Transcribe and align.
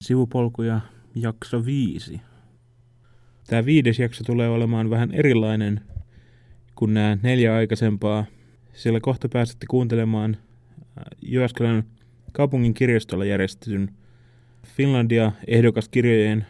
Sivupolkuja 0.00 0.80
jakso 1.14 1.66
viisi. 1.66 2.20
Tämä 3.46 3.64
viides 3.64 3.98
jakso 3.98 4.24
tulee 4.24 4.48
olemaan 4.48 4.90
vähän 4.90 5.12
erilainen 5.12 5.80
kuin 6.74 6.94
nämä 6.94 7.18
neljä 7.22 7.54
aikaisempaa, 7.54 8.24
sillä 8.72 9.00
kohta 9.00 9.28
pääsette 9.28 9.66
kuuntelemaan 9.70 10.36
äh, 10.80 11.04
Jyväskylän 11.22 11.84
kaupungin 12.32 12.74
kirjastolla 12.74 13.24
järjestetyn 13.24 13.90
Finlandia 14.66 15.32
ehdokaskirjojen 15.46 16.46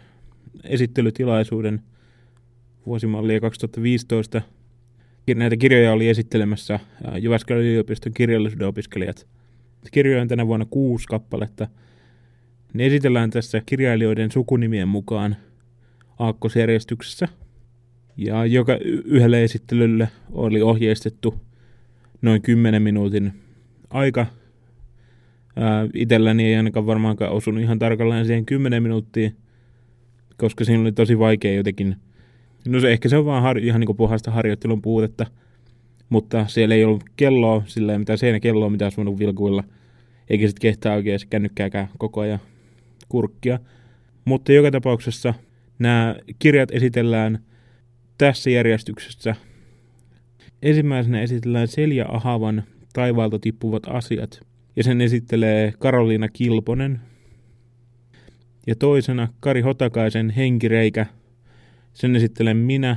esittelytilaisuuden 0.65 1.83
vuosimallia 2.87 3.41
2015. 3.41 4.43
Näitä 5.35 5.57
kirjoja 5.57 5.93
oli 5.93 6.09
esittelemässä 6.09 6.75
äh, 6.75 6.81
Jyväskylän 7.19 7.63
yliopiston 7.63 8.13
kirjallisuuden 8.13 8.69
opiskelijat. 8.69 9.27
Kirjoja 9.93 10.23
on 10.23 10.29
tänä 10.29 10.47
vuonna 10.47 10.67
kuusi 10.71 11.07
kappaletta. 11.07 11.69
Ne 12.75 12.87
esitellään 12.87 13.31
tässä 13.31 13.63
kirjailijoiden 13.67 14.31
sukunimien 14.31 14.89
mukaan 14.89 15.37
aakkosjärjestyksessä. 16.19 17.29
Ja 18.17 18.47
joka 18.47 18.77
yhdelle 19.05 19.45
esittelylle 19.45 20.09
oli 20.33 20.63
ohjeistettu 20.63 21.41
noin 22.23 22.43
10 22.43 22.83
minuutin 22.83 23.33
aika. 23.91 24.27
Ää, 25.57 25.89
itselläni 25.95 26.45
ei 26.45 26.57
ainakaan 26.57 26.87
varmaankaan 26.87 27.33
osunut 27.33 27.63
ihan 27.63 27.79
tarkalleen 27.79 28.27
siihen 28.27 28.47
10 28.47 28.83
minuuttiin, 28.83 29.37
koska 30.37 30.65
siinä 30.65 30.83
oli 30.83 30.93
tosi 30.93 31.19
vaikea 31.19 31.55
jotenkin. 31.55 31.97
No 32.69 32.81
se 32.81 32.93
ehkä 32.93 33.09
se 33.09 33.17
on 33.17 33.25
vaan 33.25 33.43
har- 33.43 33.59
ihan 33.59 33.81
niin 33.81 33.97
puhasta 33.97 34.31
harjoittelun 34.31 34.83
puutetta, 34.83 35.27
mutta 36.09 36.47
siellä 36.47 36.75
ei 36.75 36.85
ollut 36.85 37.05
kelloa, 37.17 37.63
sillä 37.67 37.93
ei 37.93 37.99
mitään 37.99 38.19
seinäkelloa, 38.19 38.71
mitä 38.71 38.85
olisi 38.85 38.97
voinut 38.97 39.19
vilkuilla, 39.19 39.65
eikä 40.31 40.47
sitten 40.47 40.63
kehtaa 40.63 40.95
oikein 40.95 41.19
kännykkääkään 41.31 41.89
koko 41.99 42.21
ajan 42.21 42.41
kurkkia. 43.15 43.59
Mutta 44.25 44.53
joka 44.53 44.71
tapauksessa 44.71 45.35
nämä 45.79 46.17
kirjat 46.39 46.71
esitellään 46.73 47.39
tässä 48.19 48.51
järjestyksessä. 48.51 49.35
Ensimmäisenä 50.63 51.21
esitellään 51.21 51.69
Selja 51.69 52.07
Ahavan 52.09 52.63
Taivaalta 52.93 53.39
tippuvat 53.39 53.83
asiat, 53.87 54.41
ja 54.77 54.83
sen 54.83 55.01
esittelee 55.01 55.73
Karoliina 55.79 56.29
Kilponen. 56.29 57.01
Ja 58.67 58.75
toisena 58.77 59.29
Kari 59.41 59.61
Hotakaisen 59.61 60.31
Henkireikä, 60.31 61.07
sen 61.93 62.17
esittelen 62.17 62.57
minä. 62.57 62.97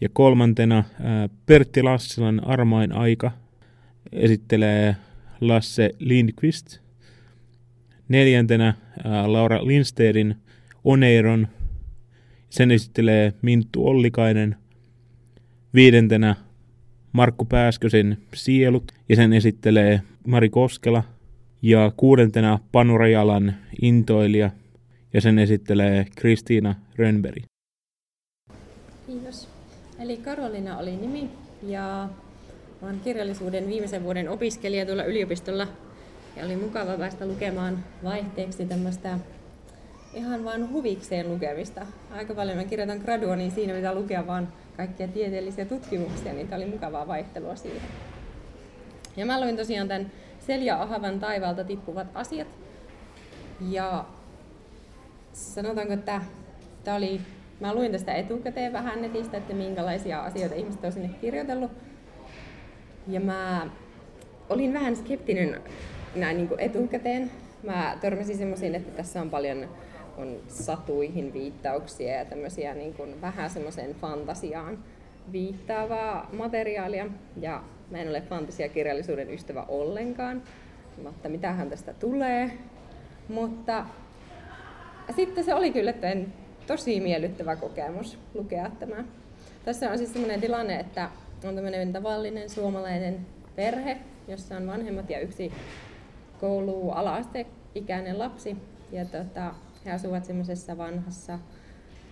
Ja 0.00 0.08
kolmantena 0.12 0.84
Pertti 1.46 1.82
Lassilan 1.82 2.44
Armain 2.44 2.92
aika 2.92 3.32
esittelee 4.12 4.96
Lasse 5.40 5.90
Lindqvist. 5.98 6.85
Neljäntenä 8.08 8.74
Laura 9.26 9.66
Lindstedin 9.66 10.36
Oneiron, 10.84 11.48
sen 12.50 12.70
esittelee 12.70 13.32
Minttu 13.42 13.86
Ollikainen. 13.86 14.56
Viidentenä 15.74 16.34
Markku 17.12 17.44
Pääskösen 17.44 18.18
Sielut, 18.34 18.92
ja 19.08 19.16
sen 19.16 19.32
esittelee 19.32 20.02
Mari 20.26 20.48
Koskela. 20.48 21.02
Ja 21.62 21.92
kuudentena 21.96 22.58
Panurajalan 22.72 23.54
Intoilija, 23.82 24.50
ja 25.12 25.20
sen 25.20 25.38
esittelee 25.38 26.06
Kristiina 26.16 26.74
Rönnberg. 26.96 27.42
Kiitos. 29.06 29.48
Eli 29.98 30.16
Karolina 30.16 30.78
oli 30.78 30.96
nimi 30.96 31.30
ja 31.62 32.08
olen 32.82 33.00
kirjallisuuden 33.00 33.66
viimeisen 33.66 34.02
vuoden 34.04 34.28
opiskelija 34.28 34.86
tuolla 34.86 35.04
yliopistolla 35.04 35.68
ja 36.36 36.44
oli 36.44 36.56
mukava 36.56 36.98
päästä 36.98 37.26
lukemaan 37.26 37.84
vaihteeksi 38.04 38.66
tämmöistä 38.66 39.18
ihan 40.14 40.44
vain 40.44 40.70
huvikseen 40.70 41.28
lukemista. 41.28 41.86
Aika 42.10 42.34
paljon 42.34 42.56
mä 42.56 42.64
kirjoitan 42.64 42.98
gradua, 42.98 43.36
niin 43.36 43.50
siinä 43.50 43.74
pitää 43.74 43.94
lukea 43.94 44.26
vaan 44.26 44.48
kaikkia 44.76 45.08
tieteellisiä 45.08 45.64
tutkimuksia, 45.64 46.32
niin 46.32 46.48
tämä 46.48 46.62
oli 46.62 46.70
mukavaa 46.70 47.06
vaihtelua 47.06 47.56
siihen. 47.56 47.88
Ja 49.16 49.26
mä 49.26 49.40
luin 49.40 49.56
tosiaan 49.56 49.88
tämän 49.88 50.12
Selja 50.38 50.82
Ahavan 50.82 51.20
taivaalta 51.20 51.64
tippuvat 51.64 52.06
asiat. 52.14 52.48
Ja 53.70 54.04
sanotaanko, 55.32 55.92
että 55.92 56.20
tämä 56.84 56.96
oli, 56.96 57.20
mä 57.60 57.74
luin 57.74 57.92
tästä 57.92 58.14
etukäteen 58.14 58.72
vähän 58.72 59.02
netistä, 59.02 59.36
että 59.36 59.54
minkälaisia 59.54 60.20
asioita 60.22 60.54
ihmiset 60.54 60.84
on 60.84 60.92
sinne 60.92 61.08
kirjoitellut. 61.20 61.70
Ja 63.08 63.20
mä 63.20 63.70
olin 64.48 64.72
vähän 64.72 64.96
skeptinen 64.96 65.60
näin 66.16 66.36
niin 66.36 66.48
kuin 66.48 66.60
etukäteen. 66.60 67.30
Mä 67.62 67.98
törmäsin 68.00 68.36
semmoisiin, 68.36 68.74
että 68.74 68.92
tässä 68.92 69.20
on 69.20 69.30
paljon 69.30 69.68
on 70.16 70.36
satuihin 70.48 71.32
viittauksia 71.32 72.14
ja 72.14 72.24
tämmöisiä 72.24 72.74
niin 72.74 72.94
kuin 72.94 73.20
vähän 73.20 73.50
semmoiseen 73.50 73.94
fantasiaan 73.94 74.78
viittaavaa 75.32 76.30
materiaalia. 76.32 77.06
Ja 77.40 77.62
mä 77.90 77.98
en 77.98 78.08
ole 78.08 78.20
fantasiakirjallisuuden 78.20 79.30
ystävä 79.30 79.64
ollenkaan, 79.68 80.42
mutta 81.02 81.28
mitähän 81.28 81.70
tästä 81.70 81.94
tulee. 81.94 82.50
Mutta 83.28 83.86
sitten 85.16 85.44
se 85.44 85.54
oli 85.54 85.72
kyllä 85.72 85.94
tosi 86.66 87.00
miellyttävä 87.00 87.56
kokemus 87.56 88.18
lukea 88.34 88.70
tämä. 88.78 89.04
Tässä 89.64 89.90
on 89.90 89.98
siis 89.98 90.12
sellainen 90.12 90.40
tilanne, 90.40 90.80
että 90.80 91.10
on 91.44 91.54
tämmöinen 91.54 91.92
tavallinen 91.92 92.50
suomalainen 92.50 93.26
perhe, 93.56 93.96
jossa 94.28 94.56
on 94.56 94.66
vanhemmat 94.66 95.10
ja 95.10 95.20
yksi 95.20 95.52
koulu 96.40 96.92
ikäinen 97.74 98.18
lapsi. 98.18 98.56
Ja 98.92 99.04
tota, 99.04 99.54
he 99.84 99.92
asuvat 99.92 100.24
semmoisessa 100.24 100.78
vanhassa 100.78 101.38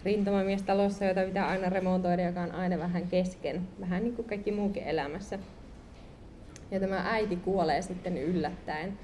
rintamamiestalossa, 0.04 1.04
jota 1.04 1.20
pitää 1.20 1.48
aina 1.48 1.68
remontoida, 1.68 2.22
joka 2.22 2.40
on 2.40 2.52
aina 2.52 2.78
vähän 2.78 3.06
kesken, 3.06 3.68
vähän 3.80 4.02
niin 4.02 4.16
kuin 4.16 4.28
kaikki 4.28 4.52
muukin 4.52 4.82
elämässä. 4.82 5.38
Ja 6.70 6.80
tämä 6.80 7.12
äiti 7.12 7.36
kuolee 7.36 7.82
sitten 7.82 8.18
yllättäen 8.18 8.98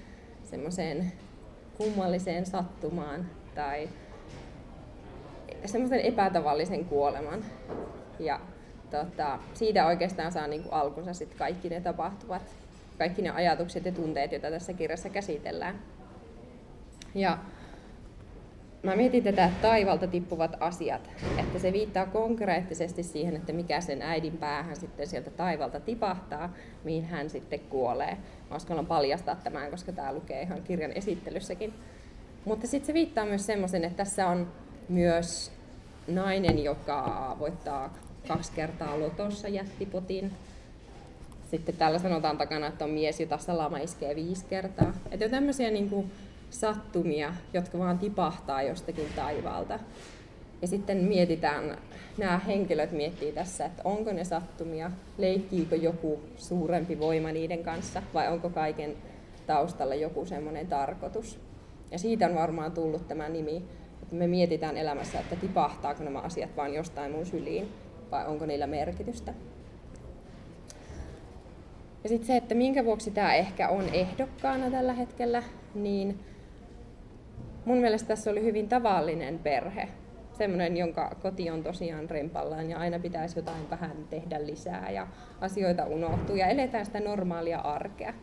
semmoiseen 0.44 1.12
kummalliseen 1.78 2.46
sattumaan 2.46 3.26
tai 3.54 3.88
semmoisen 5.64 6.00
epätavallisen 6.00 6.84
kuoleman. 6.84 7.44
Ja 8.18 8.40
tota, 8.90 9.38
siitä 9.54 9.86
oikeastaan 9.86 10.32
saa 10.32 10.46
niin 10.46 10.62
kuin 10.62 10.72
alkunsa 10.72 11.14
sitten 11.14 11.38
kaikki 11.38 11.68
ne 11.68 11.80
tapahtuvat, 11.80 12.56
kaikki 13.00 13.22
ne 13.22 13.30
ajatukset 13.30 13.84
ja 13.84 13.92
tunteet, 13.92 14.32
joita 14.32 14.50
tässä 14.50 14.72
kirjassa 14.72 15.08
käsitellään. 15.08 15.78
Ja 17.14 17.38
mä 18.82 18.96
mietin 18.96 19.24
tätä 19.24 19.50
taivalta 19.62 20.06
tippuvat 20.06 20.56
asiat, 20.60 21.10
että 21.38 21.58
se 21.58 21.72
viittaa 21.72 22.06
konkreettisesti 22.06 23.02
siihen, 23.02 23.36
että 23.36 23.52
mikä 23.52 23.80
sen 23.80 24.02
äidin 24.02 24.36
päähän 24.36 24.76
sitten 24.76 25.06
sieltä 25.06 25.30
taivalta 25.30 25.80
tipahtaa, 25.80 26.52
mihin 26.84 27.04
hän 27.04 27.30
sitten 27.30 27.60
kuolee. 27.60 28.16
Mä 28.50 28.56
uskallan 28.56 28.86
paljastaa 28.86 29.34
tämän, 29.34 29.70
koska 29.70 29.92
tämä 29.92 30.12
lukee 30.12 30.42
ihan 30.42 30.62
kirjan 30.62 30.92
esittelyssäkin. 30.92 31.74
Mutta 32.44 32.66
sitten 32.66 32.86
se 32.86 32.94
viittaa 32.94 33.26
myös 33.26 33.46
semmoisen, 33.46 33.84
että 33.84 33.96
tässä 33.96 34.28
on 34.28 34.52
myös 34.88 35.52
nainen, 36.08 36.64
joka 36.64 37.36
voittaa 37.38 37.94
kaksi 38.28 38.52
kertaa 38.52 39.00
lotossa 39.00 39.48
jättipotin. 39.48 40.32
Sitten 41.50 41.76
täällä 41.76 41.98
sanotaan 41.98 42.38
takana, 42.38 42.66
että 42.66 42.84
on 42.84 42.90
mies, 42.90 43.20
jota 43.20 43.38
salama 43.38 43.78
iskee 43.78 44.16
viisi 44.16 44.44
kertaa. 44.44 44.92
Että 45.10 45.24
on 45.24 45.30
tämmöisiä 45.30 45.70
niin 45.70 45.90
kuin, 45.90 46.12
sattumia, 46.50 47.34
jotka 47.52 47.78
vaan 47.78 47.98
tipahtaa 47.98 48.62
jostakin 48.62 49.08
taivaalta. 49.16 49.78
Ja 50.62 50.68
sitten 50.68 50.96
mietitään, 51.04 51.78
nämä 52.18 52.38
henkilöt 52.38 52.92
miettii 52.92 53.32
tässä, 53.32 53.64
että 53.64 53.82
onko 53.84 54.12
ne 54.12 54.24
sattumia, 54.24 54.90
leikkiikö 55.18 55.76
joku 55.76 56.20
suurempi 56.36 56.98
voima 56.98 57.32
niiden 57.32 57.62
kanssa 57.62 58.02
vai 58.14 58.28
onko 58.28 58.50
kaiken 58.50 58.96
taustalla 59.46 59.94
joku 59.94 60.26
semmoinen 60.26 60.66
tarkoitus. 60.66 61.40
Ja 61.90 61.98
siitä 61.98 62.26
on 62.26 62.34
varmaan 62.34 62.72
tullut 62.72 63.08
tämä 63.08 63.28
nimi, 63.28 63.64
että 64.02 64.14
me 64.14 64.26
mietitään 64.26 64.76
elämässä, 64.76 65.20
että 65.20 65.36
tipahtaako 65.36 66.04
nämä 66.04 66.18
asiat 66.18 66.56
vain 66.56 66.74
jostain 66.74 67.12
mun 67.12 67.26
syliin 67.26 67.68
vai 68.10 68.26
onko 68.26 68.46
niillä 68.46 68.66
merkitystä. 68.66 69.34
Ja 72.02 72.08
sitten 72.08 72.26
se, 72.26 72.36
että 72.36 72.54
minkä 72.54 72.84
vuoksi 72.84 73.10
tämä 73.10 73.34
ehkä 73.34 73.68
on 73.68 73.84
ehdokkaana 73.92 74.70
tällä 74.70 74.92
hetkellä, 74.92 75.42
niin 75.74 76.18
mun 77.64 77.78
mielestä 77.78 78.08
tässä 78.08 78.30
oli 78.30 78.42
hyvin 78.42 78.68
tavallinen 78.68 79.38
perhe. 79.38 79.88
Semmoinen, 80.32 80.76
jonka 80.76 81.16
koti 81.22 81.50
on 81.50 81.62
tosiaan 81.62 82.10
rempallaan 82.10 82.70
ja 82.70 82.78
aina 82.78 82.98
pitäisi 82.98 83.38
jotain 83.38 83.70
vähän 83.70 83.96
tehdä 84.10 84.46
lisää 84.46 84.90
ja 84.90 85.06
asioita 85.40 85.84
unohtuu 85.84 86.36
ja 86.36 86.46
eletään 86.46 86.86
sitä 86.86 87.00
normaalia 87.00 87.58
arkea. 87.58 88.14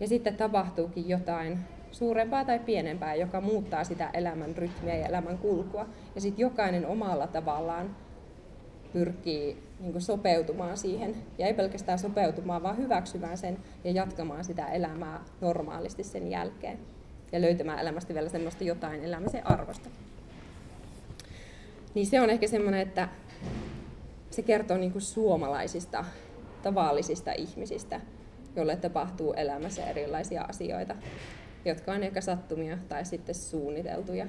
Ja 0.00 0.08
sitten 0.08 0.36
tapahtuukin 0.36 1.08
jotain 1.08 1.58
suurempaa 1.90 2.44
tai 2.44 2.58
pienempää, 2.58 3.14
joka 3.14 3.40
muuttaa 3.40 3.84
sitä 3.84 4.10
elämän 4.12 4.56
rytmiä 4.56 4.96
ja 4.96 5.06
elämän 5.06 5.38
kulkua. 5.38 5.86
Ja 6.14 6.20
sitten 6.20 6.42
jokainen 6.42 6.86
omalla 6.86 7.26
tavallaan 7.26 7.96
pyrkii 8.92 9.69
niin 9.80 10.00
sopeutumaan 10.00 10.76
siihen. 10.76 11.16
Ja 11.38 11.46
ei 11.46 11.54
pelkästään 11.54 11.98
sopeutumaan, 11.98 12.62
vaan 12.62 12.76
hyväksymään 12.76 13.38
sen 13.38 13.58
ja 13.84 13.90
jatkamaan 13.90 14.44
sitä 14.44 14.66
elämää 14.66 15.24
normaalisti 15.40 16.04
sen 16.04 16.30
jälkeen. 16.30 16.78
ja 17.32 17.40
löytämään 17.40 17.78
elämästä 17.78 18.14
vielä 18.14 18.28
semmoista 18.28 18.64
jotain 18.64 19.04
elämisen 19.04 19.46
arvosta. 19.46 19.88
Niin 21.94 22.06
se 22.06 22.20
on 22.20 22.30
ehkä 22.30 22.46
semmoinen, 22.46 22.80
että 22.80 23.08
se 24.30 24.42
kertoo 24.42 24.76
niin 24.76 24.92
kuin 24.92 25.02
suomalaisista, 25.02 26.04
tavallisista 26.62 27.32
ihmisistä, 27.32 28.00
joille 28.56 28.76
tapahtuu 28.76 29.32
elämässä 29.32 29.86
erilaisia 29.86 30.42
asioita, 30.42 30.96
jotka 31.64 31.92
on 31.92 32.02
ehkä 32.02 32.20
sattumia 32.20 32.78
tai 32.88 33.04
sitten 33.04 33.34
suunniteltuja, 33.34 34.26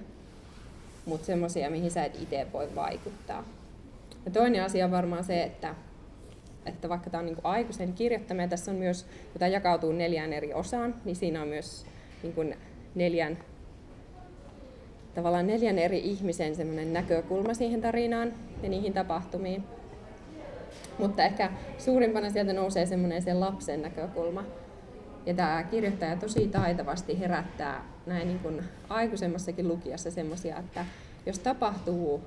mutta 1.05 1.25
semmoisia, 1.25 1.69
mihin 1.69 1.91
sä 1.91 2.05
et 2.05 2.21
itse 2.21 2.47
voi 2.53 2.75
vaikuttaa. 2.75 3.43
Ja 4.25 4.31
toinen 4.31 4.63
asia 4.63 4.85
on 4.85 4.91
varmaan 4.91 5.23
se, 5.23 5.43
että, 5.43 5.75
että 6.65 6.89
vaikka 6.89 7.09
tämä 7.09 7.19
on 7.19 7.25
niin 7.25 7.37
aikuisen 7.43 7.93
kirjoittaminen, 7.93 8.49
tässä 8.49 8.71
on 8.71 8.77
myös, 8.77 9.03
kun 9.03 9.39
tämä 9.39 9.49
jakautuu 9.49 9.91
neljään 9.91 10.33
eri 10.33 10.53
osaan, 10.53 10.95
niin 11.05 11.15
siinä 11.15 11.41
on 11.41 11.47
myös 11.47 11.85
niin 12.23 12.33
kuin 12.33 12.57
neljän, 12.95 13.37
tavallaan 15.15 15.47
neljän 15.47 15.79
eri 15.79 15.99
ihmisen 15.99 16.55
semmoinen 16.55 16.93
näkökulma 16.93 17.53
siihen 17.53 17.81
tarinaan 17.81 18.33
ja 18.63 18.69
niihin 18.69 18.93
tapahtumiin. 18.93 19.63
Mutta 20.99 21.23
ehkä 21.23 21.51
suurimpana 21.77 22.29
sieltä 22.29 22.53
nousee 22.53 22.85
semmoinen 22.85 23.21
sen 23.21 23.39
lapsen 23.39 23.81
näkökulma. 23.81 24.43
Ja 25.25 25.33
tämä 25.33 25.63
kirjoittaja 25.63 26.15
tosi 26.15 26.47
taitavasti 26.47 27.19
herättää 27.19 27.85
näin 28.05 28.27
niin 28.27 28.39
kuin 28.39 28.63
aikuisemmassakin 28.89 29.67
lukijassa 29.67 30.11
semmoisia, 30.11 30.57
että 30.57 30.85
jos 31.25 31.39
tapahtuu 31.39 32.21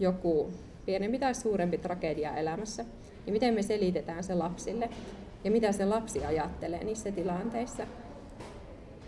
joku 0.00 0.50
pienempi 0.86 1.18
tai 1.18 1.34
suurempi 1.34 1.78
tragedia 1.78 2.36
elämässä, 2.36 2.84
niin 3.26 3.32
miten 3.32 3.54
me 3.54 3.62
selitetään 3.62 4.24
se 4.24 4.34
lapsille 4.34 4.88
ja 5.44 5.50
mitä 5.50 5.72
se 5.72 5.84
lapsi 5.84 6.24
ajattelee 6.24 6.84
niissä 6.84 7.12
tilanteissa. 7.12 7.86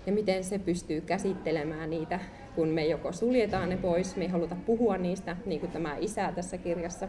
Ja 0.06 0.12
miten 0.12 0.44
se 0.44 0.58
pystyy 0.58 1.00
käsittelemään 1.00 1.90
niitä, 1.90 2.20
kun 2.54 2.68
me 2.68 2.86
joko 2.86 3.12
suljetaan 3.12 3.68
ne 3.68 3.76
pois, 3.76 4.16
me 4.16 4.24
ei 4.24 4.30
haluta 4.30 4.56
puhua 4.66 4.98
niistä, 4.98 5.36
niin 5.46 5.60
kuin 5.60 5.72
tämä 5.72 5.96
isä 6.00 6.32
tässä 6.34 6.58
kirjassa 6.58 7.08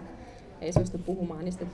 ei 0.61 0.73
suostu 0.73 0.97
puhumaan 0.97 1.45
niistä 1.45 1.65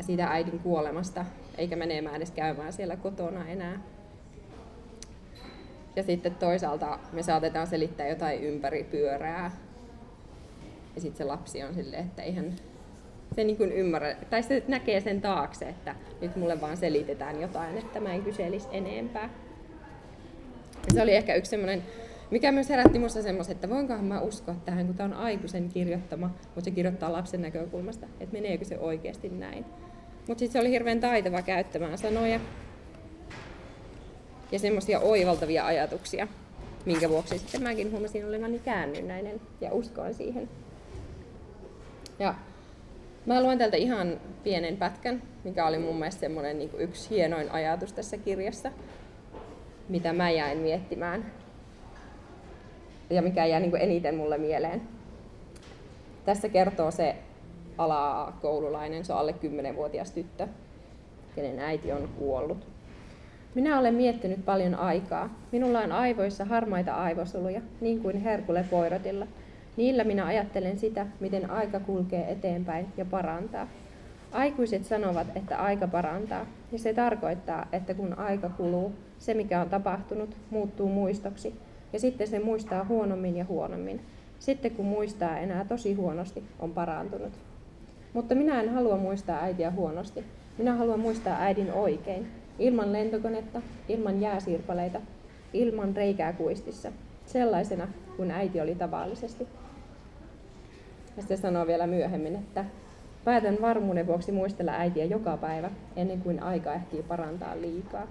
siitä 0.00 0.26
äidin 0.26 0.58
kuolemasta, 0.58 1.24
eikä 1.58 1.76
menemään 1.76 2.16
edes 2.16 2.30
käymään 2.30 2.72
siellä 2.72 2.96
kotona 2.96 3.48
enää. 3.48 3.80
Ja 5.96 6.02
sitten 6.02 6.34
toisaalta 6.34 6.98
me 7.12 7.22
saatetaan 7.22 7.66
selittää 7.66 8.08
jotain 8.08 8.42
ympäri 8.44 8.84
pyörää. 8.84 9.50
Ja 10.94 11.00
sitten 11.00 11.18
se 11.18 11.24
lapsi 11.24 11.62
on 11.62 11.74
silleen, 11.74 12.04
että 12.04 12.22
eihän 12.22 12.52
se 13.34 13.44
niin 13.44 13.56
kuin 13.56 13.72
ymmärrä, 13.72 14.16
tai 14.30 14.42
se 14.42 14.62
näkee 14.68 15.00
sen 15.00 15.20
taakse, 15.20 15.68
että 15.68 15.94
nyt 16.20 16.36
mulle 16.36 16.60
vaan 16.60 16.76
selitetään 16.76 17.40
jotain, 17.40 17.78
että 17.78 18.00
mä 18.00 18.12
en 18.12 18.22
kyselisi 18.22 18.68
enempää. 18.72 19.30
Ja 20.86 20.94
se 20.94 21.02
oli 21.02 21.14
ehkä 21.14 21.34
yksi 21.34 21.50
semmoinen, 21.50 21.82
mikä 22.30 22.52
myös 22.52 22.68
herätti 22.68 22.98
minusta 22.98 23.22
semmoisen, 23.22 23.54
että 23.54 23.68
voinkohan 23.68 24.04
mä 24.04 24.20
uskoa 24.20 24.54
tähän, 24.64 24.86
kun 24.86 24.96
tämä 24.96 25.14
on 25.14 25.22
aikuisen 25.22 25.68
kirjoittama, 25.68 26.26
mutta 26.26 26.64
se 26.64 26.70
kirjoittaa 26.70 27.12
lapsen 27.12 27.42
näkökulmasta, 27.42 28.06
että 28.20 28.32
meneekö 28.32 28.64
se 28.64 28.78
oikeasti 28.78 29.28
näin. 29.28 29.64
Mutta 30.28 30.38
sitten 30.38 30.52
se 30.52 30.60
oli 30.60 30.70
hirveän 30.70 31.00
taitava 31.00 31.42
käyttämään 31.42 31.98
sanoja 31.98 32.40
ja 34.52 34.58
semmoisia 34.58 35.00
oivaltavia 35.00 35.66
ajatuksia, 35.66 36.28
minkä 36.86 37.08
vuoksi 37.08 37.38
sitten 37.38 37.62
mäkin 37.62 37.92
huomasin 37.92 38.26
olevani 38.26 38.58
käännynnäinen 38.58 39.40
ja 39.60 39.72
uskoin 39.72 40.14
siihen. 40.14 40.48
Ja 42.18 42.34
mä 43.26 43.42
luen 43.42 43.58
täältä 43.58 43.76
ihan 43.76 44.20
pienen 44.44 44.76
pätkän, 44.76 45.22
mikä 45.44 45.66
oli 45.66 45.78
mun 45.78 45.96
mielestä 45.96 46.20
semmoinen 46.20 46.58
niin 46.58 46.70
yksi 46.78 47.10
hienoin 47.10 47.50
ajatus 47.50 47.92
tässä 47.92 48.16
kirjassa, 48.16 48.70
mitä 49.88 50.12
mä 50.12 50.30
jäin 50.30 50.58
miettimään 50.58 51.32
ja 53.10 53.22
mikä 53.22 53.46
jää 53.46 53.60
niin 53.60 53.76
eniten 53.76 54.14
mulle 54.14 54.38
mieleen. 54.38 54.82
Tässä 56.24 56.48
kertoo 56.48 56.90
se 56.90 57.16
alakoululainen, 57.78 59.04
se 59.04 59.12
on 59.12 59.18
alle 59.18 59.34
10-vuotias 59.72 60.10
tyttö, 60.10 60.48
kenen 61.34 61.58
äiti 61.58 61.92
on 61.92 62.08
kuollut. 62.18 62.66
Minä 63.54 63.78
olen 63.78 63.94
miettinyt 63.94 64.44
paljon 64.44 64.74
aikaa. 64.74 65.34
Minulla 65.52 65.80
on 65.80 65.92
aivoissa 65.92 66.44
harmaita 66.44 66.94
aivosoluja, 66.94 67.60
niin 67.80 68.02
kuin 68.02 68.20
Herkule 68.20 68.64
Poirotilla. 68.70 69.26
Niillä 69.76 70.04
minä 70.04 70.26
ajattelen 70.26 70.78
sitä, 70.78 71.06
miten 71.20 71.50
aika 71.50 71.80
kulkee 71.80 72.32
eteenpäin 72.32 72.86
ja 72.96 73.04
parantaa. 73.04 73.68
Aikuiset 74.32 74.84
sanovat, 74.84 75.26
että 75.36 75.58
aika 75.58 75.88
parantaa, 75.88 76.46
ja 76.72 76.78
se 76.78 76.94
tarkoittaa, 76.94 77.66
että 77.72 77.94
kun 77.94 78.18
aika 78.18 78.48
kuluu, 78.48 78.92
se 79.18 79.34
mikä 79.34 79.60
on 79.60 79.70
tapahtunut 79.70 80.36
muuttuu 80.50 80.88
muistoksi, 80.88 81.54
ja 81.92 82.00
sitten 82.00 82.28
se 82.28 82.38
muistaa 82.38 82.84
huonommin 82.84 83.36
ja 83.36 83.44
huonommin. 83.44 84.00
Sitten 84.38 84.70
kun 84.70 84.86
muistaa 84.86 85.38
enää 85.38 85.64
tosi 85.64 85.94
huonosti, 85.94 86.44
on 86.58 86.72
parantunut. 86.72 87.32
Mutta 88.12 88.34
minä 88.34 88.60
en 88.60 88.68
halua 88.68 88.96
muistaa 88.96 89.40
äitiä 89.40 89.70
huonosti. 89.70 90.24
Minä 90.58 90.74
haluan 90.74 91.00
muistaa 91.00 91.40
äidin 91.40 91.72
oikein. 91.72 92.26
Ilman 92.58 92.92
lentokonetta, 92.92 93.62
ilman 93.88 94.20
jääsirpaleita, 94.20 95.00
ilman 95.52 95.96
reikää 95.96 96.32
kuistissa. 96.32 96.92
Sellaisena 97.26 97.88
kuin 98.16 98.30
äiti 98.30 98.60
oli 98.60 98.74
tavallisesti. 98.74 99.46
Ja 101.16 101.22
sitten 101.22 101.38
sanoo 101.38 101.66
vielä 101.66 101.86
myöhemmin, 101.86 102.34
että 102.34 102.64
päätän 103.24 103.58
varmuuden 103.60 104.06
vuoksi 104.06 104.32
muistella 104.32 104.72
äitiä 104.72 105.04
joka 105.04 105.36
päivä, 105.36 105.70
ennen 105.96 106.20
kuin 106.20 106.42
aika 106.42 106.74
ehtii 106.74 107.02
parantaa 107.02 107.60
liikaa. 107.60 108.06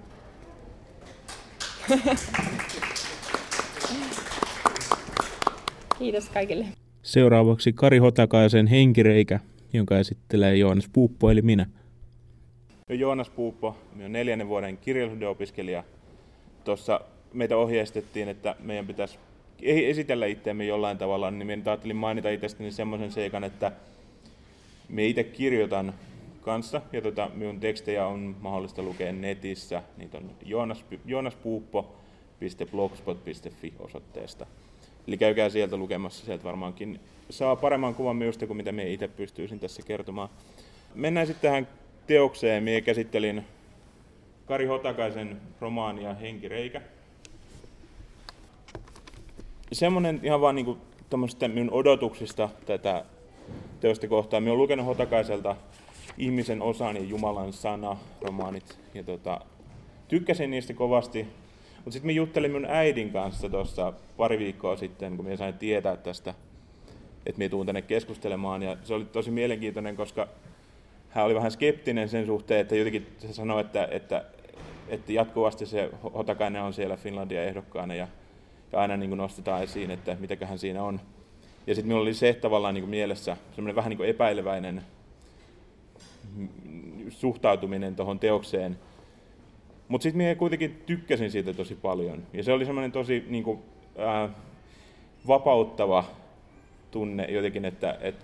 Kiitos 5.98 6.28
kaikille. 6.28 6.66
Seuraavaksi 7.02 7.72
Kari 7.72 7.98
Hotakaisen 7.98 8.66
henkireikä, 8.66 9.40
jonka 9.72 9.98
esittelee 9.98 10.56
Joonas 10.56 10.88
Puuppo 10.92 11.30
eli 11.30 11.42
minä. 11.42 11.66
Joonas 12.88 13.30
Puuppo, 13.30 13.76
minä 13.92 14.02
olen 14.02 14.12
neljännen 14.12 14.48
vuoden 14.48 14.78
kirjallisuuden 14.78 15.28
opiskelija. 15.28 15.84
Tuossa 16.64 17.00
meitä 17.32 17.56
ohjeistettiin, 17.56 18.28
että 18.28 18.56
meidän 18.60 18.86
pitäisi 18.86 19.18
esitellä 19.62 20.26
itseämme 20.26 20.64
jollain 20.64 20.98
tavalla, 20.98 21.30
niin 21.30 21.46
minä 21.46 21.62
ajattelin 21.66 21.96
mainita 21.96 22.30
itsestäni 22.30 22.72
semmoisen 22.72 23.12
seikan, 23.12 23.44
että 23.44 23.72
minä 24.88 25.08
itse 25.08 25.24
kirjoitan 25.24 25.94
kanssa, 26.40 26.82
ja 26.92 27.02
tota, 27.02 27.30
minun 27.34 27.60
tekstejä 27.60 28.06
on 28.06 28.36
mahdollista 28.40 28.82
lukea 28.82 29.12
netissä. 29.12 29.82
Niitä 29.96 30.18
on 30.18 30.30
joonas, 30.44 30.84
joonaspuuppo.blogspot.fi 31.04 33.72
osoitteesta. 33.78 34.46
Eli 35.08 35.18
käykää 35.18 35.48
sieltä 35.48 35.76
lukemassa, 35.76 36.26
sieltä 36.26 36.44
varmaankin 36.44 37.00
saa 37.30 37.56
paremman 37.56 37.94
kuvan 37.94 38.16
minusta 38.16 38.46
kuin 38.46 38.56
mitä 38.56 38.72
minä 38.72 38.88
itse 38.88 39.08
pystyisin 39.08 39.60
tässä 39.60 39.82
kertomaan. 39.82 40.28
Mennään 40.94 41.26
sitten 41.26 41.50
tähän 41.50 41.68
teokseen. 42.06 42.62
Minä 42.62 42.80
käsittelin 42.80 43.44
Kari 44.46 44.66
Hotakaisen 44.66 45.40
romaania 45.60 46.14
Henkireikä. 46.14 46.82
Semmoinen 49.72 50.20
ihan 50.22 50.40
vaan 50.40 50.54
niin 50.54 50.78
minun 51.48 51.70
odotuksista 51.72 52.48
tätä 52.66 53.04
teosta 53.80 54.08
kohtaa. 54.08 54.40
Minä 54.40 54.50
olen 54.50 54.62
lukenut 54.62 54.86
Hotakaiselta 54.86 55.56
Ihmisen 56.18 56.62
osan 56.62 56.96
ja 56.96 57.02
Jumalan 57.02 57.52
sana 57.52 57.96
romaanit. 58.22 58.78
Ja 58.94 59.02
tota, 59.02 59.40
tykkäsin 60.08 60.50
niistä 60.50 60.74
kovasti. 60.74 61.26
Mutta 61.76 61.90
sitten 61.90 62.06
me 62.06 62.12
juttelin 62.12 62.52
mun 62.52 62.64
äidin 62.64 63.12
kanssa 63.12 63.48
tuossa 63.48 63.92
pari 64.16 64.38
viikkoa 64.38 64.76
sitten, 64.76 65.16
kun 65.16 65.24
minä 65.24 65.36
sain 65.36 65.54
tietää 65.54 65.96
tästä, 65.96 66.34
että 67.26 67.38
minä 67.38 67.48
tuun 67.48 67.66
tänne 67.66 67.82
keskustelemaan. 67.82 68.62
Ja 68.62 68.76
se 68.82 68.94
oli 68.94 69.04
tosi 69.04 69.30
mielenkiintoinen, 69.30 69.96
koska 69.96 70.28
hän 71.08 71.24
oli 71.24 71.34
vähän 71.34 71.50
skeptinen 71.50 72.08
sen 72.08 72.26
suhteen, 72.26 72.60
että 72.60 72.76
jotenkin 72.76 73.06
se 73.18 73.32
sanoi, 73.32 73.60
että, 73.60 73.88
että, 73.90 74.24
että 74.88 75.12
jatkuvasti 75.12 75.66
se 75.66 75.90
Hotakainen 76.14 76.62
on 76.62 76.72
siellä 76.72 76.96
Finlandia 76.96 77.44
ehdokkaana 77.44 77.94
ja, 77.94 78.08
ja 78.72 78.80
aina 78.80 78.96
niin 78.96 79.10
kuin 79.10 79.18
nostetaan 79.18 79.62
esiin, 79.62 79.90
että 79.90 80.16
mitäköhän 80.20 80.58
siinä 80.58 80.82
on. 80.82 81.00
Ja 81.66 81.74
sitten 81.74 81.88
minulla 81.88 82.02
oli 82.02 82.14
se 82.14 82.32
tavallaan 82.32 82.74
niin 82.74 82.82
kuin 82.82 82.90
mielessä 82.90 83.36
semmoinen 83.54 83.76
vähän 83.76 83.90
niin 83.90 83.96
kuin 83.96 84.08
epäileväinen 84.08 84.82
suhtautuminen 87.08 87.96
tuohon 87.96 88.18
teokseen. 88.18 88.78
Mutta 89.88 90.02
sitten 90.02 90.16
minä 90.16 90.34
kuitenkin 90.34 90.82
tykkäsin 90.86 91.30
siitä 91.30 91.54
tosi 91.54 91.74
paljon. 91.74 92.22
Ja 92.32 92.42
se 92.42 92.52
oli 92.52 92.64
semmoinen 92.64 92.92
tosi 92.92 93.24
niin 93.28 93.44
kuin, 93.44 93.58
ää, 93.98 94.28
vapauttava 95.26 96.04
tunne 96.90 97.24
jotenkin, 97.24 97.64
että 97.64 97.98
et, 98.00 98.14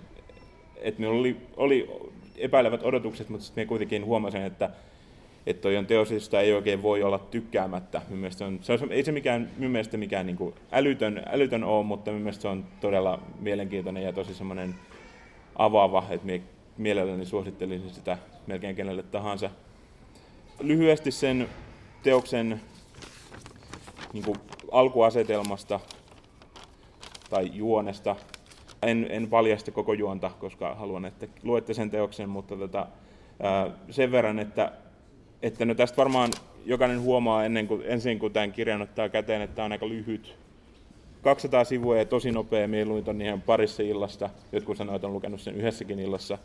et 0.81 0.99
minulla 0.99 1.19
oli, 1.19 1.37
oli 1.57 1.89
epäilevät 2.37 2.83
odotukset, 2.83 3.29
mutta 3.29 3.45
sitten 3.45 3.61
minä 3.61 3.69
kuitenkin 3.69 4.05
huomasin, 4.05 4.41
että 4.41 4.69
että 5.45 5.61
toi 5.61 5.77
on 5.77 5.85
teos, 5.85 6.11
josta 6.11 6.41
ei 6.41 6.53
oikein 6.53 6.81
voi 6.81 7.03
olla 7.03 7.19
tykkäämättä. 7.19 8.01
Mielestäni 8.09 8.47
on, 8.47 8.59
se 8.61 8.73
on, 8.73 8.91
ei 8.91 9.03
se 9.03 9.11
mikään, 9.11 9.49
minun 9.57 9.83
mikään 9.97 10.25
niin 10.25 10.35
kuin 10.35 10.55
älytön, 10.71 11.23
älytön 11.29 11.63
ole, 11.63 11.85
mutta 11.85 12.11
minun 12.11 12.21
mielestä 12.21 12.41
se 12.41 12.47
on 12.47 12.65
todella 12.81 13.19
mielenkiintoinen 13.39 14.03
ja 14.03 14.13
tosi 14.13 14.33
semmoinen 14.33 14.75
avaava, 15.55 16.03
että 16.09 16.25
minä 16.25 16.43
mielelläni 16.77 17.25
suosittelisin 17.25 17.89
sitä 17.89 18.17
melkein 18.47 18.75
kenelle 18.75 19.03
tahansa. 19.03 19.49
Lyhyesti 20.59 21.11
sen 21.11 21.49
teoksen 22.03 22.61
niin 24.13 24.23
kuin 24.23 24.37
alkuasetelmasta 24.71 25.79
tai 27.29 27.49
juonesta. 27.53 28.15
En, 28.81 29.07
en 29.09 29.27
paljasta 29.27 29.71
koko 29.71 29.93
juonta, 29.93 30.31
koska 30.39 30.75
haluan, 30.75 31.05
että 31.05 31.27
luette 31.43 31.73
sen 31.73 31.91
teoksen, 31.91 32.29
mutta 32.29 32.55
tota, 32.55 32.87
ää, 33.39 33.71
sen 33.89 34.11
verran, 34.11 34.39
että, 34.39 34.71
että 35.41 35.65
no 35.65 35.75
tästä 35.75 35.97
varmaan 35.97 36.31
jokainen 36.65 37.01
huomaa 37.01 37.45
ennen 37.45 37.67
kuin, 37.67 37.81
ensin, 37.85 38.19
kun 38.19 38.33
tämän 38.33 38.51
kirjan 38.51 38.81
ottaa 38.81 39.09
käteen, 39.09 39.41
että 39.41 39.55
tämä 39.55 39.65
on 39.65 39.71
aika 39.71 39.89
lyhyt. 39.89 40.35
200 41.21 41.63
sivua 41.63 41.97
ja 41.97 42.05
tosi 42.05 42.31
nopea, 42.31 42.67
mieluiten 42.67 43.15
on 43.15 43.21
ihan 43.21 43.41
parissa 43.41 43.83
illasta. 43.83 44.29
Jotkut 44.51 44.77
sanoivat, 44.77 44.95
että 44.95 45.07
on 45.07 45.13
lukenut 45.13 45.41
sen 45.41 45.55
yhdessäkin 45.55 45.99
illassa. 45.99 46.37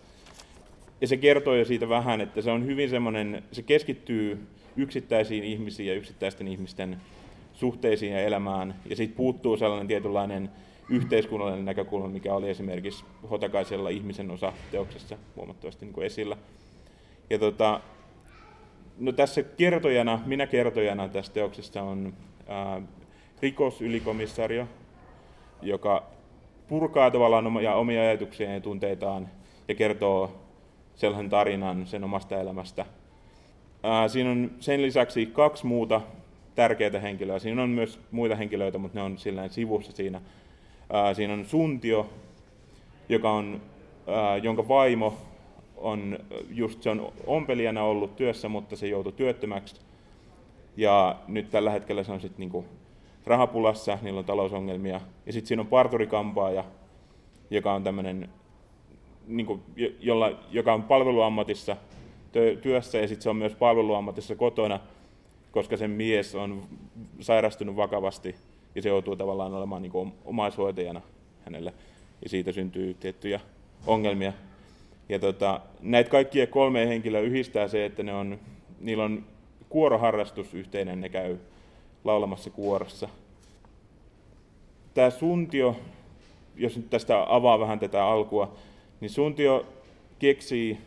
Ja 1.01 1.07
se 1.07 1.17
kertoo 1.17 1.55
jo 1.55 1.65
siitä 1.65 1.89
vähän, 1.89 2.21
että 2.21 2.43
se 2.43 2.51
on 2.51 2.67
hyvin 2.67 2.91
semmoinen, 2.91 3.43
se 3.53 3.63
keskittyy 3.63 4.47
yksittäisiin 4.77 5.45
ihmisiin 5.45 5.89
ja 5.89 5.95
yksittäisten 5.95 6.49
ihmisten 6.49 6.97
suhteisiin 7.55 8.13
ja 8.13 8.21
elämään. 8.21 8.75
Ja 8.87 8.97
siitä 8.97 9.17
puuttuu 9.17 9.57
sellainen 9.57 9.87
tietynlainen 9.87 10.51
yhteiskunnallinen 10.89 11.65
näkökulma, 11.65 12.09
mikä 12.09 12.35
oli 12.35 12.51
esimerkiksi 12.51 13.05
Hotakaisella 13.31 13.89
ihmisen 13.89 14.31
osa 14.31 14.53
teoksessa 14.71 15.19
huomattavasti 15.37 15.85
niin 15.85 15.95
kuin 15.95 16.07
esillä. 16.07 16.37
Ja 17.31 17.39
tota, 17.39 17.81
no 18.99 19.13
tässä 19.13 19.43
kertojana, 19.43 20.21
minä 20.27 20.47
kertojana 20.47 21.09
tässä 21.09 21.33
teoksessa 21.33 21.83
on 21.83 22.13
ää, 22.49 22.83
rikosylikomissario, 23.43 24.69
joka 25.63 26.03
purkaa 26.69 27.11
tavallaan 27.11 27.47
omia, 27.47 27.75
omia 27.75 28.01
ajatuksia 28.01 28.55
ja 28.55 28.61
tunteitaan 28.61 29.29
ja 29.69 29.75
kertoo 29.75 30.41
sellaisen 30.95 31.31
tarinan 31.31 31.87
sen 31.87 32.05
omasta 32.05 32.41
elämästä. 32.41 32.87
Ää, 33.83 34.09
siinä 34.09 34.31
on 34.31 34.51
sen 34.61 34.83
lisäksi 34.83 35.27
kaksi 35.27 35.67
muuta 35.67 36.01
tärkeää 36.55 37.01
henkilöä. 37.03 37.39
Siinä 37.39 37.63
on 37.63 37.71
myös 37.71 38.01
muita 38.11 38.37
henkilöitä, 38.37 38.79
mutta 38.79 38.99
ne 38.99 39.03
on 39.03 39.19
sillä 39.19 39.49
sivussa 39.49 39.93
siinä. 39.93 40.21
Ää, 40.93 41.15
siinä 41.15 41.33
on 41.33 41.47
Suntio, 41.47 42.11
joka 43.09 43.31
on, 43.31 43.61
ää, 44.07 44.37
jonka 44.37 44.69
vaimo 44.69 45.19
on 45.77 46.19
just 46.51 46.83
se 46.83 46.91
on 46.91 47.13
ompelijana 47.27 47.83
ollut 47.83 48.17
työssä, 48.17 48.49
mutta 48.49 48.77
se 48.77 48.87
joutui 48.87 49.13
työttömäksi. 49.13 49.77
Ja 50.77 51.17
nyt 51.29 51.51
tällä 51.51 51.71
hetkellä 51.71 52.05
se 52.05 52.13
on 52.13 52.21
sitten 52.21 52.41
niinku 52.41 52.65
rahapulassa, 53.27 53.99
niillä 54.03 54.19
on 54.19 54.25
talousongelmia. 54.25 55.01
Ja 55.27 55.33
sitten 55.33 55.49
siinä 55.49 55.61
on 55.61 55.67
parturikampaaja, 55.67 56.65
joka 57.51 57.73
on 57.73 57.85
tämmöinen, 57.85 58.29
niinku, 59.27 59.61
jolla, 60.01 60.33
joka 60.51 60.75
on 60.75 60.83
palveluammatissa 60.83 61.77
työssä 62.63 62.99
ja 62.99 63.09
sitten 63.09 63.23
se 63.23 63.31
on 63.31 63.37
myös 63.37 63.55
palveluammatissa 63.55 64.37
kotona, 64.37 64.81
koska 65.53 65.77
sen 65.77 65.91
mies 65.91 66.35
on 66.35 66.63
sairastunut 67.21 67.77
vakavasti 67.77 68.35
ja 68.75 68.83
se 68.83 68.89
joutuu 68.89 69.17
tavallaan 69.17 69.55
olemaan 69.55 69.83
niin 69.83 70.13
omaishoitajana 70.25 71.01
hänelle. 71.45 71.75
Ja 72.23 72.29
siitä 72.29 72.53
syntyy 72.53 72.95
tiettyjä 72.95 73.41
ongelmia. 73.87 74.33
Ja 75.09 75.19
tota, 75.19 75.61
näitä 75.81 76.11
kaikkia 76.11 76.47
kolme 76.47 76.89
henkilöä 76.89 77.21
yhdistää 77.21 77.69
se, 77.69 77.85
että 77.85 78.03
ne 78.03 78.15
on, 78.15 78.39
niillä 78.81 79.05
on 79.05 79.25
kuoroharrastus 79.69 80.55
yhteinen, 80.55 81.01
ne 81.01 81.09
käy 81.09 81.37
laulamassa 82.05 82.51
kuorossa. 82.51 83.09
Tämä 84.95 85.11
Suntio, 85.11 85.77
jos 86.57 86.77
nyt 86.77 86.91
tästä 86.91 87.27
avaa 87.29 87.61
vähän 87.61 87.79
tätä 87.79 88.07
alkua, 88.07 88.57
niin 89.01 89.11
Suntio 89.11 89.67
keksii, 90.19 90.79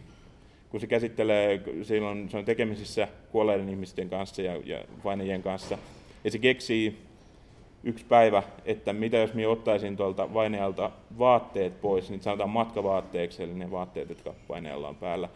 kun 0.70 0.80
se 0.80 0.88
käsittelee, 0.88 1.62
silloin 1.84 2.30
se 2.30 2.38
on 2.38 2.46
tekemisissä 2.46 3.08
kuolleiden 3.32 3.70
ihmisten 3.70 4.10
kanssa 4.10 4.42
ja, 4.42 4.62
ja 4.66 4.86
vainajien 5.04 5.44
kanssa, 5.44 5.78
ja 6.24 6.32
se 6.32 6.40
keksii 6.40 7.07
yksi 7.88 8.06
päivä, 8.06 8.44
että 8.65 8.94
mitä 8.94 9.17
jos 9.17 9.34
minä 9.34 9.50
ottaisin 9.50 9.98
tuolta 9.98 10.34
vainajalta 10.34 10.91
vaatteet 11.20 11.82
pois, 11.82 12.10
niin 12.10 12.22
sanotaan 12.22 12.50
matkavaatteeksi, 12.50 13.44
eli 13.44 13.53
ne 13.53 13.72
vaatteet, 13.72 14.10
jotka 14.10 14.34
vainajalla 14.50 14.88
on 14.88 14.96
päällä. 14.96 15.29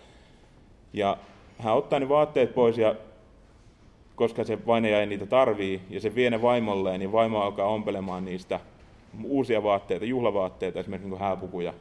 Ja 0.93 1.17
hän 1.57 1.75
ottaa 1.75 1.99
ne 1.99 2.09
vaatteet 2.09 2.53
pois, 2.53 2.77
ja 2.77 2.95
koska 4.15 4.43
se 4.43 4.65
vainaja 4.65 4.99
ei 4.99 5.05
niitä 5.05 5.25
tarvii, 5.25 5.81
ja 5.89 5.99
se 5.99 6.15
vie 6.15 6.29
ne 6.29 6.41
vaimolleen, 6.41 6.99
niin 6.99 7.11
vaimo 7.11 7.41
alkaa 7.41 7.67
ompelemaan 7.67 8.25
niistä 8.25 8.59
uusia 9.23 9.63
vaatteita, 9.63 10.05
juhlavaatteita, 10.05 10.79
esimerkiksi 10.79 11.09
niin 11.09 11.19
hääpukuja, 11.19 11.73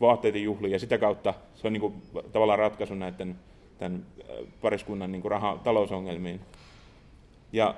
vaatteiden 0.00 0.42
juhliin, 0.42 0.72
ja 0.72 0.78
sitä 0.78 0.98
kautta 0.98 1.34
se 1.54 1.66
on 1.66 1.72
niin 1.72 1.80
kuin, 1.80 1.94
tavallaan 2.32 2.58
ratkaisu 2.58 2.94
näiden 2.94 3.36
tämän 3.78 4.06
pariskunnan 4.62 5.12
niin 5.12 5.22
kuin 5.22 5.30
raha, 5.30 5.60
talousongelmiin. 5.64 6.40
Ja 7.52 7.74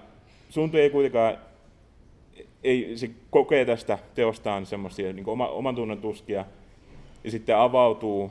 Suntu 0.51 0.77
ei 0.77 0.91
kuitenkaan 0.91 1.39
ei, 2.65 2.97
se 2.97 3.11
kokee 3.31 3.65
tästä 3.65 3.99
teostaan 4.15 4.67
semmoisia 4.67 5.13
niin 5.13 5.29
oma, 5.29 5.49
oman 5.49 5.75
tunnon 5.75 5.99
tuskia, 5.99 6.45
ja 7.25 7.31
sitten 7.31 7.57
avautuu 7.57 8.31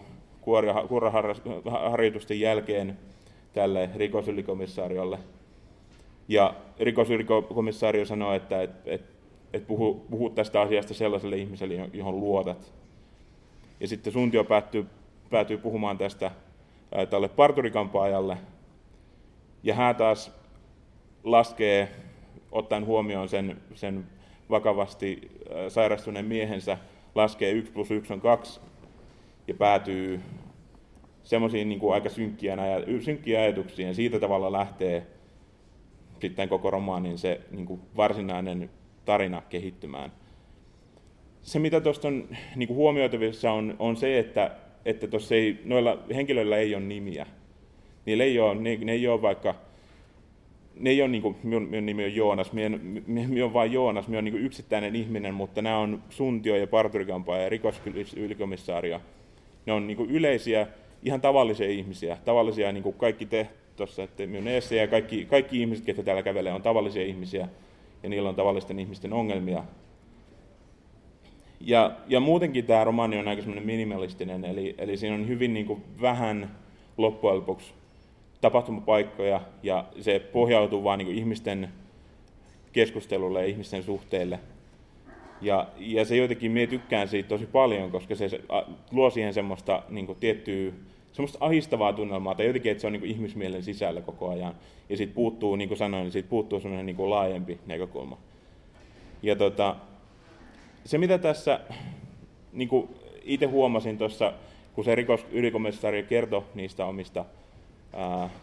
kuoraharjoitusten 0.88 2.40
jälkeen 2.40 2.98
tälle 3.54 3.90
rikosylikomissariolle. 3.96 5.18
Ja 6.28 6.54
rikosylikomissaario 6.80 8.06
sanoo, 8.06 8.34
että 8.34 8.62
et, 8.62 8.72
et, 8.86 9.02
et 9.54 9.68
puhu, 9.68 10.06
puhu 10.10 10.30
tästä 10.30 10.62
asiasta 10.62 10.94
sellaiselle 10.94 11.38
ihmiselle, 11.38 11.90
johon 11.94 12.20
luotat. 12.20 12.74
Ja 13.80 13.88
sitten 13.88 14.14
Suntio 14.14 14.44
päättyy, 14.44 14.86
päätyy 15.30 15.58
puhumaan 15.58 15.98
tästä 15.98 16.32
ää, 16.96 17.06
tälle 17.06 17.30
parturikampaajalle. 17.30 18.38
Ja 19.64 19.76
hän 19.76 19.96
taas 19.96 20.32
laskee, 21.24 21.90
ottaen 22.52 22.86
huomioon 22.86 23.30
sen, 23.30 23.62
sen 23.76 24.06
vakavasti 24.50 25.32
sairastuneen 25.68 26.26
miehensä, 26.26 26.78
laskee 27.16 27.52
1 27.52 27.72
plus 27.72 27.92
1 27.92 28.14
on 28.14 28.22
2 28.22 28.60
ja 29.48 29.54
päätyy 29.54 30.20
semmoisiin 31.24 31.70
niin 31.70 31.80
kuin 31.80 31.94
aika 31.94 32.10
synkkiä 32.10 33.42
ajatuksia, 33.42 33.88
ja 33.88 33.94
siitä 33.94 34.20
tavalla 34.20 34.52
lähtee 34.52 35.08
sitten 36.22 36.50
koko 36.50 36.72
romaanin 36.72 37.18
se 37.18 37.42
niin 37.52 37.66
kuin 37.66 37.82
varsinainen 37.98 38.70
tarina 39.06 39.42
kehittymään. 39.50 40.12
Se, 41.42 41.60
mitä 41.60 41.82
tuosta 41.82 42.08
on 42.08 42.28
niin 42.56 42.68
kuin 42.68 42.78
huomioitavissa, 42.78 43.52
on, 43.52 43.76
on 43.80 43.96
se, 43.96 44.20
että, 44.20 44.52
että 44.86 45.08
ei, 45.36 45.60
noilla 45.66 45.98
henkilöillä 46.16 46.58
ei 46.58 46.76
ole 46.76 46.84
nimiä. 46.84 47.26
Niillä 48.06 48.24
ei 48.24 48.40
ole, 48.40 48.56
ne, 48.56 48.76
ne 48.76 48.92
ei 48.92 49.08
ole 49.08 49.22
vaikka 49.22 49.56
ne 50.80 50.90
ei 50.90 51.02
ole 51.02 51.10
niin 51.10 51.22
kuin, 51.22 51.36
minun, 51.44 51.64
minun 51.64 51.86
nimi 51.86 52.04
on 52.04 52.16
Joonas, 52.16 52.54
minä, 52.54 52.80
minä 53.08 53.44
olen 53.44 53.54
vain 53.54 53.72
Joonas, 53.72 54.08
minä 54.08 54.16
olen 54.16 54.34
niin 54.34 54.46
yksittäinen 54.46 54.96
ihminen, 54.96 55.34
mutta 55.34 55.62
nämä 55.62 55.78
on 55.78 56.04
Suntio 56.10 56.56
ja 56.56 56.68
Parturikampa 56.68 57.38
ja 57.38 57.50
rikosylikomissaario. 57.50 59.02
Ne 59.66 59.74
on 59.74 59.88
niin 59.88 60.10
yleisiä, 60.10 60.68
ihan 61.04 61.22
tavallisia 61.22 61.70
ihmisiä, 61.70 62.18
tavallisia 62.26 62.72
niin 62.72 62.84
kuin 62.84 62.96
kaikki 62.96 63.26
te 63.26 63.48
tuossa, 63.76 64.04
että 64.04 64.28
minun 64.28 64.48
eessä 64.48 64.76
ja 64.76 64.88
kaikki, 64.88 65.26
kaikki 65.26 65.62
ihmiset, 65.62 65.88
jotka 65.88 66.04
täällä 66.04 66.24
kävelee, 66.24 66.54
on 66.54 66.62
tavallisia 66.62 67.04
ihmisiä 67.04 67.48
ja 68.04 68.10
niillä 68.10 68.30
on 68.30 68.36
tavallisten 68.36 68.80
ihmisten 68.80 69.14
ongelmia. 69.14 69.64
Ja, 71.62 71.92
ja 72.08 72.20
muutenkin 72.20 72.66
tämä 72.66 72.84
romaani 72.84 73.18
on 73.18 73.28
aika 73.28 73.44
minimalistinen, 73.64 74.46
eli, 74.46 74.76
eli 74.78 74.98
siinä 74.98 75.16
on 75.16 75.28
hyvin 75.28 75.54
niin 75.54 75.66
kuin 75.66 75.84
vähän 76.02 76.56
loppujen 76.98 77.36
lopuksi 77.38 77.74
tapahtumapaikkoja 78.42 79.42
ja 79.64 79.86
se 80.02 80.20
pohjautuu 80.20 80.84
vain 80.84 80.98
niin 80.98 81.16
ihmisten 81.16 81.70
keskustelulle 82.72 83.42
ja 83.42 83.48
ihmisten 83.48 83.84
suhteille. 83.84 84.40
Ja, 85.42 85.68
ja 85.78 86.06
se 86.06 86.16
jotenkin 86.16 86.52
minä 86.52 86.68
tykkään 86.68 87.08
siitä 87.08 87.30
tosi 87.30 87.46
paljon, 87.46 87.92
koska 87.92 88.16
se, 88.16 88.42
luo 88.92 89.10
siihen 89.10 89.34
semmoista 89.34 89.84
niin 89.90 90.06
kuin 90.06 90.18
tiettyä, 90.20 90.72
semmoista 91.14 91.38
ahistavaa 91.42 91.94
tunnelmaa, 91.94 92.36
tai 92.36 92.46
jotenkin, 92.46 92.72
että 92.72 92.82
se 92.82 92.88
on 92.88 92.94
niin 92.94 93.02
kuin 93.02 93.12
ihmismielen 93.12 93.64
sisällä 93.64 94.02
koko 94.02 94.30
ajan. 94.30 94.56
Ja 94.90 94.98
siitä 94.98 95.14
puuttuu, 95.14 95.56
niin 95.56 95.68
kuin 95.68 95.78
sanoin, 95.78 96.04
niin 96.04 96.12
siitä 96.12 96.30
puuttuu 96.30 96.60
semmoinen 96.60 96.86
niin 96.86 96.96
kuin 96.96 97.10
laajempi 97.10 97.60
näkökulma. 97.66 98.18
Ja 99.24 99.36
tota, 99.36 99.76
se, 100.86 100.98
mitä 100.98 101.18
tässä 101.18 101.60
niin 102.54 102.70
kuin 102.70 102.90
itse 103.24 103.46
huomasin 103.46 103.98
tuossa, 103.98 104.34
kun 104.74 104.84
se 104.84 104.96
rikosylikomissari 104.96 106.04
kertoi 106.04 106.44
niistä 106.56 106.86
omista 106.86 107.26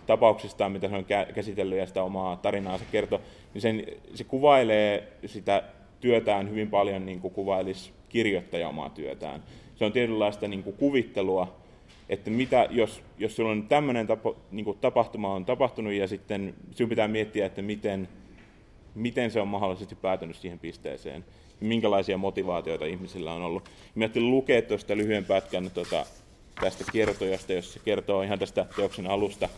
tapauksistaan, 0.06 0.72
mitä 0.72 0.88
se 0.88 0.96
on 0.96 1.06
käsitellyt 1.34 1.78
ja 1.78 1.86
sitä 1.86 2.02
omaa 2.02 2.36
tarinaa 2.36 2.78
se 2.78 2.84
kertoo, 2.92 3.20
niin 3.54 3.62
sen, 3.62 3.86
se 4.14 4.24
kuvailee 4.24 5.12
sitä 5.26 5.62
työtään 6.00 6.50
hyvin 6.50 6.70
paljon 6.70 7.06
niin 7.06 7.20
kuin 7.20 7.34
kuvailisi 7.34 7.92
kirjoittaja 8.08 8.68
omaa 8.68 8.90
työtään. 8.90 9.42
Se 9.74 9.84
on 9.84 9.92
tietynlaista 9.92 10.48
niin 10.48 10.62
kuin 10.62 10.76
kuvittelua, 10.76 11.56
että 12.08 12.30
mitä, 12.30 12.68
jos, 12.70 13.02
jos 13.18 13.36
sulla 13.36 13.50
on 13.50 13.68
tämmöinen 13.68 14.06
tapa, 14.06 14.34
niin 14.50 14.64
kuin 14.64 14.78
tapahtuma 14.78 15.34
on 15.34 15.44
tapahtunut 15.44 15.92
ja 15.92 16.08
sitten 16.08 16.54
sinun 16.70 16.90
pitää 16.90 17.08
miettiä, 17.08 17.46
että 17.46 17.62
miten, 17.62 18.08
miten 18.94 19.30
se 19.30 19.40
on 19.40 19.48
mahdollisesti 19.48 19.94
päätynyt 19.94 20.36
siihen 20.36 20.58
pisteeseen, 20.58 21.24
minkälaisia 21.60 22.18
motivaatioita 22.18 22.86
ihmisillä 22.86 23.32
on 23.32 23.42
ollut. 23.42 23.68
Mä 23.94 24.08
lukea 24.14 24.62
tuosta 24.62 24.96
lyhyen 24.96 25.24
pätkän 25.24 25.70
tuota, 25.70 26.06
tästä 26.60 26.84
kertojasta, 26.92 27.52
jos 27.52 27.72
se 27.72 27.80
kertoo 27.84 28.22
ihan 28.22 28.38
tästä 28.38 28.66
teoksen 28.76 29.06
alusta, 29.06 29.48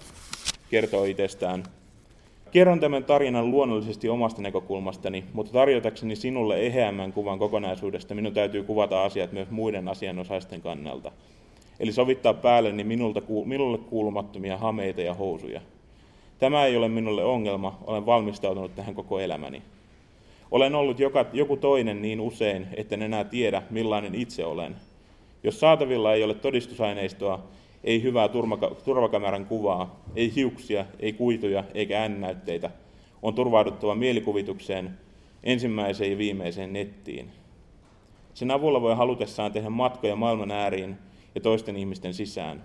kertoo 0.71 1.05
itsestään. 1.05 1.62
Kerron 2.50 2.81
tämän 2.81 3.05
tarinan 3.05 3.50
luonnollisesti 3.50 4.09
omasta 4.09 4.43
näkökulmastani, 4.43 5.25
mutta 5.33 5.52
tarjotakseni 5.52 6.17
sinulle 6.17 6.61
eheämmän 6.61 7.12
kuvan 7.12 7.38
kokonaisuudesta 7.38 8.14
minun 8.14 8.35
täytyy 8.35 8.62
kuvata 8.62 9.05
asiat 9.05 9.33
myös 9.33 9.50
muiden 9.50 9.88
asianosaisten 9.88 10.61
kannalta. 10.61 11.12
Eli 11.81 11.93
sovittaa 11.93 12.35
päälleni 12.35 12.85
minulta, 12.85 13.23
minulle 13.45 13.78
kuulumattomia 13.78 14.57
hameita 14.57 15.00
ja 15.00 15.14
housuja. 15.14 15.61
Tämä 16.38 16.64
ei 16.64 16.76
ole 16.76 16.88
minulle 16.88 17.25
ongelma, 17.25 17.78
olen 17.87 18.07
valmistautunut 18.07 18.75
tähän 18.75 18.95
koko 18.95 19.21
elämäni. 19.21 19.62
Olen 20.50 20.75
ollut 20.75 20.99
joka, 20.99 21.26
joku 21.33 21.57
toinen 21.57 22.02
niin 22.02 22.21
usein, 22.21 22.67
etten 22.76 23.02
enää 23.02 23.25
tiedä, 23.25 23.62
millainen 23.71 24.14
itse 24.14 24.45
olen. 24.45 24.76
Jos 25.42 25.61
saatavilla 25.61 26.14
ei 26.14 26.25
ole 26.25 26.35
todistusaineistoa, 26.35 27.49
ei 27.85 28.02
hyvää 28.02 28.28
turvakameran 28.85 29.47
kuvaa, 29.47 30.00
ei 30.16 30.35
hiuksia, 30.35 30.85
ei 31.00 31.12
kuituja 31.12 31.64
eikä 31.75 32.00
äännäytteitä, 32.00 32.71
on 33.23 33.35
turvauduttava 33.35 33.95
mielikuvitukseen, 33.95 34.99
ensimmäiseen 35.45 36.11
ja 36.11 36.18
viimeiseen 36.18 36.73
nettiin. 36.73 37.30
Sen 38.35 38.50
avulla 38.50 38.80
voi 38.80 38.97
halutessaan 38.97 39.52
tehdä 39.52 39.71
matkoja 39.71 40.16
maailman 40.16 40.50
ääriin 40.50 40.97
ja 41.35 41.40
toisten 41.40 41.76
ihmisten 41.76 42.14
sisään. 42.14 42.64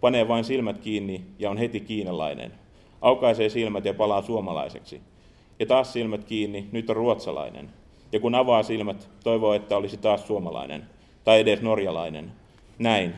Panee 0.00 0.28
vain 0.28 0.44
silmät 0.44 0.78
kiinni 0.78 1.24
ja 1.38 1.50
on 1.50 1.56
heti 1.56 1.80
kiinalainen. 1.80 2.52
Aukaisee 3.00 3.48
silmät 3.48 3.84
ja 3.84 3.94
palaa 3.94 4.22
suomalaiseksi. 4.22 5.00
Ja 5.58 5.66
taas 5.66 5.92
silmät 5.92 6.24
kiinni, 6.24 6.68
nyt 6.72 6.90
on 6.90 6.96
ruotsalainen. 6.96 7.70
Ja 8.12 8.20
kun 8.20 8.34
avaa 8.34 8.62
silmät, 8.62 9.08
toivoo, 9.24 9.54
että 9.54 9.76
olisi 9.76 9.96
taas 9.96 10.26
suomalainen. 10.26 10.93
Tai 11.24 11.40
edes 11.40 11.62
norjalainen. 11.62 12.32
Näin. 12.78 13.14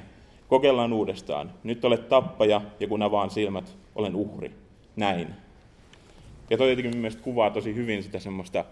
Kokeillaan 0.48 0.92
uudestaan. 0.92 1.52
Nyt 1.64 1.84
olet 1.84 2.08
tappaja, 2.08 2.60
ja 2.80 2.88
kun 2.88 3.02
avaan 3.02 3.30
silmät, 3.30 3.76
olen 3.94 4.14
uhri. 4.14 4.50
Näin. 4.96 5.28
Ja 6.50 6.58
toi 6.58 6.70
jotenkin 6.70 6.96
mielestäni 6.96 7.24
kuvaa 7.24 7.50
tosi 7.50 7.74
hyvin 7.74 8.02
sitä 8.02 8.18
semmoista, 8.18 8.64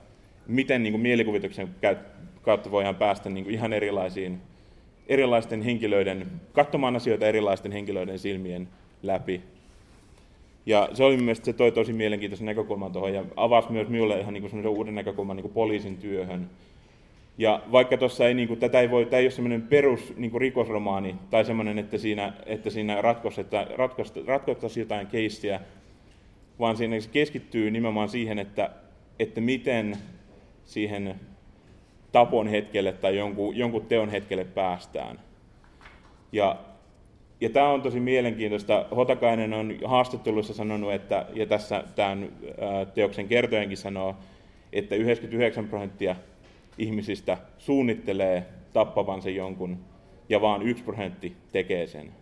miten 0.46 0.82
niin 0.82 0.92
kuin 0.92 1.00
mielikuvituksen 1.02 1.68
kautta 2.42 2.70
voidaan 2.70 2.94
päästä 2.94 3.30
niin 3.30 3.44
kuin 3.44 3.54
ihan 3.54 3.72
erilaisiin, 3.72 4.40
erilaisten 5.06 5.62
henkilöiden, 5.62 6.26
katsomaan 6.52 6.96
asioita 6.96 7.26
erilaisten 7.26 7.72
henkilöiden 7.72 8.18
silmien 8.18 8.68
läpi. 9.02 9.40
Ja 10.66 10.88
se 10.92 11.04
oli 11.04 11.16
mielestäni, 11.16 11.44
se 11.44 11.52
toi 11.52 11.72
tosi 11.72 11.92
mielenkiintoisen 11.92 12.46
näkökulman 12.46 12.92
tuohon 12.92 13.14
ja 13.14 13.24
avasi 13.36 13.72
myös 13.72 13.88
minulle 13.88 14.20
ihan 14.20 14.34
niin 14.34 14.50
kuin 14.50 14.66
uuden 14.66 14.94
näkökulman 14.94 15.36
niin 15.36 15.42
kuin 15.42 15.54
poliisin 15.54 15.96
työhön. 15.96 16.50
Ja 17.38 17.62
vaikka 17.72 17.96
tuossa 17.96 18.28
ei, 18.28 18.34
niin 18.34 18.48
kuin, 18.48 18.60
tätä 18.60 18.80
ei 18.80 18.90
voi, 18.90 19.06
tämä 19.06 19.18
ei 19.20 19.24
ole 19.24 19.30
semmoinen 19.30 19.62
perus 19.62 20.16
niin 20.16 20.30
kuin 20.30 20.40
rikosromaani 20.40 21.14
tai 21.30 21.44
semmoinen, 21.44 21.78
että 21.78 21.98
siinä, 21.98 22.32
että 22.46 22.70
siinä 22.70 23.02
ratkottaisiin 24.26 24.82
jotain 24.82 25.06
keissiä, 25.06 25.60
vaan 26.58 26.76
siinä 26.76 27.00
se 27.00 27.10
keskittyy 27.10 27.70
nimenomaan 27.70 28.08
siihen, 28.08 28.38
että, 28.38 28.70
että 29.18 29.40
miten 29.40 29.96
siihen 30.64 31.14
tapon 32.12 32.46
hetkelle 32.46 32.92
tai 32.92 33.16
jonkun, 33.16 33.56
jonkun 33.56 33.86
teon 33.86 34.08
hetkelle 34.08 34.44
päästään. 34.44 35.20
Ja, 36.32 36.56
ja 37.40 37.50
tämä 37.50 37.68
on 37.68 37.82
tosi 37.82 38.00
mielenkiintoista. 38.00 38.86
Hotakainen 38.96 39.52
on 39.52 39.74
haastatteluissa 39.84 40.54
sanonut, 40.54 40.92
että, 40.92 41.26
ja 41.32 41.46
tässä 41.46 41.84
tämän 41.94 42.28
teoksen 42.94 43.28
kertojenkin 43.28 43.76
sanoo, 43.76 44.16
että 44.72 44.94
99 44.94 45.68
prosenttia 45.68 46.16
ihmisistä 46.78 47.38
suunnittelee 47.58 48.46
tappavansa 48.72 49.30
jonkun, 49.30 49.78
ja 50.28 50.40
vaan 50.40 50.62
yksi 50.62 50.84
prosentti 50.84 51.36
tekee 51.52 51.86
sen. 51.86 52.12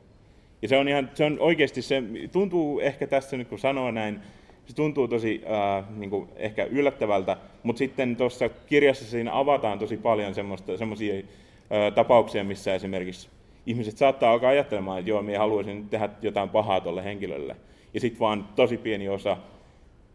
Ja 0.62 0.68
se 0.68 0.76
on, 0.76 0.88
ihan, 0.88 1.11
se 1.14 1.25
on 1.25 1.37
oikeasti, 1.40 1.82
se 1.82 2.02
tuntuu 2.32 2.80
ehkä 2.80 3.06
tässä 3.06 3.37
nyt 3.37 3.49
kun 3.49 3.59
sanoo 3.59 3.90
näin, 3.90 4.21
se 4.66 4.75
tuntuu 4.75 5.09
tosi 5.09 5.42
äh, 5.44 5.85
niin 5.97 6.11
kuin 6.11 6.28
ehkä 6.37 6.64
yllättävältä, 6.64 7.37
mutta 7.62 7.79
sitten 7.79 8.16
tuossa 8.16 8.48
kirjassa 8.48 9.05
siinä 9.05 9.38
avataan 9.38 9.79
tosi 9.79 9.96
paljon 9.96 10.35
semmoisia 10.77 11.14
äh, 11.14 11.94
tapauksia, 11.94 12.44
missä 12.44 12.74
esimerkiksi 12.74 13.29
ihmiset 13.66 13.98
saattaa 13.98 14.33
alkaa 14.33 14.50
ajattelemaan, 14.50 14.98
että 14.98 15.11
joo, 15.11 15.22
minä 15.22 15.38
haluaisin 15.38 15.88
tehdä 15.88 16.09
jotain 16.22 16.48
pahaa 16.48 16.81
tuolle 16.81 17.05
henkilölle. 17.05 17.57
Ja 17.94 18.00
sitten 18.00 18.20
vaan 18.20 18.48
tosi 18.57 18.77
pieni 18.79 19.09
osa 19.09 19.37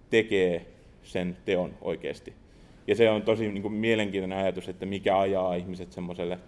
tekee 0.09 0.65
sen 1.03 1.37
teon 1.45 1.73
oikeasti. 1.81 2.33
Ja 2.87 2.95
se 2.95 3.09
on 3.09 3.21
tosi 3.21 3.51
niin 3.51 3.61
kuin, 3.61 3.73
mielenkiintoinen 3.73 4.37
ajatus, 4.37 4.69
että 4.69 4.85
mikä 4.85 5.19
ajaa 5.19 5.55
ihmiset 5.55 5.91
semmoiselle 5.91 6.39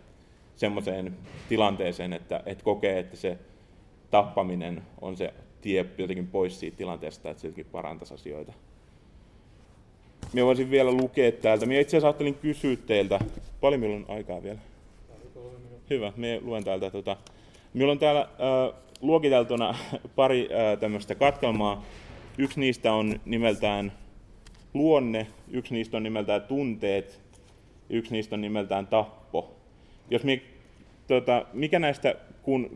semmoiseen 0.55 1.17
tilanteeseen, 1.49 2.13
että, 2.13 2.43
että 2.45 2.63
kokee, 2.63 2.99
että 2.99 3.17
se 3.17 3.37
tappaminen 4.11 4.81
on 5.01 5.17
se 5.17 5.33
tie 5.61 5.85
jotenkin 5.97 6.27
pois 6.27 6.59
siitä 6.59 6.77
tilanteesta, 6.77 7.29
että 7.29 7.41
se 7.41 7.47
jotenkin 7.47 7.71
parantaisi 7.71 8.13
asioita. 8.13 8.53
Minä 10.33 10.45
voisin 10.45 10.71
vielä 10.71 10.91
lukea 10.91 11.31
täältä. 11.31 11.65
Minä 11.65 11.79
itse 11.79 11.97
asiassa 11.97 12.07
ajattelin 12.07 12.35
kysyä 12.35 12.75
teiltä, 12.75 13.19
paljon 13.61 13.79
minulla 13.79 14.05
on 14.07 14.15
aikaa 14.15 14.43
vielä? 14.43 14.59
Hyvä, 15.89 16.13
minä 16.15 16.39
luen 16.41 16.63
täältä. 16.63 16.91
Tota, 16.91 17.17
minulla 17.73 17.91
on 17.91 17.99
täällä 17.99 18.21
äh, 18.21 18.79
luokiteltuna 19.01 19.75
pari 20.15 20.49
äh, 20.51 20.79
tämmöistä 20.79 21.15
katkelmaa. 21.15 21.85
Yksi 22.37 22.59
niistä 22.59 22.93
on 22.93 23.19
nimeltään 23.25 23.91
luonne, 24.73 25.27
yksi 25.51 25.73
niistä 25.73 25.97
on 25.97 26.03
nimeltään 26.03 26.41
tunteet, 26.41 27.21
yksi 27.89 28.11
niistä 28.11 28.35
on 28.35 28.41
nimeltään 28.41 28.87
tappo. 28.87 29.55
Jos 30.11 30.23
mi, 30.23 30.41
tota, 31.07 31.45
mikä 31.53 31.79
näistä 31.79 32.15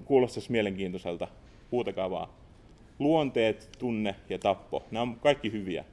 kuulostaisi 0.05 0.51
mielenkiintoiselta? 0.51 1.27
Huutakaa 1.71 2.09
vaan. 2.09 2.29
Luonteet, 2.99 3.69
tunne 3.79 4.15
ja 4.29 4.39
tappo. 4.39 4.83
Nämä 4.91 5.01
on 5.01 5.15
kaikki 5.15 5.51
hyviä. 5.51 5.85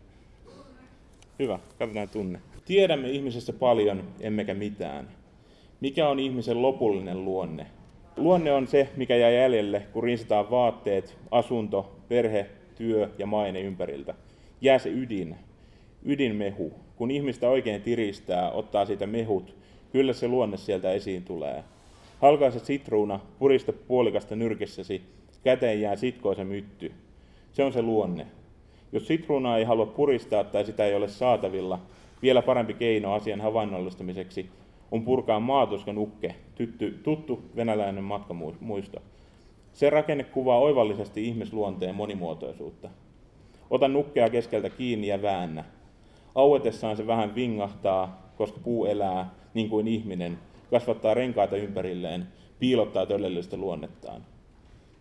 Hyvä, 1.38 1.58
katsotaan 1.78 2.08
tunne. 2.08 2.40
Tiedämme 2.64 3.10
ihmisessä 3.10 3.52
paljon, 3.52 4.04
emmekä 4.20 4.54
mitään. 4.54 5.08
Mikä 5.80 6.08
on 6.08 6.20
ihmisen 6.20 6.62
lopullinen 6.62 7.24
luonne? 7.24 7.66
Luonne 8.16 8.52
on 8.52 8.66
se, 8.66 8.88
mikä 8.96 9.16
jää 9.16 9.30
jäljelle, 9.30 9.86
kun 9.92 10.04
rinsataan 10.04 10.50
vaatteet, 10.50 11.18
asunto, 11.30 11.96
perhe, 12.08 12.46
työ 12.74 13.10
ja 13.18 13.26
maine 13.26 13.60
ympäriltä. 13.60 14.14
Jää 14.60 14.78
se 14.78 14.90
ydin, 14.90 15.36
ydinmehu. 16.04 16.72
Kun 16.96 17.10
ihmistä 17.10 17.48
oikein 17.48 17.82
tiristää, 17.82 18.50
ottaa 18.50 18.84
siitä 18.84 19.06
mehut, 19.06 19.56
kyllä 19.92 20.12
se 20.12 20.28
luonne 20.28 20.56
sieltä 20.56 20.92
esiin 20.92 21.24
tulee. 21.24 21.64
Halkaise 22.20 22.58
sitruuna, 22.58 23.20
purista 23.38 23.72
puolikasta 23.72 24.36
nyrkissäsi, 24.36 25.02
käteen 25.44 25.80
jää 25.80 25.96
sitkoisa 25.96 26.44
mytty. 26.44 26.92
Se 27.52 27.64
on 27.64 27.72
se 27.72 27.82
luonne. 27.82 28.26
Jos 28.92 29.06
sitruunaa 29.06 29.58
ei 29.58 29.64
halua 29.64 29.86
puristaa 29.86 30.44
tai 30.44 30.64
sitä 30.64 30.86
ei 30.86 30.94
ole 30.94 31.08
saatavilla, 31.08 31.78
vielä 32.22 32.42
parempi 32.42 32.74
keino 32.74 33.12
asian 33.12 33.40
havainnollistamiseksi 33.40 34.50
on 34.90 35.04
purkaa 35.04 35.40
maatuskan 35.40 35.98
ukke, 35.98 36.34
tytty, 36.54 37.00
tuttu 37.02 37.42
venäläinen 37.56 38.04
matkamuisto. 38.04 39.02
Se 39.72 39.90
rakenne 39.90 40.24
kuvaa 40.24 40.58
oivallisesti 40.58 41.28
ihmisluonteen 41.28 41.94
monimuotoisuutta. 41.94 42.90
Ota 43.70 43.88
nukkea 43.88 44.30
keskeltä 44.30 44.70
kiinni 44.70 45.06
ja 45.06 45.22
väännä. 45.22 45.64
Auetessaan 46.34 46.96
se 46.96 47.06
vähän 47.06 47.34
vingahtaa, 47.34 48.32
koska 48.36 48.60
puu 48.64 48.86
elää 48.86 49.34
niin 49.54 49.70
kuin 49.70 49.88
ihminen, 49.88 50.38
kasvattaa 50.70 51.14
renkaita 51.14 51.56
ympärilleen, 51.56 52.26
piilottaa 52.58 53.06
todellista 53.06 53.56
luonnettaan. 53.56 54.22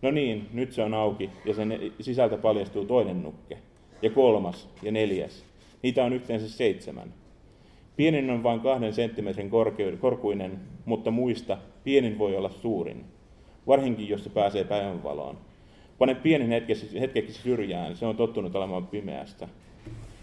No 0.02 0.10
niin, 0.10 0.48
nyt 0.52 0.72
se 0.72 0.82
on 0.82 0.94
auki 0.94 1.30
ja 1.44 1.54
sen 1.54 1.92
sisältä 2.00 2.36
paljastuu 2.36 2.84
toinen 2.84 3.22
nukke. 3.22 3.58
Ja 4.02 4.10
kolmas 4.10 4.68
ja 4.82 4.92
neljäs. 4.92 5.44
Niitä 5.82 6.04
on 6.04 6.12
yhteensä 6.12 6.48
seitsemän. 6.48 7.14
Pienin 7.96 8.30
on 8.30 8.42
vain 8.42 8.60
kahden 8.60 8.94
senttimetrin 8.94 9.50
korkuinen, 10.00 10.60
mutta 10.84 11.10
muista, 11.10 11.58
pienin 11.84 12.18
voi 12.18 12.36
olla 12.36 12.50
suurin. 12.50 13.04
Varsinkin, 13.66 14.08
jos 14.08 14.24
se 14.24 14.30
pääsee 14.30 14.64
päivänvaloon. 14.64 15.38
Pane 15.98 16.14
pienin 16.14 16.48
hetkeksi, 16.48 17.00
hetkeksi 17.00 17.32
syrjään, 17.32 17.96
se 17.96 18.06
on 18.06 18.16
tottunut 18.16 18.56
olemaan 18.56 18.86
pimeästä. 18.86 19.48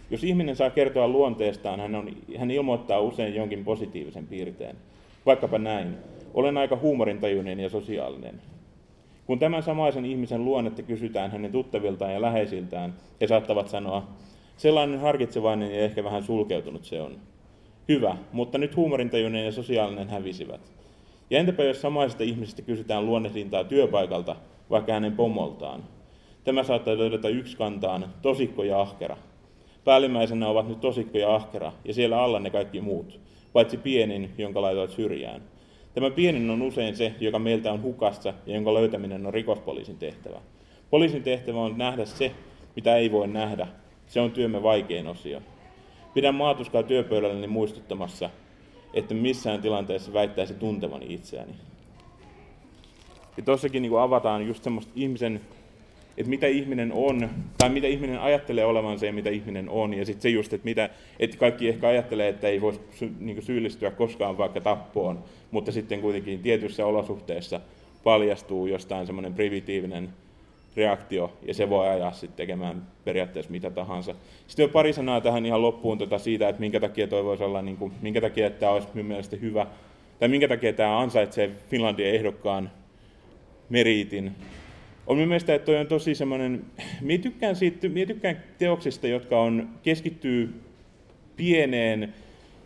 Jos 0.09 0.23
ihminen 0.23 0.55
saa 0.55 0.69
kertoa 0.69 1.07
luonteestaan, 1.07 1.79
hän, 1.79 1.95
on, 1.95 2.09
hän 2.37 2.51
ilmoittaa 2.51 2.99
usein 2.99 3.35
jonkin 3.35 3.63
positiivisen 3.63 4.27
piirteen. 4.27 4.75
Vaikkapa 5.25 5.57
näin. 5.57 5.97
Olen 6.33 6.57
aika 6.57 6.75
huumorintajuinen 6.75 7.59
ja 7.59 7.69
sosiaalinen. 7.69 8.41
Kun 9.25 9.39
tämän 9.39 9.63
samaisen 9.63 10.05
ihmisen 10.05 10.45
luonnetta 10.45 10.81
kysytään 10.81 11.31
hänen 11.31 11.51
tuttaviltaan 11.51 12.13
ja 12.13 12.21
läheisiltään, 12.21 12.93
he 13.21 13.27
saattavat 13.27 13.67
sanoa, 13.67 14.07
sellainen 14.57 14.99
harkitsevainen 14.99 15.75
ja 15.75 15.79
ehkä 15.79 16.03
vähän 16.03 16.23
sulkeutunut 16.23 16.85
se 16.85 17.01
on. 17.01 17.17
Hyvä, 17.87 18.17
mutta 18.31 18.57
nyt 18.57 18.75
huumorintajuinen 18.75 19.45
ja 19.45 19.51
sosiaalinen 19.51 20.09
hävisivät. 20.09 20.61
Ja 21.29 21.39
entäpä 21.39 21.63
jos 21.63 21.81
samaisesta 21.81 22.23
ihmisestä 22.23 22.61
kysytään 22.61 23.05
luonnehdintaa 23.05 23.63
työpaikalta, 23.63 24.35
vaikka 24.69 24.93
hänen 24.93 25.15
pomoltaan? 25.15 25.83
Tämä 26.43 26.63
saattaa 26.63 26.95
todeta 26.95 27.29
yksi 27.29 27.57
kantaan, 27.57 28.05
tosikko 28.21 28.63
ja 28.63 28.81
ahkera. 28.81 29.17
Päällimmäisenä 29.87 30.47
ovat 30.47 30.67
nyt 30.67 30.79
tosikko 30.79 31.17
ja 31.17 31.35
ahkera, 31.35 31.73
ja 31.85 31.93
siellä 31.93 32.21
alla 32.21 32.39
ne 32.39 32.49
kaikki 32.49 32.81
muut, 32.81 33.19
paitsi 33.53 33.77
pienin, 33.77 34.33
jonka 34.37 34.61
laitoit 34.61 34.91
syrjään. 34.91 35.41
Tämä 35.93 36.09
pienin 36.09 36.49
on 36.49 36.61
usein 36.61 36.95
se, 36.95 37.13
joka 37.19 37.39
meiltä 37.39 37.71
on 37.71 37.81
hukassa 37.81 38.33
ja 38.45 38.55
jonka 38.55 38.73
löytäminen 38.73 39.25
on 39.25 39.33
rikospoliisin 39.33 39.97
tehtävä. 39.97 40.39
Poliisin 40.89 41.23
tehtävä 41.23 41.59
on 41.59 41.77
nähdä 41.77 42.05
se, 42.05 42.31
mitä 42.75 42.95
ei 42.95 43.11
voi 43.11 43.27
nähdä, 43.27 43.67
Se 44.07 44.21
on 44.21 44.31
työmme 44.31 44.63
vaikein 44.63 45.07
osio. 45.07 45.41
Pidän 46.13 46.35
maatuskaa 46.35 46.83
työpöydälläni 46.83 47.47
muistuttamassa, 47.47 48.29
että 48.93 49.13
missään 49.13 49.61
tilanteessa 49.61 50.13
väittäisi 50.13 50.53
tuntevani 50.53 51.05
itseäni. 51.09 51.53
Ja 53.37 53.43
tossakin 53.43 53.81
niin 53.81 53.99
avataan 53.99 54.47
just 54.47 54.63
semmoista 54.63 54.91
ihmisen, 54.95 55.41
että 56.17 56.29
mitä 56.29 56.47
ihminen 56.47 56.91
on, 56.93 57.29
tai 57.57 57.69
mitä 57.69 57.87
ihminen 57.87 58.19
ajattelee 58.19 58.65
olevansa 58.65 59.05
ja 59.05 59.13
mitä 59.13 59.29
ihminen 59.29 59.69
on. 59.69 59.93
Ja 59.93 60.05
sitten 60.05 60.21
se 60.21 60.29
just, 60.29 60.53
että, 60.53 60.65
mitä, 60.65 60.89
että 61.19 61.37
kaikki 61.37 61.69
ehkä 61.69 61.87
ajattelee, 61.87 62.29
että 62.29 62.47
ei 62.47 62.61
voisi 62.61 62.79
niin 63.19 63.41
syyllistyä 63.41 63.91
koskaan 63.91 64.37
vaikka 64.37 64.61
tappoon, 64.61 65.23
mutta 65.51 65.71
sitten 65.71 66.01
kuitenkin 66.01 66.39
tietyissä 66.39 66.85
olosuhteissa 66.85 67.61
paljastuu 68.03 68.67
jostain 68.67 69.05
semmoinen 69.05 69.33
primitiivinen 69.33 70.09
reaktio, 70.75 71.33
ja 71.47 71.53
se 71.53 71.69
voi 71.69 71.87
ajaa 71.87 72.11
sitten 72.11 72.37
tekemään 72.37 72.87
periaatteessa 73.05 73.51
mitä 73.51 73.69
tahansa. 73.69 74.15
Sitten 74.47 74.65
on 74.65 74.71
pari 74.71 74.93
sanaa 74.93 75.21
tähän 75.21 75.45
ihan 75.45 75.61
loppuun 75.61 75.97
tota 75.97 76.19
siitä, 76.19 76.49
että 76.49 76.59
minkä 76.59 76.79
takia 76.79 77.07
toi 77.07 77.23
voisi 77.23 77.43
olla, 77.43 77.61
niin 77.61 77.77
kuin, 77.77 77.91
minkä 78.01 78.21
takia 78.21 78.49
tämä 78.49 78.71
olisi 78.71 78.87
minun 78.93 79.07
mielestä 79.07 79.35
hyvä, 79.35 79.67
tai 80.19 80.27
minkä 80.27 80.47
takia 80.47 80.73
tämä 80.73 80.99
ansaitsee 80.99 81.51
Finlandin 81.69 82.05
ehdokkaan 82.05 82.71
meriitin. 83.69 84.31
On 85.07 85.17
minun 85.17 85.27
mielestä, 85.27 85.55
että 85.55 85.65
toi 85.65 85.77
on 85.77 85.87
tosi 85.87 86.15
semmoinen, 86.15 86.65
minä 87.01 87.23
tykkään, 87.23 87.55
siitä, 87.55 87.89
minä 87.89 88.05
tykkään 88.05 88.43
teoksista, 88.57 89.07
jotka 89.07 89.41
on, 89.41 89.69
keskittyy 89.83 90.61
pieneen, 91.37 92.13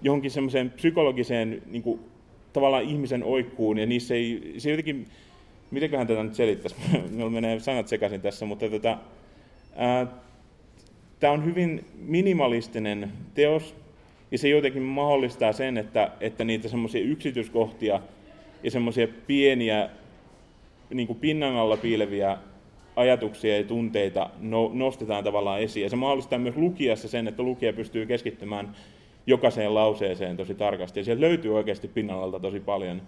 johonkin 0.01 0.31
semmoiseen 0.31 0.69
psykologiseen 0.69 1.61
niin 1.65 1.83
kuin, 1.83 1.99
tavallaan 2.53 2.83
ihmisen 2.83 3.23
oikkuun, 3.23 3.77
ja 3.77 3.85
niissä 3.85 4.15
ei, 4.15 4.53
se 4.57 4.69
jotenkin, 4.69 5.07
mitenköhän 5.71 6.07
tätä 6.07 6.23
nyt 6.23 6.35
selittäisi, 6.35 6.75
minulla 7.11 7.31
menee 7.31 7.59
sanat 7.59 7.87
sekaisin 7.87 8.21
tässä, 8.21 8.45
mutta 8.45 8.69
tota, 8.69 8.97
tämä 11.19 11.33
on 11.33 11.45
hyvin 11.45 11.85
minimalistinen 11.95 13.11
teos, 13.33 13.75
ja 14.31 14.37
se 14.37 14.49
jotenkin 14.49 14.81
mahdollistaa 14.81 15.53
sen, 15.53 15.77
että, 15.77 16.11
että 16.19 16.43
niitä 16.43 16.67
semmoisia 16.67 17.01
yksityiskohtia 17.01 17.99
ja 18.63 18.71
semmoisia 18.71 19.07
pieniä 19.27 19.89
niin 20.93 21.07
kuin 21.07 21.19
pinnan 21.19 21.55
alla 21.55 21.77
piileviä 21.77 22.37
ajatuksia 22.95 23.57
ja 23.57 23.63
tunteita 23.63 24.29
no, 24.39 24.71
nostetaan 24.73 25.23
tavallaan 25.23 25.61
esiin. 25.61 25.83
Ja 25.83 25.89
se 25.89 25.95
mahdollistaa 25.95 26.39
myös 26.39 26.55
lukijassa 26.55 27.07
sen, 27.07 27.27
että 27.27 27.43
lukija 27.43 27.73
pystyy 27.73 28.05
keskittymään 28.05 28.75
jokaiseen 29.27 29.73
lauseeseen 29.73 30.37
tosi 30.37 30.55
tarkasti. 30.55 30.99
Ja 30.99 31.03
sieltä 31.03 31.21
löytyy 31.21 31.55
oikeasti 31.55 31.87
pinnalta 31.87 32.39
tosi 32.39 32.59
paljon. 32.59 33.01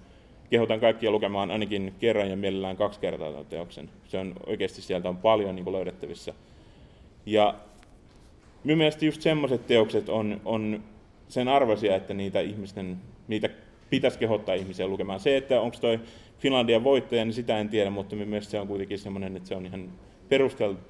Kehotan 0.50 0.80
kaikkia 0.80 1.12
lukemaan 1.12 1.52
ainakin 1.52 1.93
kerran 2.00 2.30
ja 2.30 2.38
mielellään 2.38 2.78
kaksi 2.78 3.00
kertaa 3.00 3.32
tämän 3.32 3.46
teoksen. 3.46 3.89
Se 4.08 4.17
on 4.17 4.34
oikeasti 4.46 4.82
sieltä 4.82 5.10
on 5.10 5.17
paljon 5.17 5.56
niin 5.56 5.63
kuin 5.63 5.76
löydettävissä. 5.76 6.34
Ja 7.26 7.56
minun 8.63 8.78
mielestä 8.78 9.06
just 9.06 9.22
semmoiset 9.22 9.67
teokset 9.67 10.10
on, 10.10 10.41
on 10.46 10.84
sen 11.28 11.48
arvoisia, 11.48 11.96
että 11.96 12.13
niitä 12.13 12.39
ihmisten, 12.39 12.98
niitä 13.28 13.50
pitäisi 13.89 14.19
kehottaa 14.19 14.56
ihmisiä 14.56 14.88
lukemaan. 14.88 15.19
Se, 15.19 15.38
että 15.38 15.62
onko 15.62 15.78
toi 15.82 16.00
Finlandian 16.43 16.84
voittaja, 16.84 17.25
niin 17.25 17.34
sitä 17.34 17.60
en 17.60 17.69
tiedä, 17.69 17.89
mutta 17.89 18.15
minun 18.15 18.29
mielestä 18.29 18.51
se 18.51 18.60
on 18.60 18.67
kuitenkin 18.67 18.99
semmoinen, 18.99 19.38
että 19.38 19.49
se 19.49 19.56
on 19.56 19.65
ihan 19.65 19.89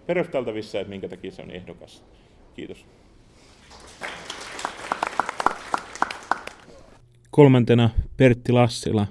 perusteltavissa, 0.07 0.79
että 0.79 0.89
minkä 0.89 1.09
takia 1.09 1.31
se 1.31 1.41
on 1.41 1.51
ehdokas. 1.51 2.03
Kiitos. 2.53 2.85
Kolmantena 7.31 7.89
Pertti 8.17 8.51
Lassila, 8.51 9.07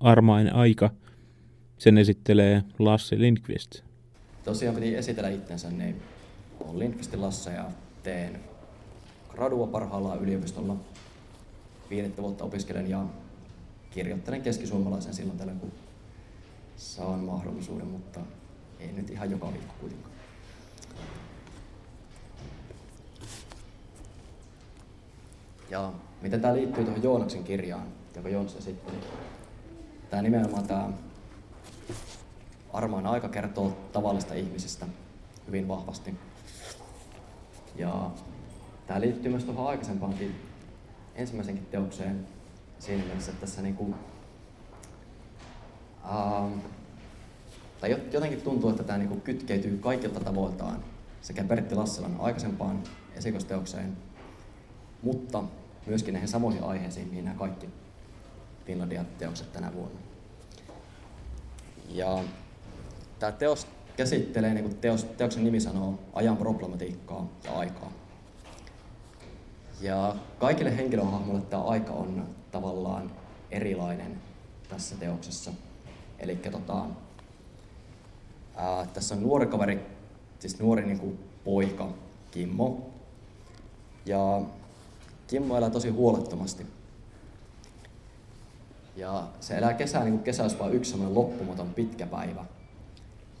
Armainen 0.00 0.54
aika. 0.54 0.90
Sen 1.78 1.98
esittelee 1.98 2.62
Lassi 2.78 3.20
Lindqvist. 3.20 3.80
Tosiaan 4.44 4.74
piti 4.74 4.94
esitellä 4.94 5.28
itsensä, 5.28 5.70
niin 5.70 6.02
olen 6.60 6.78
Lindqvistin 6.78 7.22
Lasse 7.22 7.50
ja 7.50 7.64
teen 8.02 8.40
gradua 9.28 9.66
parhaillaan 9.66 10.22
yliopistolla. 10.22 10.76
Viidettä 11.90 12.22
vuotta 12.22 12.44
opiskelen 12.44 12.90
ja 12.90 13.04
kirjoittelen 13.94 14.42
keskisuomalaisen 14.42 15.14
silloin 15.14 15.38
tällä, 15.38 15.52
kun 15.60 15.72
saan 16.76 17.20
mahdollisuuden, 17.20 17.86
mutta 17.86 18.20
ei 18.80 18.92
nyt 18.92 19.10
ihan 19.10 19.30
joka 19.30 19.52
viikko 19.52 19.74
kuitenkaan. 19.80 20.14
Ja 25.70 25.92
miten 26.22 26.40
tämä 26.40 26.54
liittyy 26.54 26.84
tuohon 26.84 27.02
Joonaksen 27.02 27.44
kirjaan, 27.44 27.86
joka 28.16 28.28
Joonas 28.28 28.56
esitteli. 28.56 28.96
Tämä 30.10 30.22
nimenomaan 30.22 30.66
tämä 30.66 30.90
Armaan 32.72 33.06
aika 33.06 33.28
kertoo 33.28 33.76
tavallista 33.92 34.34
ihmisistä 34.34 34.86
hyvin 35.46 35.68
vahvasti. 35.68 36.14
Ja 37.76 38.10
tämä 38.86 39.00
liittyy 39.00 39.30
myös 39.30 39.44
tuohon 39.44 39.66
aikaisempaankin 39.66 40.34
ensimmäisenkin 41.14 41.66
teokseen 41.66 42.26
siinä 42.84 43.04
mielessä, 43.04 43.30
että 43.30 43.40
tässä 43.40 43.62
niinku, 43.62 43.94
uh, 46.04 46.50
tai 47.80 47.90
jotenkin 48.12 48.42
tuntuu, 48.42 48.70
että 48.70 48.82
tämä 48.82 48.98
niinku 48.98 49.16
kytkeytyy 49.16 49.78
kaikilta 49.78 50.20
tavoiltaan 50.20 50.84
sekä 51.20 51.44
Pertti 51.44 51.74
Lassilan 51.74 52.16
aikaisempaan 52.20 52.82
esikosteokseen, 53.14 53.96
mutta 55.02 55.44
myöskin 55.86 56.12
näihin 56.12 56.28
samoihin 56.28 56.62
aiheisiin, 56.62 57.08
mihin 57.08 57.24
nämä 57.24 57.36
kaikki 57.36 57.68
Finlandia-teokset 58.66 59.52
tänä 59.52 59.72
vuonna. 59.74 60.00
Ja 61.88 62.24
tämä 63.18 63.32
teos 63.32 63.66
käsittelee, 63.96 64.54
niin 64.54 64.64
kuin 64.64 64.76
teos, 64.76 65.04
teoksen 65.04 65.44
nimi 65.44 65.60
sanoo, 65.60 65.98
ajan 66.12 66.36
problematiikkaa 66.36 67.28
ja 67.44 67.52
aikaa. 67.52 67.92
Ja 69.80 70.16
kaikille 70.38 70.76
henkilöhahmoille 70.76 71.42
tämä 71.42 71.62
aika 71.62 71.92
on 71.92 72.26
tavallaan 72.54 73.10
erilainen 73.50 74.22
tässä 74.68 74.96
teoksessa. 74.96 75.50
Eli 76.18 76.36
tota, 76.36 76.84
tässä 78.92 79.14
on 79.14 79.22
nuori 79.22 79.46
kaveri, 79.46 79.80
siis 80.38 80.60
nuori 80.60 80.86
niin 80.86 80.98
kuin 80.98 81.18
poika, 81.44 81.88
Kimmo. 82.30 82.90
Ja 84.06 84.42
Kimmo 85.26 85.56
elää 85.56 85.70
tosi 85.70 85.88
huolettomasti. 85.88 86.66
Ja 88.96 89.28
se 89.40 89.56
elää 89.58 89.74
kesää, 89.74 90.04
niin 90.04 90.14
kuin 90.14 90.24
kesä 90.24 90.42
olisi 90.42 90.58
vain 90.58 90.74
yksi 90.74 90.90
semmoinen 90.90 91.14
loppumaton 91.14 91.74
pitkä 91.74 92.06
päivä. 92.06 92.44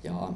Ja 0.02 0.28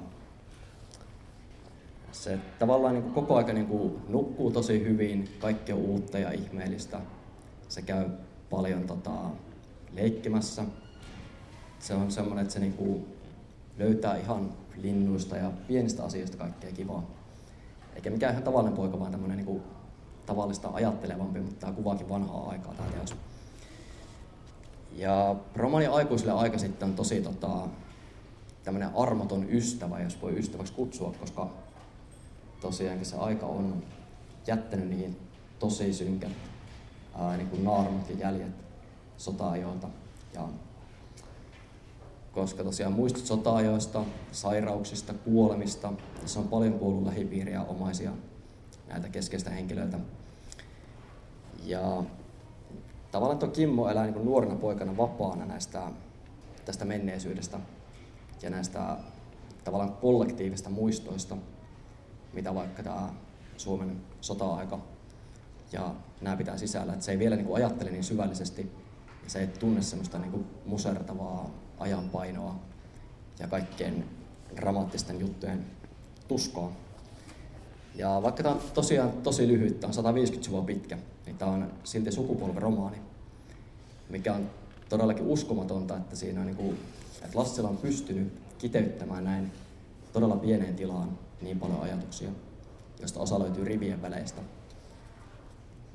se 2.12 2.38
tavallaan 2.58 2.94
niin 2.94 3.02
kuin 3.02 3.14
koko 3.14 3.36
ajan 3.36 3.54
niin 3.54 3.66
kuin 3.66 4.02
nukkuu 4.08 4.50
tosi 4.50 4.84
hyvin, 4.84 5.28
kaikki 5.38 5.72
on 5.72 5.78
uutta 5.78 6.18
ja 6.18 6.32
ihmeellistä. 6.32 7.00
Se 7.68 7.82
käy 7.82 8.08
paljon 8.50 8.82
tota, 8.82 9.10
leikkimässä. 9.92 10.64
Se 11.78 11.94
on 11.94 12.10
semmoinen, 12.10 12.42
että 12.42 12.54
se 12.54 12.60
niin 12.60 12.72
kuin 12.72 13.06
löytää 13.78 14.16
ihan 14.16 14.52
linnuista 14.76 15.36
ja 15.36 15.52
pienistä 15.66 16.04
asioista 16.04 16.36
kaikkea 16.36 16.72
kivaa. 16.72 17.10
Eikä 17.94 18.10
mikään 18.10 18.32
ihan 18.32 18.44
tavallinen 18.44 18.76
poika, 18.76 19.00
vaan 19.00 19.10
tämmöinen 19.10 19.36
niin 19.36 19.46
kuin 19.46 19.62
tavallista 20.26 20.68
ajattelevampi, 20.72 21.40
mutta 21.40 21.60
tämä 21.60 21.72
kuvaakin 21.72 22.08
vanhaa 22.08 22.50
aikaa 22.50 22.74
tämä 22.74 22.90
teos. 22.90 23.16
Ja 24.92 25.36
romani 25.56 25.86
aikuisille 25.86 26.32
aika 26.32 26.58
sitten 26.58 26.88
on 26.88 26.94
tosi 26.94 27.20
tota, 27.20 27.68
tämmöinen 28.64 28.90
armoton 28.96 29.46
ystävä, 29.50 30.00
jos 30.00 30.22
voi 30.22 30.38
ystäväksi 30.38 30.72
kutsua, 30.72 31.14
koska 31.20 31.50
tosiaankin 32.60 33.06
se 33.06 33.16
aika 33.16 33.46
on 33.46 33.82
jättänyt 34.46 34.88
niin 34.88 35.16
tosi 35.58 35.92
synkät 35.92 36.32
ää, 37.18 37.36
niin 37.36 37.48
kuin 37.48 37.64
naarmut 37.64 38.10
ja 38.10 38.16
jäljet 38.16 38.52
sota-ajoilta. 39.16 39.88
Ja 40.34 40.48
koska 42.32 42.64
tosiaan 42.64 42.92
muistot 42.92 43.26
sota-ajoista, 43.26 44.04
sairauksista, 44.32 45.14
kuolemista, 45.14 45.92
tässä 46.20 46.40
on 46.40 46.48
paljon 46.48 46.78
kuollut 46.78 47.06
lähipiiriä 47.06 47.62
omaisia 47.62 48.12
näitä 48.88 49.08
keskeistä 49.08 49.50
henkilöitä. 49.50 49.98
Ja 51.64 52.04
tavallaan 53.10 53.38
tuo 53.38 53.48
Kimmo 53.48 53.88
elää 53.88 54.06
niin 54.06 54.24
nuorena 54.24 54.54
poikana 54.54 54.96
vapaana 54.96 55.46
näistä, 55.46 55.82
tästä 56.64 56.84
menneisyydestä 56.84 57.60
ja 58.42 58.50
näistä 58.50 58.96
tavallaan 59.64 59.92
kollektiivista 59.92 60.70
muistoista, 60.70 61.36
mitä 62.32 62.54
vaikka 62.54 62.82
tämä 62.82 63.08
Suomen 63.56 64.00
sota-aika 64.20 64.78
ja 65.72 65.94
nämä 66.20 66.36
pitää 66.36 66.56
sisällä. 66.56 66.92
Että 66.92 67.04
se 67.04 67.12
ei 67.12 67.18
vielä 67.18 67.36
niin 67.36 67.46
kuin 67.46 67.56
ajattele 67.56 67.90
niin 67.90 68.04
syvällisesti 68.04 68.72
ja 69.24 69.30
se 69.30 69.40
ei 69.40 69.46
tunne 69.46 69.82
semmoista 69.82 70.18
niin 70.18 70.30
kuin 70.30 70.46
musertavaa 70.66 71.50
ajanpainoa 71.78 72.54
ja 73.38 73.46
kaikkien 73.46 74.04
dramaattisten 74.56 75.20
juttujen 75.20 75.66
tuskoa. 76.28 76.72
Ja 77.94 78.20
vaikka 78.22 78.42
tämä 78.42 78.54
on 78.54 78.60
tosiaan 78.74 79.12
tosi 79.12 79.48
lyhyt, 79.48 79.80
tämä 79.80 79.88
on 79.88 79.94
150 79.94 80.44
sivua 80.44 80.62
pitkä, 80.62 80.98
niin 81.26 81.38
tämä 81.38 81.50
on 81.50 81.72
silti 81.84 82.12
sukupolveromaani, 82.12 82.96
mikä 84.08 84.34
on 84.34 84.50
todellakin 84.88 85.26
uskomatonta, 85.26 85.96
että 85.96 86.16
siinä 86.16 86.40
on 86.40 86.46
niin 86.46 86.56
kuin, 86.56 86.78
että 87.24 87.38
Lassila 87.38 87.68
on 87.68 87.76
pystynyt 87.76 88.32
kiteyttämään 88.58 89.24
näin 89.24 89.52
todella 90.12 90.36
pieneen 90.36 90.76
tilaan 90.76 91.18
niin 91.42 91.58
paljon 91.58 91.80
ajatuksia. 91.80 92.30
josta 93.00 93.20
osa 93.20 93.38
löytyy 93.38 93.64
rivien 93.64 94.02
väleistä. 94.02 94.42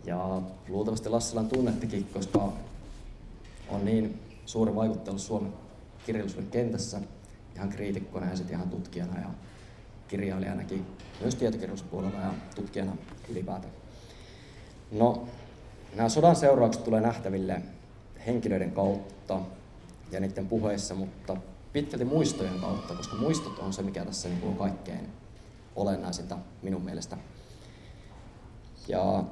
Ja 0.05 0.41
luultavasti 0.67 1.09
Lassilan 1.09 1.49
tunnettikin, 1.49 2.09
koska 2.13 2.53
on 3.69 3.85
niin 3.85 4.19
suuri 4.45 4.75
vaikuttelu 4.75 5.17
Suomen 5.19 5.53
kirjallisuuden 6.05 6.51
kentässä 6.51 7.01
ihan 7.55 7.69
kriitikkona 7.69 8.29
ja 8.29 8.35
sitten 8.35 8.55
ihan 8.55 8.69
tutkijana 8.69 9.19
ja 9.19 9.29
kirjailijanakin, 10.07 10.85
myös 11.21 11.35
tietokirjallisuuspuolella 11.35 12.19
ja 12.19 12.33
tutkijana 12.55 12.95
ylipäätään. 13.29 13.73
No, 14.91 15.27
nämä 15.95 16.09
sodan 16.09 16.35
seuraukset 16.35 16.83
tulee 16.83 17.01
nähtäville 17.01 17.61
henkilöiden 18.27 18.71
kautta 18.71 19.39
ja 20.11 20.19
niiden 20.19 20.47
puheissa, 20.47 20.95
mutta 20.95 21.37
pitkälti 21.73 22.05
muistojen 22.05 22.59
kautta, 22.59 22.95
koska 22.95 23.15
muistot 23.15 23.59
on 23.59 23.73
se, 23.73 23.81
mikä 23.81 24.05
tässä 24.05 24.29
niin 24.29 24.43
on 24.43 24.55
kaikkein 24.55 25.09
olennaisinta 25.75 26.37
minun 26.61 26.81
mielestä. 26.81 27.17
Ja 28.87 29.23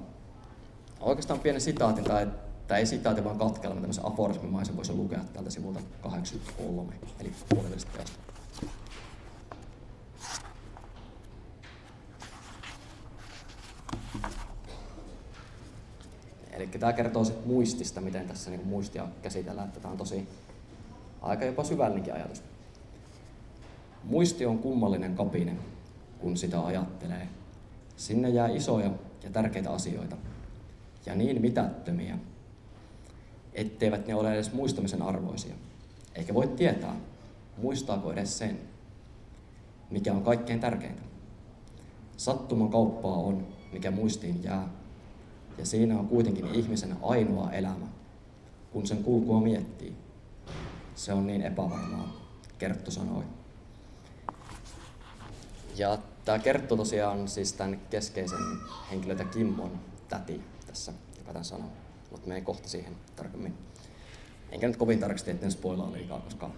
oikeastaan 1.02 1.40
pieni 1.40 1.60
sitaatti, 1.60 2.02
tai, 2.02 2.28
tai 2.68 2.80
ei 2.80 2.86
sitaatti, 2.86 3.24
vaan 3.24 3.38
katkelma, 3.38 3.76
tämmöisen 3.76 4.06
aforismimaisen 4.06 4.76
voisi 4.76 4.94
lukea 4.94 5.20
täältä 5.34 5.50
sivulta 5.50 5.80
83, 6.02 6.94
eli 7.20 7.32
puolivälistä 7.50 7.92
teosta. 7.94 8.20
Eli 16.52 16.68
tämä 16.68 16.94
kertoo 16.94 17.24
sit 17.24 17.46
muistista, 17.46 18.02
miten 18.02 18.28
tässä 18.28 18.50
niin 18.50 18.68
muistia 18.68 19.08
käsitellään, 19.22 19.68
että 19.68 19.80
tämä 19.80 19.92
on 19.92 19.98
tosi 19.98 20.28
aika 21.22 21.46
jopa 21.46 21.64
syvällinenkin 21.64 22.14
ajatus. 22.14 22.44
Muisti 24.04 24.46
on 24.46 24.60
kummallinen 24.60 25.16
kapine, 25.16 25.56
kun 26.20 26.38
sitä 26.38 26.66
ajattelee. 26.66 27.28
Sinne 27.96 28.30
jää 28.30 28.48
isoja 28.48 28.92
ja 29.24 29.30
tärkeitä 29.30 29.72
asioita, 29.72 30.18
ja 31.06 31.16
niin 31.16 31.42
mitättömiä, 31.42 32.18
etteivät 33.54 34.08
ne 34.08 34.16
ole 34.16 34.34
edes 34.34 34.54
muistamisen 34.54 35.02
arvoisia. 35.02 35.56
Eikä 36.16 36.34
voi 36.34 36.48
tietää, 36.48 36.96
muistaako 37.58 38.12
edes 38.12 38.38
sen, 38.38 38.60
mikä 39.90 40.14
on 40.14 40.24
kaikkein 40.24 40.60
tärkeintä. 40.60 41.02
Sattuman 42.18 42.70
kauppaa 42.70 43.16
on, 43.16 43.48
mikä 43.72 43.92
muistiin 43.92 44.44
jää, 44.44 44.68
ja 45.58 45.66
siinä 45.66 46.00
on 46.00 46.08
kuitenkin 46.08 46.56
ihmisen 46.56 46.98
ainoa 47.02 47.52
elämä, 47.52 47.88
kun 48.72 48.88
sen 48.88 49.04
kulkua 49.04 49.42
miettii. 49.42 49.96
Se 50.96 51.14
on 51.14 51.28
niin 51.28 51.42
epävarmaa, 51.42 52.14
Kerttu 52.58 52.92
sanoi. 52.92 53.24
Ja 55.78 55.98
tämä 56.26 56.40
Kerttu 56.40 56.78
tosiaan 56.78 57.28
siis 57.28 57.54
tämän 57.54 57.82
keskeisen 57.90 58.40
henkilötä 58.92 59.24
Kimmon 59.24 59.72
täti 60.10 60.42
tässä, 60.72 60.94
joka 61.18 61.44
sanoo. 61.44 61.70
Mutta 62.12 62.28
me 62.28 62.36
ei 62.36 62.42
kohta 62.42 62.70
siihen 62.70 62.96
tarkemmin. 63.16 63.58
Enkä 64.52 64.68
nyt 64.68 64.78
kovin 64.78 65.00
tarkasti, 65.00 65.32
etten 65.32 65.52
spoilaa 65.52 65.92
liikaa, 65.92 66.20
koska 66.20 66.50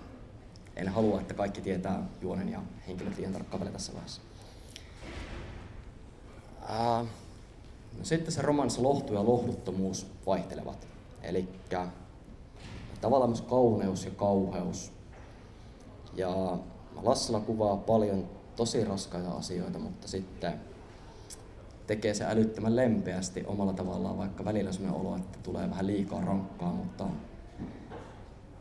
en 0.75 0.87
halua, 0.87 1.21
että 1.21 1.33
kaikki 1.33 1.61
tietää 1.61 2.07
juonen 2.21 2.49
ja 2.49 2.61
henkilöt 2.87 3.17
liian 3.17 3.33
tarkkaan 3.33 3.67
tässä 3.67 3.93
vaiheessa. 3.93 4.21
Ää, 6.67 7.05
no 7.97 8.03
sitten 8.03 8.31
se 8.31 8.41
romanissa 8.41 8.83
lohtu 8.83 9.13
ja 9.13 9.25
lohduttomuus 9.25 10.07
vaihtelevat. 10.25 10.87
Eli 11.21 11.49
tavallaan 13.01 13.29
myös 13.29 13.41
kauneus 13.41 14.05
ja 14.05 14.11
kauheus. 14.11 14.91
Ja 16.15 16.57
Lassila 17.01 17.39
kuvaa 17.39 17.77
paljon 17.77 18.29
tosi 18.55 18.83
raskaita 18.85 19.31
asioita, 19.31 19.79
mutta 19.79 20.07
sitten 20.07 20.53
tekee 21.87 22.13
se 22.13 22.25
älyttömän 22.25 22.75
lempeästi 22.75 23.43
omalla 23.45 23.73
tavallaan, 23.73 24.17
vaikka 24.17 24.45
välillä 24.45 24.69
on 24.83 25.01
olo, 25.01 25.15
että 25.15 25.39
tulee 25.43 25.69
vähän 25.69 25.87
liikaa 25.87 26.21
rankkaa, 26.21 26.73
mutta 26.73 27.07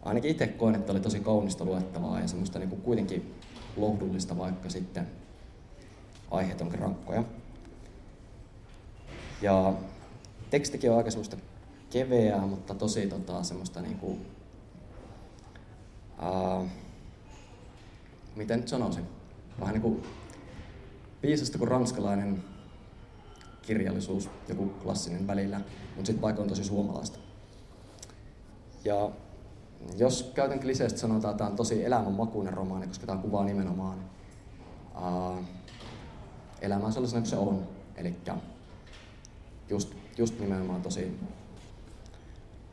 ainakin 0.03 0.31
itse 0.31 0.47
koen, 0.47 0.75
että 0.75 0.93
oli 0.93 1.01
tosi 1.01 1.21
kaunista 1.21 1.65
luettavaa 1.65 2.21
ja 2.21 2.29
semmoista 2.29 2.59
niin 2.59 2.69
kuin 2.69 2.83
kuitenkin 2.83 3.35
lohdullista, 3.77 4.39
vaikka 4.39 4.69
sitten 4.69 5.07
aiheet 6.31 6.61
onkin 6.61 6.79
rankkoja. 6.79 7.25
Ja 9.43 9.75
tekstikin 10.51 10.91
on 10.91 10.97
aika 10.99 11.11
semmoista 11.11 11.37
keveää, 11.91 12.47
mutta 12.47 12.75
tosi 12.75 13.07
tota, 13.07 13.43
semmoista 13.43 13.83
niin 13.83 13.99
kuin, 13.99 14.27
ää, 16.19 16.65
miten 18.37 18.61
nyt 18.61 18.69
sanoisin, 18.69 19.05
vähän 19.61 19.73
niin 19.73 19.83
kuin 19.83 20.03
viisasta 21.23 21.59
kuin 21.59 21.69
ranskalainen 21.69 22.45
kirjallisuus, 23.63 24.31
joku 24.49 24.67
klassinen 24.83 25.27
välillä, 25.27 25.61
mutta 25.97 26.07
sitten 26.07 26.23
vaikka 26.23 26.43
on 26.43 26.49
tosi 26.49 26.65
suomalaista. 26.65 27.19
Ja 28.85 29.11
jos 29.97 30.31
käytän 30.35 30.61
kliseistä 30.61 30.99
sanotaan, 30.99 31.33
että 31.33 31.39
tämä 31.39 31.51
on 31.51 31.57
tosi 31.57 31.85
elämänmakuinen 31.85 32.53
romaani, 32.53 32.87
koska 32.87 33.07
tämä 33.07 33.23
kuvaa 33.23 33.45
nimenomaan 33.45 33.99
ää, 34.95 35.43
elämää 36.61 36.91
sellaisena 36.91 37.21
kuin 37.21 37.31
se 37.31 37.37
on. 37.37 37.67
Eli 37.97 38.15
just, 39.71 39.95
just 40.19 40.41
nimenomaan 40.41 40.83
tosi 40.83 41.19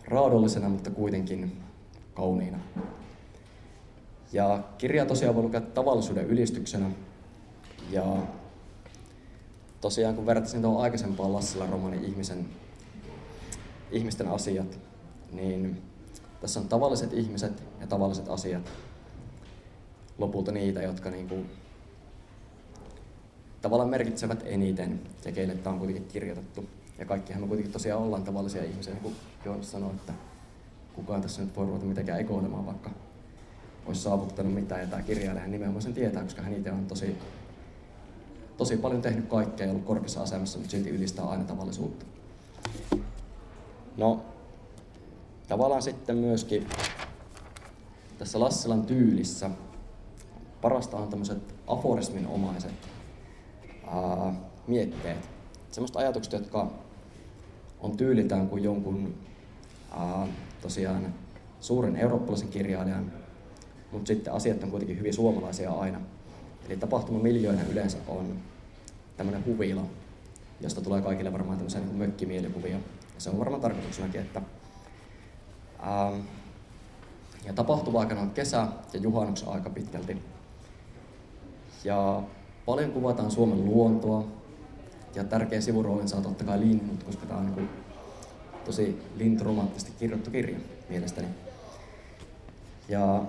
raadollisena, 0.05 0.69
mutta 0.69 0.89
kuitenkin 0.89 1.61
kauniina. 2.13 2.59
Ja 4.33 4.63
kirja 4.77 5.05
tosiaan 5.05 5.35
voi 5.35 5.43
lukea 5.43 5.61
tavallisuuden 5.61 6.25
ylistyksenä. 6.25 6.91
Ja 7.91 8.17
tosiaan 9.81 10.15
kun 10.15 10.25
vertaisin 10.25 10.61
tuohon 10.61 10.81
aikaisempaan 10.81 11.33
Lassila 11.33 11.65
romanin 11.65 12.05
ihmisen, 12.05 12.49
ihmisten 13.91 14.27
asiat, 14.27 14.79
niin 15.31 15.81
tässä 16.41 16.59
on 16.59 16.67
tavalliset 16.67 17.13
ihmiset 17.13 17.63
ja 17.81 17.87
tavalliset 17.87 18.29
asiat. 18.29 18.71
Lopulta 20.17 20.51
niitä, 20.51 20.81
jotka 20.81 21.09
niinku 21.09 21.35
tavallaan 23.61 23.89
merkitsevät 23.89 24.43
eniten 24.45 25.01
ja 25.25 25.31
keille 25.31 25.55
tämä 25.55 25.73
on 25.73 25.79
kuitenkin 25.79 26.07
kirjoitettu. 26.07 26.65
Ja 26.99 27.05
kaikkihan 27.05 27.41
me 27.41 27.47
kuitenkin 27.47 27.73
tosiaan 27.73 28.01
ollaan 28.01 28.23
tavallisia 28.23 28.63
ihmisiä, 28.63 28.93
niin 28.93 29.03
kuin 29.03 29.15
Joonas 29.45 29.71
sanoi, 29.71 29.91
että 29.91 30.13
kukaan 30.93 31.21
tässä 31.21 31.41
nyt 31.41 31.55
voi 31.55 31.65
ruveta 31.65 31.85
mitenkään 31.85 32.19
ekoilemaan, 32.19 32.65
vaikka 32.65 32.89
olisi 33.85 34.01
saavuttanut 34.01 34.53
mitään. 34.53 34.81
Ja 34.81 34.87
tämä 34.87 35.01
kirjailija 35.01 35.47
nimenomaan 35.47 35.81
sen 35.81 35.93
tietää, 35.93 36.23
koska 36.23 36.41
hän 36.41 36.53
itse 36.53 36.71
on 36.71 36.85
tosi, 36.85 37.17
tosi 38.59 38.77
paljon 38.77 39.01
tehnyt 39.01 39.27
kaikkea 39.27 39.65
ja 39.65 39.71
ollut 39.71 39.85
korkeassa 39.85 40.21
asemassa, 40.21 40.57
mutta 40.59 40.71
silti 40.71 40.89
ylistää 40.89 41.25
aina 41.25 41.43
tavallisuutta. 41.43 42.05
No, 43.97 44.21
tavallaan 45.47 45.81
sitten 45.81 46.17
myöskin 46.17 46.67
tässä 48.17 48.39
Lassilan 48.39 48.85
tyylissä 48.85 49.49
parasta 50.61 50.97
on 50.97 51.07
tämmöiset 51.07 51.55
aforisminomaiset 51.67 52.73
ää, 53.87 54.33
mietteet. 54.67 55.29
Semmoiset 55.71 55.95
ajatukset, 55.95 56.33
jotka 56.33 56.71
on 57.79 57.97
tyylitään 57.97 58.49
kuin 58.49 58.63
jonkun 58.63 59.13
ää, 59.91 60.27
tosiaan 60.61 61.13
suuren 61.59 61.95
eurooppalaisen 61.95 62.49
kirjailijan, 62.49 63.11
mutta 63.91 64.07
sitten 64.07 64.33
asiat 64.33 64.63
on 64.63 64.71
kuitenkin 64.71 64.97
hyvin 64.97 65.13
suomalaisia 65.13 65.71
aina. 65.71 66.01
Eli 66.65 66.77
tapahtuma 66.77 67.19
miljoona 67.19 67.61
yleensä 67.71 67.97
on 68.07 68.48
tämmöinen 69.19 69.45
huvila, 69.45 69.83
josta 70.61 70.81
tulee 70.81 71.01
kaikille 71.01 71.33
varmaan 71.33 71.57
tämmöisiä 71.57 71.81
niin 71.81 71.95
mökkimielikuvia. 71.95 72.75
Ja 72.75 72.81
se 73.17 73.29
on 73.29 73.39
varmaan 73.39 73.61
tarkoituksenakin, 73.61 74.21
että 74.21 74.41
ää, 75.79 76.11
ja 77.45 77.53
tapahtuma 77.53 77.99
aikana 77.99 78.21
on 78.21 78.31
kesä 78.31 78.67
ja 78.93 78.99
juhannuksen 78.99 79.49
aika 79.49 79.69
pitkälti. 79.69 80.17
Ja 81.83 82.23
paljon 82.65 82.91
kuvataan 82.91 83.31
Suomen 83.31 83.65
luontoa, 83.65 84.25
ja 85.15 85.23
tärkeä 85.23 85.61
sivuroolin 85.61 86.07
saa 86.07 86.21
totta 86.21 86.43
kai 86.43 86.59
linnut, 86.59 87.03
koska 87.03 87.25
tämä 87.25 87.39
on 87.39 87.45
niin 87.45 87.55
kuin 87.55 87.69
tosi 88.65 89.01
linturomanttisesti 89.15 89.93
kirjoittu 89.99 90.31
kirja 90.31 90.59
mielestäni. 90.89 91.27
Ja 92.89 93.23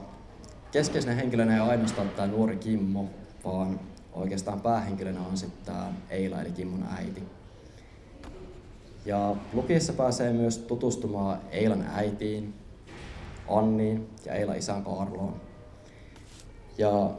keskeisenä 0.72 1.14
henkilönä 1.14 1.54
ei 1.54 1.60
ainoastaan 1.60 2.08
tämä 2.08 2.28
nuori 2.28 2.56
Kimmo, 2.56 3.04
vaan 3.44 3.80
oikeastaan 4.12 4.60
päähenkilönä 4.60 5.20
on 5.20 5.36
sitten 5.36 5.64
tämä 5.64 5.92
Eila 6.10 6.40
eli 6.40 6.50
Kimmon 6.50 6.86
äiti. 6.98 7.22
Ja 9.04 9.36
lukiessa 9.52 9.92
pääsee 9.92 10.32
myös 10.32 10.58
tutustumaan 10.58 11.40
Eilan 11.50 11.86
äitiin, 11.94 12.54
Anniin 13.48 14.08
ja 14.26 14.34
Eilan 14.34 14.56
isän 14.56 14.84
Karloon. 14.84 15.40
Ja 16.78 17.10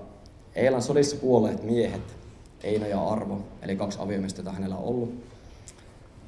Eilan 0.55 0.81
sodissa 0.81 1.15
kuolleet 1.15 1.63
miehet 1.63 2.17
Eino 2.63 2.87
ja 2.87 3.07
Arvo, 3.07 3.41
eli 3.61 3.75
kaksi 3.75 3.99
aviomiestä, 4.01 4.39
joita 4.39 4.51
hänellä 4.51 4.75
on 4.75 4.83
ollut, 4.83 5.25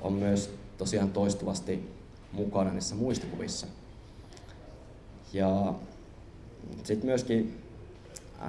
on 0.02 0.14
myös 0.14 0.56
tosiaan 0.78 1.10
toistuvasti 1.10 1.90
mukana 2.32 2.72
niissä 2.72 2.96
muistikuvissa. 2.96 3.68
Ja 5.34 5.74
sitten 6.84 7.06
myöskin 7.06 7.63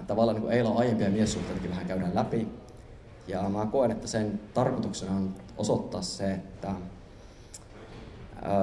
tavallaan 0.07 0.41
niin 0.41 0.53
Eilan 0.53 0.77
aiempia 0.77 1.11
miessuhteitakin 1.11 1.71
vähän 1.71 1.87
käydään 1.87 2.15
läpi. 2.15 2.49
Ja 3.29 3.49
mä 3.49 3.67
koen, 3.67 3.91
että 3.91 4.07
sen 4.07 4.41
tarkoituksena 4.55 5.17
on 5.17 5.35
osoittaa 5.57 6.03
se, 6.03 6.33
että 6.33 6.75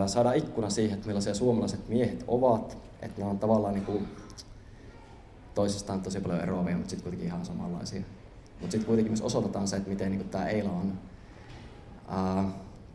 saada 0.06 0.34
ikkuna 0.34 0.70
siihen, 0.70 0.96
että 0.96 1.08
millaisia 1.08 1.34
suomalaiset 1.34 1.90
miehet 1.90 2.24
ovat, 2.28 2.78
että 3.02 3.22
ne 3.22 3.28
on 3.28 3.40
tavallaan 3.40 3.74
niin 3.74 3.86
kuin 3.86 4.08
toisistaan 5.56 6.02
tosi 6.02 6.20
paljon 6.20 6.42
eroavia, 6.42 6.76
mutta 6.76 6.90
sitten 6.90 7.04
kuitenkin 7.04 7.28
ihan 7.28 7.46
samanlaisia. 7.46 8.02
Mutta 8.60 8.72
sitten 8.72 8.88
kuitenkin 8.88 9.12
myös 9.12 9.22
osoitetaan 9.22 9.68
se, 9.68 9.76
että 9.76 9.90
miten 9.90 10.12
niin 10.12 10.30
tämä 10.30 10.48
Eila 10.48 10.72
on. 10.72 10.94
Ää, 12.08 12.44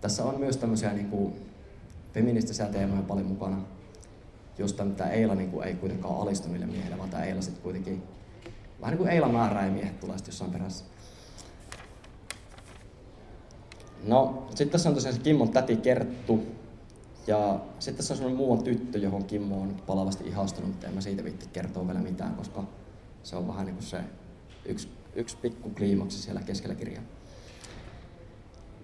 tässä 0.00 0.24
on 0.24 0.40
myös 0.40 0.56
tämmöisiä 0.56 0.92
niin 0.92 1.10
kuin, 1.10 1.34
feministisiä 2.14 2.66
teemoja 2.66 3.02
paljon 3.02 3.26
mukana. 3.26 3.58
Just 4.58 4.80
tämä 4.96 5.10
Eila 5.10 5.34
niin 5.34 5.50
kuin, 5.50 5.66
ei 5.66 5.74
kuitenkaan 5.74 6.20
alistu 6.20 6.48
niille 6.48 6.66
miehille, 6.66 6.98
vaan 6.98 7.10
tämä 7.10 7.24
Eila 7.24 7.42
sitten 7.42 7.62
kuitenkin 7.62 8.02
vähän 8.80 8.92
niin 8.92 8.98
kuin 8.98 9.10
Eila 9.10 9.28
määrää 9.28 9.66
ja 9.66 9.72
miehet 9.72 10.00
tulee 10.00 10.16
sitten 10.16 10.32
jossain 10.32 10.50
perässä. 10.50 10.84
No, 14.04 14.46
sitten 14.48 14.70
tässä 14.70 14.88
on 14.88 14.94
tosiaan 14.94 15.16
se 15.16 15.22
Kimmon 15.22 15.48
täti 15.48 15.76
Kerttu. 15.76 16.46
Ja 17.26 17.60
sitten 17.78 17.96
tässä 17.96 18.14
on 18.14 18.18
sellainen 18.18 18.36
muuan 18.36 18.62
tyttö, 18.62 18.98
johon 18.98 19.24
Kimmo 19.24 19.62
on 19.62 19.76
palavasti 19.86 20.28
ihastunut, 20.28 20.70
mutta 20.70 20.86
en 20.86 20.94
mä 20.94 21.00
siitä 21.00 21.24
vitti 21.24 21.48
kertoa 21.52 21.86
vielä 21.86 22.00
mitään, 22.00 22.34
koska 22.34 22.64
se 23.22 23.36
on 23.36 23.48
vähän 23.48 23.66
niin 23.66 23.74
kuin 23.74 23.86
se 23.86 24.00
yksi, 24.64 24.88
yksi 25.14 25.36
pikku 25.36 25.70
kliimaksi 25.70 26.22
siellä 26.22 26.40
keskellä 26.40 26.74
kirjaa. 26.74 27.02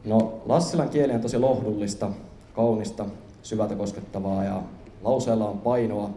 No, 0.05 0.43
Lassilan 0.47 0.89
kieli 0.89 1.13
on 1.13 1.21
tosi 1.21 1.39
lohdullista, 1.39 2.11
kaunista, 2.55 3.07
syvältä 3.43 3.75
koskettavaa 3.75 4.45
ja 4.45 4.63
lauseella 5.03 5.49
on 5.49 5.59
painoa 5.59 6.11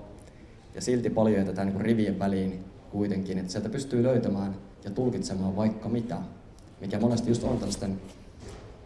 ja 0.75 0.81
silti 0.81 1.09
paljon 1.09 1.37
jätetään 1.37 1.67
niin 1.67 1.81
rivien 1.81 2.19
väliin 2.19 2.64
kuitenkin, 2.95 3.37
että 3.37 3.51
sieltä 3.51 3.69
pystyy 3.69 4.03
löytämään 4.03 4.55
ja 4.83 4.91
tulkitsemaan 4.91 5.55
vaikka 5.55 5.89
mitä, 5.89 6.17
mikä 6.81 6.99
monesti 6.99 7.29
just 7.29 7.43
on 7.43 7.57
tällaisten 7.57 8.01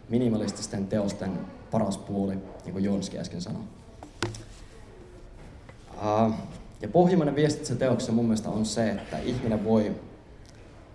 minimalististen 0.08 0.86
teosten 0.86 1.30
paras 1.70 1.98
puoli, 1.98 2.34
niin 2.64 2.72
kuin 2.72 2.84
Jonski 2.84 3.18
äsken 3.18 3.40
sanoi. 3.40 3.62
Ja 6.80 6.88
pohjimmainen 6.88 7.34
viesti 7.34 7.58
tässä 7.58 7.74
teoksessa 7.74 8.12
mun 8.12 8.24
mielestä 8.24 8.50
on 8.50 8.66
se, 8.66 8.90
että 8.90 9.18
ihminen 9.18 9.64
voi 9.64 9.96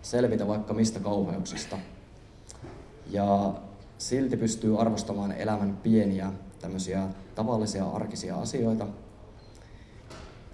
selvitä 0.01 0.47
vaikka 0.47 0.73
mistä 0.73 0.99
kauheuksista. 0.99 1.77
Ja 3.11 3.53
silti 3.97 4.37
pystyy 4.37 4.81
arvostamaan 4.81 5.31
elämän 5.31 5.77
pieniä 5.83 6.31
tämmöisiä 6.61 7.07
tavallisia 7.35 7.85
arkisia 7.85 8.35
asioita, 8.35 8.87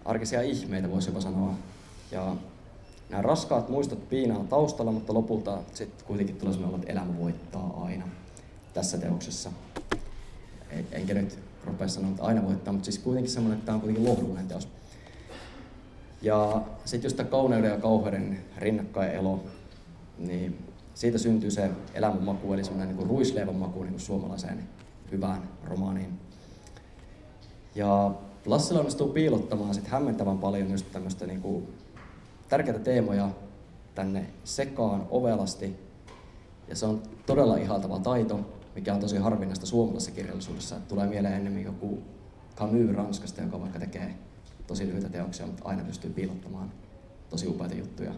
arkisia 0.05 0.41
ihmeitä 0.41 0.91
voisi 0.91 1.09
jopa 1.09 1.21
sanoa. 1.21 1.53
Ja 2.11 2.35
nämä 3.11 3.21
raskaat 3.21 3.69
muistot 3.69 4.09
piinaa 4.09 4.43
taustalla, 4.49 4.91
mutta 4.91 5.13
lopulta 5.13 5.57
sitten 5.73 6.07
kuitenkin 6.07 6.35
tulee 6.35 6.53
sellainen 6.53 6.79
että 6.79 6.91
elämä 6.91 7.19
voittaa 7.19 7.81
aina 7.83 8.05
tässä 8.73 8.97
teoksessa. 8.97 9.51
Enkä 10.91 11.13
nyt 11.13 11.39
rupea 11.65 11.87
sanoa, 11.87 12.11
että 12.11 12.23
aina 12.23 12.47
voittaa, 12.47 12.73
mutta 12.73 12.85
siis 12.85 12.99
kuitenkin 12.99 13.31
semmoinen, 13.31 13.57
että 13.57 13.65
tämä 13.65 13.75
on 13.75 13.81
kuitenkin 13.81 14.05
lohdullinen 14.05 14.47
teos. 14.47 14.67
Ja 16.21 16.61
sitten 16.85 17.05
just 17.05 17.17
tämä 17.17 17.29
kauneuden 17.29 17.71
ja 17.71 17.77
kauheuden 17.77 18.39
rinnakkainelo, 18.57 19.43
niin 20.17 20.57
siitä 20.93 21.17
syntyy 21.17 21.51
se 21.51 21.69
elämän 21.93 22.23
maku, 22.23 22.53
eli 22.53 22.63
semmoinen 22.63 22.97
niin 22.97 23.07
ruisleivän 23.07 23.55
maku 23.55 23.81
niin 23.81 23.91
kuin 23.91 24.01
suomalaiseen 24.01 24.69
hyvään 25.11 25.49
romaaniin. 25.63 26.19
Ja 27.75 28.11
Lassila 28.45 28.79
onnistuu 28.79 29.07
piilottamaan 29.07 29.73
sit 29.73 29.87
hämmentävän 29.87 30.37
paljon 30.37 30.71
just 30.71 30.85
tämmöistä 30.91 31.27
niin 31.27 31.41
kuin 31.41 31.67
tärkeitä 32.51 32.79
teemoja 32.79 33.29
tänne 33.95 34.25
sekaan 34.43 35.07
ovelasti. 35.09 35.75
Ja 36.67 36.75
se 36.75 36.85
on 36.85 37.03
todella 37.25 37.57
ihaltava 37.57 37.99
taito, 37.99 38.39
mikä 38.75 38.93
on 38.93 38.99
tosi 38.99 39.17
harvinaista 39.17 39.65
suomalaisessa 39.65 40.11
kirjallisuudessa. 40.11 40.75
Että 40.75 40.89
tulee 40.89 41.07
mieleen 41.07 41.33
enemmän 41.33 41.63
joku 41.63 41.99
Camus 42.55 42.95
Ranskasta, 42.95 43.41
joka 43.41 43.61
vaikka 43.61 43.79
tekee 43.79 44.15
tosi 44.67 44.87
lyhyitä 44.87 45.09
teoksia, 45.09 45.47
mutta 45.47 45.65
aina 45.65 45.83
pystyy 45.83 46.11
piilottamaan 46.11 46.71
tosi 47.29 47.47
upeita 47.47 47.75
juttuja. 47.75 48.11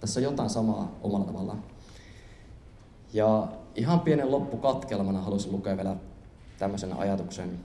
Tässä 0.00 0.20
on 0.20 0.24
jotain 0.24 0.50
samaa 0.50 0.98
omalla 1.02 1.26
tavallaan. 1.26 1.64
Ja 3.12 3.48
ihan 3.74 4.00
pienen 4.00 4.30
loppukatkelmana 4.30 5.20
haluaisin 5.20 5.52
lukea 5.52 5.76
vielä 5.76 5.96
tämmöisen 6.58 6.92
ajatuksen 6.92 7.60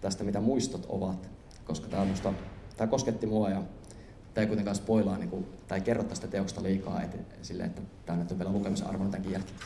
tästä, 0.00 0.24
mitä 0.24 0.40
muistot 0.40 0.86
ovat, 0.88 1.30
koska 1.64 1.88
tämä, 1.88 2.04
musta, 2.04 2.32
tämä 2.76 2.90
kosketti 2.90 3.26
mua 3.26 3.50
ja 3.50 3.62
tämä 4.40 4.44
ei 4.44 4.48
kuitenkaan 4.48 4.76
spoilaa 4.76 5.18
niin 5.18 5.30
kuin, 5.30 5.46
tai 5.68 5.80
kerro 5.80 6.02
tästä 6.02 6.28
teoksesta 6.28 6.62
liikaa, 6.62 7.02
et, 7.02 7.16
sille, 7.42 7.62
että 7.62 7.82
tämä 8.06 8.18
nyt 8.18 8.30
on 8.30 8.38
vielä 8.38 8.52
lukemisen 8.52 8.86
arvon 8.86 9.10
tämänkin 9.10 9.32
jälkeen. 9.32 9.58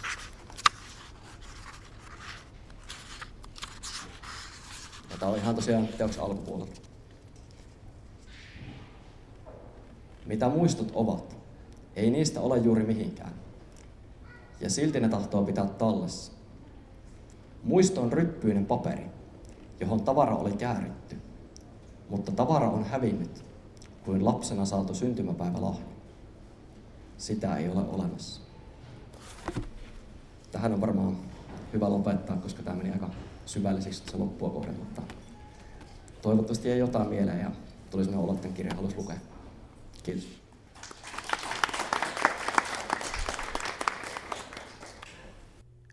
Ja 5.11 5.17
tämä 5.19 5.33
on 5.33 5.39
ihan 5.39 5.55
tosiaan 5.55 5.89
teoksen 5.89 6.23
alkupuolella. 6.23 6.73
Mitä 10.27 10.49
muistot 10.49 10.93
ovat? 10.95 11.37
Ei 11.97 12.11
niistä 12.11 12.41
ole 12.41 12.59
juuri 12.59 12.85
mihinkään. 12.85 13.35
Ja 14.61 14.71
silti 14.71 15.01
ne 15.01 15.09
tahtoo 15.09 15.45
pitää 15.45 15.67
tallessa. 15.67 16.33
Muisto 17.63 18.03
on 18.03 18.13
ryppyinen 18.13 18.67
paperi, 18.67 19.07
johon 19.81 20.03
tavara 20.03 20.37
oli 20.37 20.53
kääritty. 20.53 21.17
Mutta 22.09 22.33
tavara 22.33 22.69
on 22.69 22.85
hävinnyt, 22.85 23.54
kuin 24.05 24.25
lapsena 24.25 24.65
saatu 24.65 24.95
syntymäpäivälahja. 24.95 25.85
Sitä 27.19 27.57
ei 27.57 27.69
ole 27.69 27.81
olemassa. 27.89 28.41
Tähän 30.53 30.73
on 30.73 30.81
varmaan 30.81 31.17
hyvä 31.73 31.89
lopettaa, 31.91 32.37
koska 32.37 32.63
tämä 32.63 32.77
meni 32.77 32.91
aika 32.91 33.11
syvälliseksi 33.47 34.03
se 34.11 34.17
loppua 34.17 34.51
kohden, 34.51 34.75
mutta 34.75 35.03
toivottavasti 36.23 36.71
ei 36.71 36.79
jotain 36.79 37.09
mieleen 37.09 37.41
ja 37.41 37.51
tuli 37.91 38.05
sellainen 38.05 38.31
olo, 38.31 38.35
että 38.35 38.49
kirja 38.49 38.75
halusi 38.75 38.97
lukea. 38.97 39.17
Kiitos. 40.03 40.29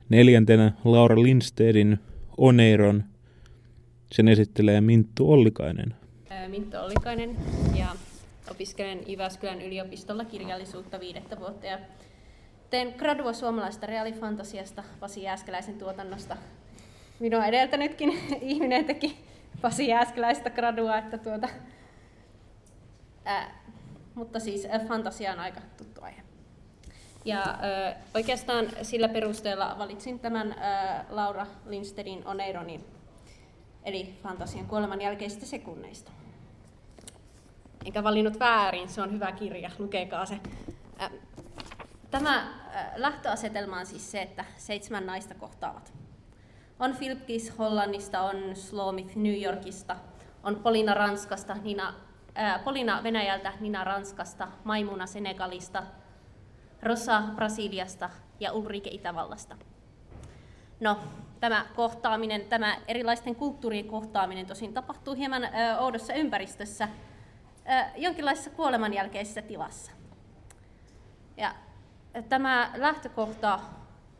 Neljäntenä 0.09 0.73
Laura 0.83 1.15
Lindstedin 1.15 1.99
Oneiron. 2.37 3.03
Sen 4.11 4.27
esittelee 4.27 4.81
Minttu 4.81 5.31
Ollikainen. 5.31 6.00
Minttu 6.47 6.77
Ollikainen 6.77 7.37
ja 7.75 7.87
opiskelen 8.51 9.11
Jyväskylän 9.11 9.61
yliopistolla 9.61 10.25
kirjallisuutta 10.25 10.99
viidettä 10.99 11.39
vuotta 11.39 11.65
ja 11.65 11.79
teen 12.69 12.93
gradua 12.97 13.33
suomalaista 13.33 13.85
reaalifantasiasta 13.85 14.83
Pasi 14.99 15.23
Jääskeläisen 15.23 15.77
tuotannosta. 15.77 16.37
Minua 17.19 17.45
edeltänytkin 17.45 18.19
ihminen 18.41 18.85
teki 18.85 19.17
Pasi 19.61 19.87
Jääskeläistä 19.87 20.49
gradua, 20.49 20.97
että 20.97 21.17
tuota, 21.17 21.49
ää, 23.25 23.63
mutta 24.15 24.39
siis 24.39 24.67
fantasia 24.87 25.33
on 25.33 25.39
aika 25.39 25.61
tuttu 25.77 26.01
aihe. 26.03 26.21
Ja 27.25 27.39
ää, 27.39 28.01
oikeastaan 28.13 28.67
sillä 28.81 29.09
perusteella 29.09 29.75
valitsin 29.77 30.19
tämän 30.19 30.55
ää, 30.59 31.05
Laura 31.09 31.47
Lindstedin 31.65 32.27
Oneironin, 32.27 32.85
eli 33.83 34.13
fantasian 34.23 34.67
kuoleman 34.67 35.01
jälkeisistä 35.01 35.45
sekunneista. 35.45 36.11
Enkä 37.85 38.03
valinnut 38.03 38.39
väärin, 38.39 38.89
se 38.89 39.01
on 39.01 39.11
hyvä 39.11 39.31
kirja, 39.31 39.71
lukekaa 39.79 40.25
se. 40.25 40.39
Tämä 42.11 42.47
lähtöasetelma 42.95 43.79
on 43.79 43.85
siis 43.85 44.11
se, 44.11 44.21
että 44.21 44.45
seitsemän 44.57 45.05
naista 45.05 45.35
kohtaavat. 45.35 45.93
On 46.79 46.95
Philipkis 46.95 47.57
Hollannista, 47.57 48.21
on 48.21 48.55
Slomith 48.55 49.15
New 49.15 49.43
Yorkista, 49.43 49.95
on 50.43 50.55
Polina 50.55 50.93
Ranskasta, 50.93 51.55
Nina, 51.63 51.93
äh, 52.37 52.63
Polina 52.63 53.03
Venäjältä, 53.03 53.53
Nina 53.59 53.83
Ranskasta, 53.83 54.47
Maimuna 54.63 55.05
Senegalista, 55.07 55.83
Rosa 56.81 57.23
Brasiliasta 57.35 58.09
ja 58.39 58.53
Ulrike 58.53 58.89
Itävallasta. 58.89 59.57
No, 60.79 60.99
tämä 61.39 61.65
kohtaaminen, 61.75 62.41
tämä 62.41 62.77
erilaisten 62.87 63.35
kulttuurien 63.35 63.85
kohtaaminen 63.87 64.45
tosin 64.45 64.73
tapahtuu 64.73 65.15
hieman 65.15 65.43
ö, 65.43 65.47
oudossa 65.79 66.13
ympäristössä, 66.13 66.87
jonkinlaisessa 67.95 68.49
kuoleman 68.49 68.93
jälkeisessä 68.93 69.41
tilassa. 69.41 69.91
Ja 71.37 71.55
tämä 72.29 72.71
lähtökohta, 72.75 73.59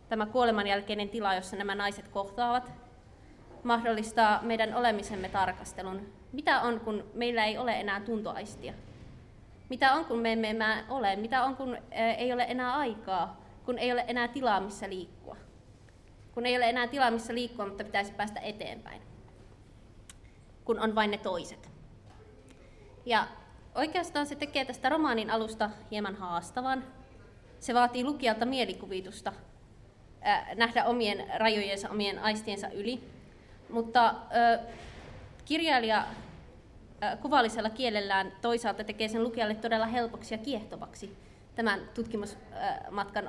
tämä 0.10 0.26
kuoleman 0.26 0.68
jälkeinen 0.68 1.10
tila, 1.10 1.34
jossa 1.34 1.56
nämä 1.56 1.76
naiset 1.76 2.08
kohtaavat, 2.08 2.72
mahdollistaa 3.64 4.40
meidän 4.42 4.76
olemisemme 4.76 5.30
tarkastelun. 5.30 6.14
Mitä 6.32 6.62
on, 6.62 6.80
kun 6.80 7.04
meillä 7.14 7.46
ei 7.46 7.58
ole 7.58 7.80
enää 7.80 8.00
tuntoaistia? 8.00 8.74
Mitä 9.70 9.94
on, 9.94 10.06
kun 10.06 10.20
me 10.20 10.34
emme 10.34 10.50
enää 10.50 10.84
ole? 10.90 11.16
Mitä 11.16 11.44
on, 11.44 11.56
kun 11.56 11.78
ei 11.92 12.34
ole 12.34 12.46
enää 12.48 12.76
aikaa? 12.76 13.42
Kun 13.66 13.78
ei 13.78 13.92
ole 13.92 14.06
enää 14.08 14.28
tilaa, 14.28 14.60
missä 14.60 14.90
liikkua? 14.90 15.36
Kun 16.34 16.46
ei 16.46 16.58
ole 16.58 16.70
enää 16.70 16.88
tilaa, 16.88 17.12
missä 17.12 17.34
liikkua, 17.34 17.66
mutta 17.66 17.84
pitäisi 17.84 18.14
päästä 18.14 18.40
eteenpäin? 18.40 19.02
Kun 20.66 20.80
on 20.80 20.96
vain 20.96 21.12
ne 21.12 21.18
toiset. 21.18 21.71
Ja 23.06 23.28
oikeastaan 23.76 24.28
se 24.28 24.36
tekee 24.36 24.66
tästä 24.66 24.90
romaanin 24.90 25.30
alusta 25.30 25.70
hieman 25.92 26.16
haastavan, 26.16 26.84
Se 27.62 27.74
vaatii 27.74 28.04
lukijalta 28.04 28.46
mielikuvitusta, 28.46 29.34
nähdä 30.56 30.86
omien 30.86 31.28
rajojensa, 31.38 31.90
omien 31.90 32.20
aistiensa 32.20 32.68
yli. 32.68 33.04
Mutta 33.70 34.16
kirjailija 35.46 36.06
kuvallisella 37.22 37.70
kielellään 37.70 38.32
toisaalta 38.42 38.84
tekee 38.84 39.08
sen 39.08 39.24
lukijalle 39.24 39.56
todella 39.56 39.86
helpoksi 39.86 40.34
ja 40.34 40.38
kiehtovaksi 40.38 41.18
tämän 41.56 41.80
tutkimusmatkan 41.94 43.28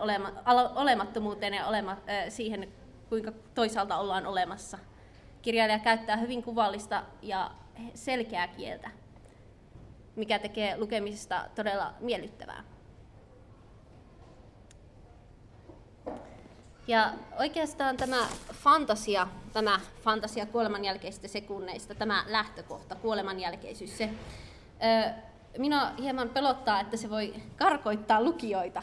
olemattomuuteen 0.75 1.55
ja 1.55 1.67
olema, 1.67 1.97
siihen, 2.29 2.69
kuinka 3.09 3.33
toisaalta 3.55 3.99
ollaan 3.99 4.27
olemassa. 4.27 4.79
Kirjailija 5.43 5.79
käyttää 5.79 6.17
hyvin 6.17 6.43
kuvallista 6.43 7.03
ja 7.23 7.51
selkeää 7.95 8.49
kieltä, 8.49 8.91
mikä 10.17 10.39
tekee 10.39 10.79
lukemisesta 10.79 11.45
todella 11.55 11.95
miellyttävää. 12.01 12.65
Ja 16.87 17.13
oikeastaan 17.39 17.97
tämä 17.97 18.27
fantasia, 18.53 19.29
tämä 19.53 19.81
fantasia 20.05 20.47
kuoleman 20.47 20.85
jälkeisistä 20.85 21.29
sekunneista, 21.29 21.95
tämä 21.95 22.25
lähtökohta, 22.27 22.95
kuoleman 22.95 23.41
jälkeisyys, 23.41 23.99
se 23.99 24.11
minua 25.59 25.91
hieman 25.99 26.29
pelottaa, 26.29 26.81
että 26.81 26.97
se 26.97 27.11
voi 27.11 27.35
karkoittaa 27.57 28.23
lukijoita. 28.23 28.83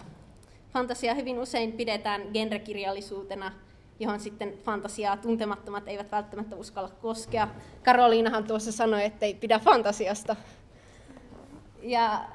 Fantasia 0.74 1.14
hyvin 1.14 1.40
usein 1.40 1.72
pidetään 1.72 2.22
genrekirjallisuutena, 2.34 3.52
johon 4.00 4.20
sitten 4.20 4.58
fantasiaa 4.58 5.18
tuntemattomat 5.18 5.88
eivät 5.88 6.12
välttämättä 6.12 6.56
uskalla 6.56 6.90
koskea. 6.90 7.48
Karoliinahan 7.84 8.44
tuossa 8.44 8.72
sanoi, 8.72 9.06
että 9.06 9.26
ei 9.26 9.34
pidä 9.34 9.60
fantasiasta. 9.60 10.36
Ja 11.82 12.26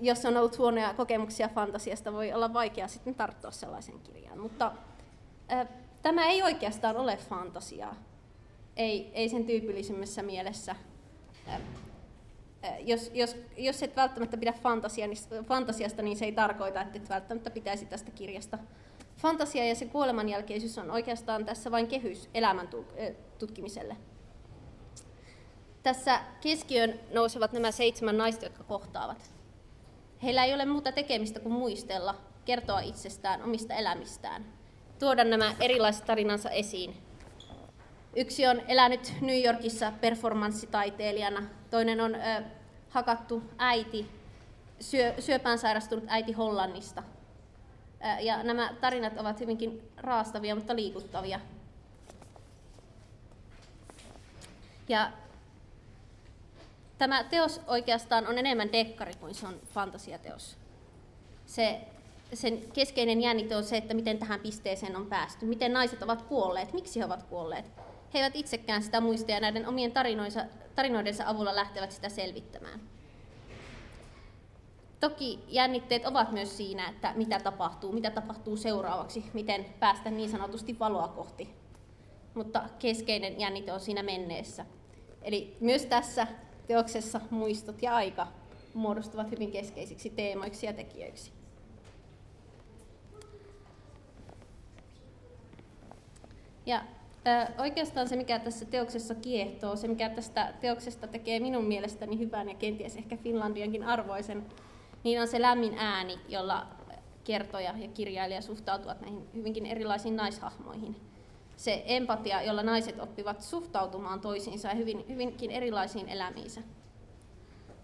jos 0.00 0.24
on 0.24 0.36
ollut 0.36 0.58
huonoja 0.58 0.94
kokemuksia 0.94 1.48
fantasiasta, 1.48 2.12
voi 2.12 2.32
olla 2.32 2.52
vaikea 2.52 2.88
sitten 2.88 3.14
tarttua 3.14 3.50
sellaisen 3.50 4.00
kirjaan. 4.00 4.38
Mutta 4.38 4.72
äh, 5.52 5.68
tämä 6.02 6.26
ei 6.26 6.42
oikeastaan 6.42 6.96
ole 6.96 7.16
fantasiaa. 7.16 7.94
Ei, 8.76 9.10
ei 9.14 9.28
sen 9.28 9.44
tyypillisimmässä 9.44 10.22
mielessä. 10.22 10.76
Äh, 11.48 11.60
jos, 12.80 13.10
jos, 13.14 13.36
jos 13.56 13.82
et 13.82 13.96
välttämättä 13.96 14.36
pidä 14.36 14.52
fantasia, 14.52 15.06
niin, 15.06 15.44
fantasiasta, 15.44 16.02
niin 16.02 16.16
se 16.16 16.24
ei 16.24 16.32
tarkoita, 16.32 16.82
että 16.82 16.98
et 16.98 17.08
välttämättä 17.08 17.50
pitäisi 17.50 17.86
tästä 17.86 18.10
kirjasta. 18.10 18.58
Fantasia 19.16 19.64
ja 19.64 19.74
se 19.74 19.86
kuolemanjälkeisyys 19.86 20.78
on 20.78 20.90
oikeastaan 20.90 21.44
tässä 21.44 21.70
vain 21.70 21.86
kehys 21.86 22.30
elämän 22.34 22.68
tutkimiselle. 23.38 23.96
Tässä 25.82 26.20
keskiön 26.40 27.00
nousevat 27.12 27.52
nämä 27.52 27.70
seitsemän 27.70 28.18
naista, 28.18 28.44
jotka 28.44 28.64
kohtaavat. 28.64 29.30
Heillä 30.22 30.44
ei 30.44 30.54
ole 30.54 30.64
muuta 30.64 30.92
tekemistä 30.92 31.40
kuin 31.40 31.52
muistella, 31.52 32.14
kertoa 32.44 32.80
itsestään, 32.80 33.42
omista 33.42 33.74
elämistään, 33.74 34.44
tuoda 34.98 35.24
nämä 35.24 35.54
erilaiset 35.60 36.04
tarinansa 36.04 36.50
esiin. 36.50 36.96
Yksi 38.16 38.46
on 38.46 38.62
elänyt 38.68 39.12
New 39.20 39.44
Yorkissa 39.44 39.92
performanssitaiteilijana, 40.00 41.42
toinen 41.70 42.00
on 42.00 42.14
ö, 42.14 42.42
hakattu 42.90 43.42
äiti, 43.58 44.10
syö, 44.80 45.14
syöpään 45.18 45.58
sairastunut 45.58 46.04
äiti 46.08 46.32
Hollannista. 46.32 47.02
Ö, 47.02 48.20
ja 48.20 48.42
nämä 48.42 48.74
tarinat 48.80 49.18
ovat 49.18 49.40
hyvinkin 49.40 49.90
raastavia, 49.96 50.54
mutta 50.54 50.76
liikuttavia. 50.76 51.40
Ja 54.88 55.12
tämä 57.00 57.24
teos 57.24 57.60
oikeastaan 57.66 58.26
on 58.26 58.38
enemmän 58.38 58.72
dekkari 58.72 59.14
kuin 59.14 59.34
se 59.34 59.46
on 59.46 59.60
fantasiateos. 59.74 60.56
Se, 61.46 61.80
sen 62.34 62.58
keskeinen 62.72 63.20
jännite 63.20 63.56
on 63.56 63.64
se, 63.64 63.76
että 63.76 63.94
miten 63.94 64.18
tähän 64.18 64.40
pisteeseen 64.40 64.96
on 64.96 65.06
päästy, 65.06 65.46
miten 65.46 65.72
naiset 65.72 66.02
ovat 66.02 66.22
kuolleet, 66.22 66.72
miksi 66.72 67.00
he 67.00 67.04
ovat 67.04 67.22
kuolleet. 67.22 67.64
He 68.14 68.18
eivät 68.18 68.36
itsekään 68.36 68.82
sitä 68.82 69.00
muista 69.00 69.30
ja 69.30 69.40
näiden 69.40 69.68
omien 69.68 69.92
tarinoidensa, 69.92 70.44
tarinoidensa 70.74 71.24
avulla 71.26 71.56
lähtevät 71.56 71.92
sitä 71.92 72.08
selvittämään. 72.08 72.80
Toki 75.00 75.44
jännitteet 75.48 76.06
ovat 76.06 76.32
myös 76.32 76.56
siinä, 76.56 76.88
että 76.88 77.12
mitä 77.16 77.40
tapahtuu, 77.40 77.92
mitä 77.92 78.10
tapahtuu 78.10 78.56
seuraavaksi, 78.56 79.24
miten 79.32 79.66
päästä 79.78 80.10
niin 80.10 80.30
sanotusti 80.30 80.78
valoa 80.78 81.08
kohti. 81.08 81.54
Mutta 82.34 82.64
keskeinen 82.78 83.40
jännite 83.40 83.72
on 83.72 83.80
siinä 83.80 84.02
menneessä. 84.02 84.66
Eli 85.22 85.56
myös 85.60 85.86
tässä 85.86 86.26
teoksessa 86.70 87.20
muistot 87.30 87.82
ja 87.82 87.96
aika 87.96 88.26
muodostuvat 88.74 89.30
hyvin 89.30 89.50
keskeisiksi 89.50 90.10
teemoiksi 90.10 90.66
ja 90.66 90.72
tekijöiksi. 90.72 91.32
Ja 96.66 96.82
oikeastaan 97.58 98.08
se, 98.08 98.16
mikä 98.16 98.38
tässä 98.38 98.64
teoksessa 98.64 99.14
kiehtoo, 99.14 99.76
se, 99.76 99.88
mikä 99.88 100.08
tästä 100.10 100.54
teoksesta 100.60 101.06
tekee 101.06 101.40
minun 101.40 101.64
mielestäni 101.64 102.18
hyvän 102.18 102.48
ja 102.48 102.54
kenties 102.54 102.96
ehkä 102.96 103.16
Finlandiankin 103.16 103.84
arvoisen, 103.84 104.46
niin 105.04 105.20
on 105.20 105.28
se 105.28 105.40
lämmin 105.40 105.78
ääni, 105.78 106.18
jolla 106.28 106.66
kertoja 107.24 107.74
ja 107.78 107.88
kirjailija 107.88 108.42
suhtautuvat 108.42 109.00
näihin 109.00 109.28
hyvinkin 109.34 109.66
erilaisiin 109.66 110.16
naishahmoihin. 110.16 110.96
Se 111.60 111.82
empatia, 111.86 112.42
jolla 112.42 112.62
naiset 112.62 113.00
oppivat 113.00 113.42
suhtautumaan 113.42 114.20
toisiinsa 114.20 114.68
ja 114.68 114.74
hyvin, 114.74 115.04
hyvinkin 115.08 115.50
erilaisiin 115.50 116.08
elämiinsä. 116.08 116.60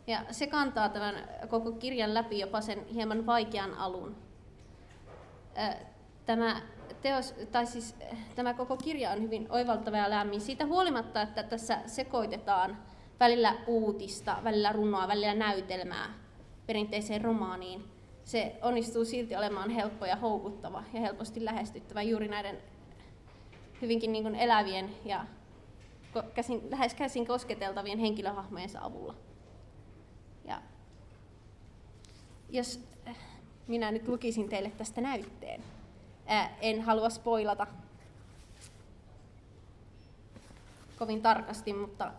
Ja 0.07 0.21
se 0.31 0.47
kantaa 0.47 0.89
tämän 0.89 1.29
koko 1.49 1.73
kirjan 1.73 2.15
läpi 2.15 2.39
jopa 2.39 2.61
sen 2.61 2.87
hieman 2.87 3.27
vaikean 3.27 3.75
alun. 3.75 4.17
Tämä 6.27 6.61
teos, 7.03 7.35
tai 7.53 7.67
siis 7.67 7.95
tämä 8.35 8.55
koko 8.55 8.77
kirja 8.77 9.11
on 9.11 9.23
hyvin 9.23 9.47
oivaltava 9.51 9.97
ja 9.97 10.11
lämmin. 10.11 10.41
Siitä 10.41 10.67
huolimatta, 10.67 11.23
että 11.23 11.43
tässä 11.43 11.79
sekoitetaan 11.87 12.79
välillä 13.21 13.55
uutista, 13.67 14.37
välillä 14.45 14.73
runoa, 14.73 15.09
välillä 15.09 15.35
näytelmää 15.35 16.15
perinteiseen 16.67 17.21
romaaniin, 17.21 17.85
se 18.25 18.57
onnistuu 18.63 19.05
silti 19.05 19.37
olemaan 19.37 19.71
helppo 19.71 20.07
ja 20.07 20.17
houkuttava 20.17 20.85
ja 20.93 21.01
helposti 21.01 21.45
lähestyttävä 21.45 22.03
juuri 22.03 22.29
näiden 22.29 22.76
hyvinkin 23.83 24.13
niin 24.13 24.25
kuin 24.25 24.35
elävien 24.35 24.91
ja 25.05 25.27
käsin, 26.35 26.71
lähes 26.71 26.95
käsin 26.95 27.27
kosketeltavien 27.27 27.99
henkilöhahmojensa 27.99 28.79
avulla. 28.83 29.15
Ja 30.45 30.63
jos 32.51 32.81
eh, 33.07 33.17
minä 33.67 33.91
nyt 33.91 34.09
lukisin 34.09 34.49
teille 34.49 34.71
tästä 34.71 35.01
näytteen 35.01 35.63
en 36.61 36.83
halua 36.83 37.11
spoilata 37.11 37.67
kovin 40.99 41.23
tarkasti, 41.23 41.73
mutta 41.73 42.13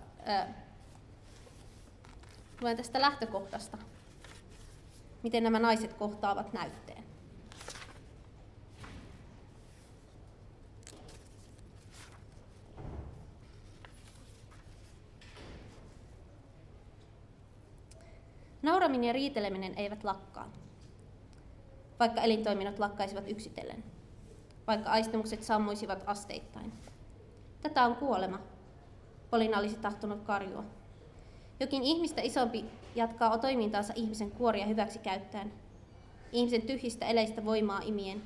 luen 2.61 2.77
tästä 2.77 3.01
lähtökohtasta, 3.01 3.77
miten 5.23 5.43
nämä 5.43 5.59
naiset 5.59 5.93
kohtaavat 5.93 6.53
näytteen. 6.53 6.96
Nauraminen 18.61 19.03
ja 19.07 19.13
riiteleminen 19.13 19.73
eivät 19.75 20.03
lakkaa, 20.03 20.51
vaikka 21.99 22.21
elintoiminnot 22.21 22.79
lakkaisivat 22.79 23.29
yksitellen 23.29 23.83
vaikka 24.67 24.89
aistimukset 24.89 25.43
sammuisivat 25.43 26.03
asteittain. 26.05 26.73
Tätä 27.61 27.85
on 27.85 27.95
kuolema. 27.95 28.39
Polina 29.29 29.59
olisi 29.59 29.77
tahtonut 29.77 30.21
karjua. 30.21 30.63
Jokin 31.59 31.83
ihmistä 31.83 32.21
isompi 32.21 32.65
jatkaa 32.95 33.37
toimintaansa 33.37 33.93
ihmisen 33.95 34.31
kuoria 34.31 34.65
hyväksi 34.65 34.99
käyttäen. 34.99 35.53
Ihmisen 36.31 36.61
tyhjistä 36.61 37.05
eleistä 37.05 37.45
voimaa 37.45 37.81
imien. 37.85 38.23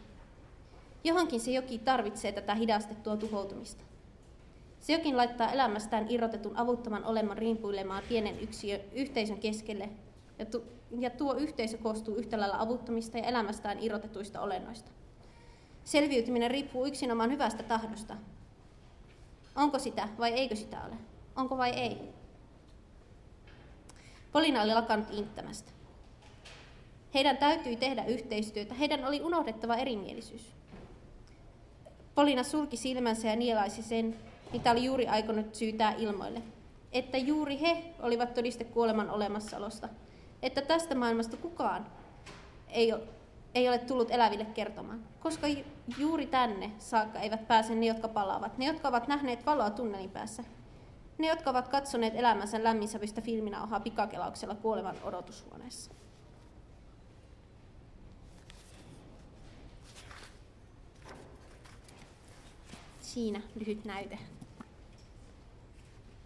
Johonkin 1.03 1.39
se 1.39 1.51
joki 1.51 1.79
tarvitsee 1.79 2.32
tätä 2.32 2.55
hidastettua 2.55 3.17
tuhoutumista. 3.17 3.84
Se 4.79 4.93
jokin 4.93 5.17
laittaa 5.17 5.51
elämästään 5.51 6.05
irrotetun 6.09 6.57
avuttoman 6.57 7.05
oleman 7.05 7.38
rimpuilemaan 7.38 8.03
pienen 8.09 8.39
yksiö, 8.39 8.79
yhteisön 8.93 9.38
keskelle, 9.38 9.89
ja, 10.42 10.46
tu, 10.46 10.64
ja 11.00 11.10
tuo 11.10 11.34
yhteisö 11.34 11.78
koostuu 11.78 12.16
yhtä 12.16 12.39
lailla 12.39 12.60
avuttomista 12.60 13.18
ja 13.18 13.24
elämästään 13.24 13.80
irrotetuista 13.80 14.42
olennoista. 14.42 14.92
Selviytyminen 15.84 16.52
riippuu 16.52 16.86
yksinomaan 16.86 17.32
hyvästä 17.32 17.64
tahdosta. 17.64 18.18
Onko 19.56 19.80
sitä 19.80 20.08
vai 20.18 20.32
eikö 20.32 20.56
sitä 20.56 20.84
ole? 20.86 20.96
Onko 21.36 21.58
vai 21.58 21.70
ei? 21.70 21.98
Polina 24.32 24.62
oli 24.62 24.74
lakannut 24.74 25.10
inttämästä. 25.12 25.72
Heidän 27.14 27.38
täytyi 27.38 27.76
tehdä 27.76 28.06
yhteistyötä. 28.06 28.74
Heidän 28.74 29.06
oli 29.06 29.22
unohdettava 29.22 29.76
erimielisyys. 29.76 30.54
Polina 32.16 32.44
sulki 32.44 32.78
silmänsä 32.78 33.28
ja 33.28 33.36
nielaisi 33.36 33.84
sen, 33.84 34.16
mitä 34.54 34.72
oli 34.72 34.84
juuri 34.84 35.08
aikonut 35.08 35.56
syytää 35.56 35.94
ilmoille. 35.94 36.42
Että 36.92 37.18
juuri 37.18 37.62
he 37.62 37.84
olivat 38.00 38.34
todiste 38.34 38.64
kuoleman 38.64 39.10
olemassaolosta. 39.10 39.89
Että 40.42 40.62
tästä 40.62 40.96
maailmasta 40.96 41.38
kukaan 41.38 41.86
ei 42.70 42.94
ei 43.56 43.70
ole 43.70 43.78
tullut 43.78 44.12
eläville 44.12 44.46
kertomaan, 44.46 45.04
koska 45.20 45.48
juuri 45.98 46.26
tänne 46.26 46.72
saakka 46.80 47.20
eivät 47.20 47.48
pääse 47.48 47.76
ne, 47.76 47.86
jotka 47.86 48.08
palaavat, 48.08 48.58
ne, 48.58 48.66
jotka 48.66 48.88
ovat 48.88 49.08
nähneet 49.08 49.46
valoa 49.46 49.70
tunnelin 49.70 50.10
päässä, 50.10 50.44
ne, 51.18 51.28
jotka 51.28 51.50
ovat 51.50 51.68
katsoneet 51.68 52.16
elämänsä 52.16 52.64
lämminsävystä 52.64 53.22
filminauhaa 53.22 53.80
pikakelauksella 53.80 54.56
kuolevan 54.56 54.96
odotushuoneessa. 55.04 55.92
Siinä 63.02 63.42
lyhyt 63.60 63.86
näyte. 63.86 64.20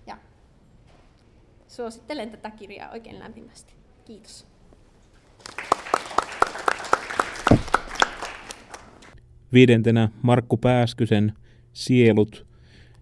Ja 0.08 0.18
suosittelen 1.68 2.32
tätä 2.32 2.52
kirjaa 2.52 2.92
oikein 2.92 3.20
lämpimästi. 3.20 3.75
Kiitos. 4.06 4.46
Viidentenä 9.54 10.10
Markku 10.22 10.58
Pääskysen 10.58 11.34
Sielut. 11.74 12.46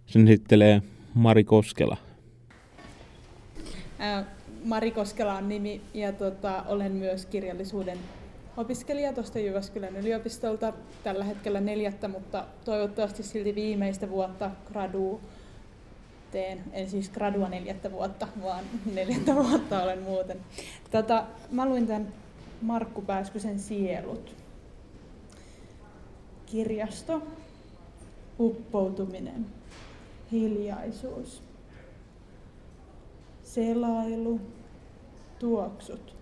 Sen 0.06 0.28
esittelee 0.28 0.82
Mari 1.14 1.44
Koskela. 1.44 1.98
Mari 4.66 4.92
Koskela 4.92 5.34
on 5.34 5.50
nimi 5.50 5.82
ja 5.94 6.12
tota, 6.12 6.64
olen 6.68 6.92
myös 6.92 7.26
kirjallisuuden 7.26 7.98
opiskelija 8.58 9.14
tuosta 9.14 9.40
Jyväskylän 9.40 9.96
yliopistolta. 9.96 10.74
Tällä 11.04 11.24
hetkellä 11.24 11.62
neljättä, 11.62 12.08
mutta 12.08 12.46
toivottavasti 12.66 13.24
silti 13.24 13.56
viimeistä 13.56 14.10
vuotta 14.10 14.52
gradu 14.66 15.22
teen. 16.34 16.64
En 16.72 16.90
siis 16.90 17.10
gradua 17.10 17.50
neljättä 17.50 17.92
vuotta, 17.92 18.28
vaan 18.44 18.64
neljättä 18.94 19.36
vuotta 19.36 19.84
olen 19.84 20.02
muuten. 20.02 20.40
Tota, 20.92 21.26
mä 21.52 21.66
luin 21.66 21.88
tämän 21.88 22.14
Markku 22.62 23.02
Pääskysen 23.02 23.60
Sielut 23.60 24.44
kirjasto, 26.54 27.22
uppoutuminen, 28.40 29.46
hiljaisuus, 30.32 31.44
selailu, 33.44 34.40
tuoksut. 35.40 36.16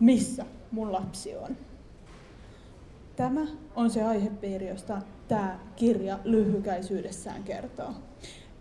Missä 0.00 0.46
mun 0.70 0.92
lapsi 0.92 1.36
on? 1.36 1.56
Tämä 3.16 3.46
on 3.76 3.90
se 3.90 4.02
aihepiiri, 4.02 4.68
josta 4.68 5.02
tämä 5.28 5.58
kirja 5.76 6.18
lyhykäisyydessään 6.24 7.42
kertoo. 7.42 7.94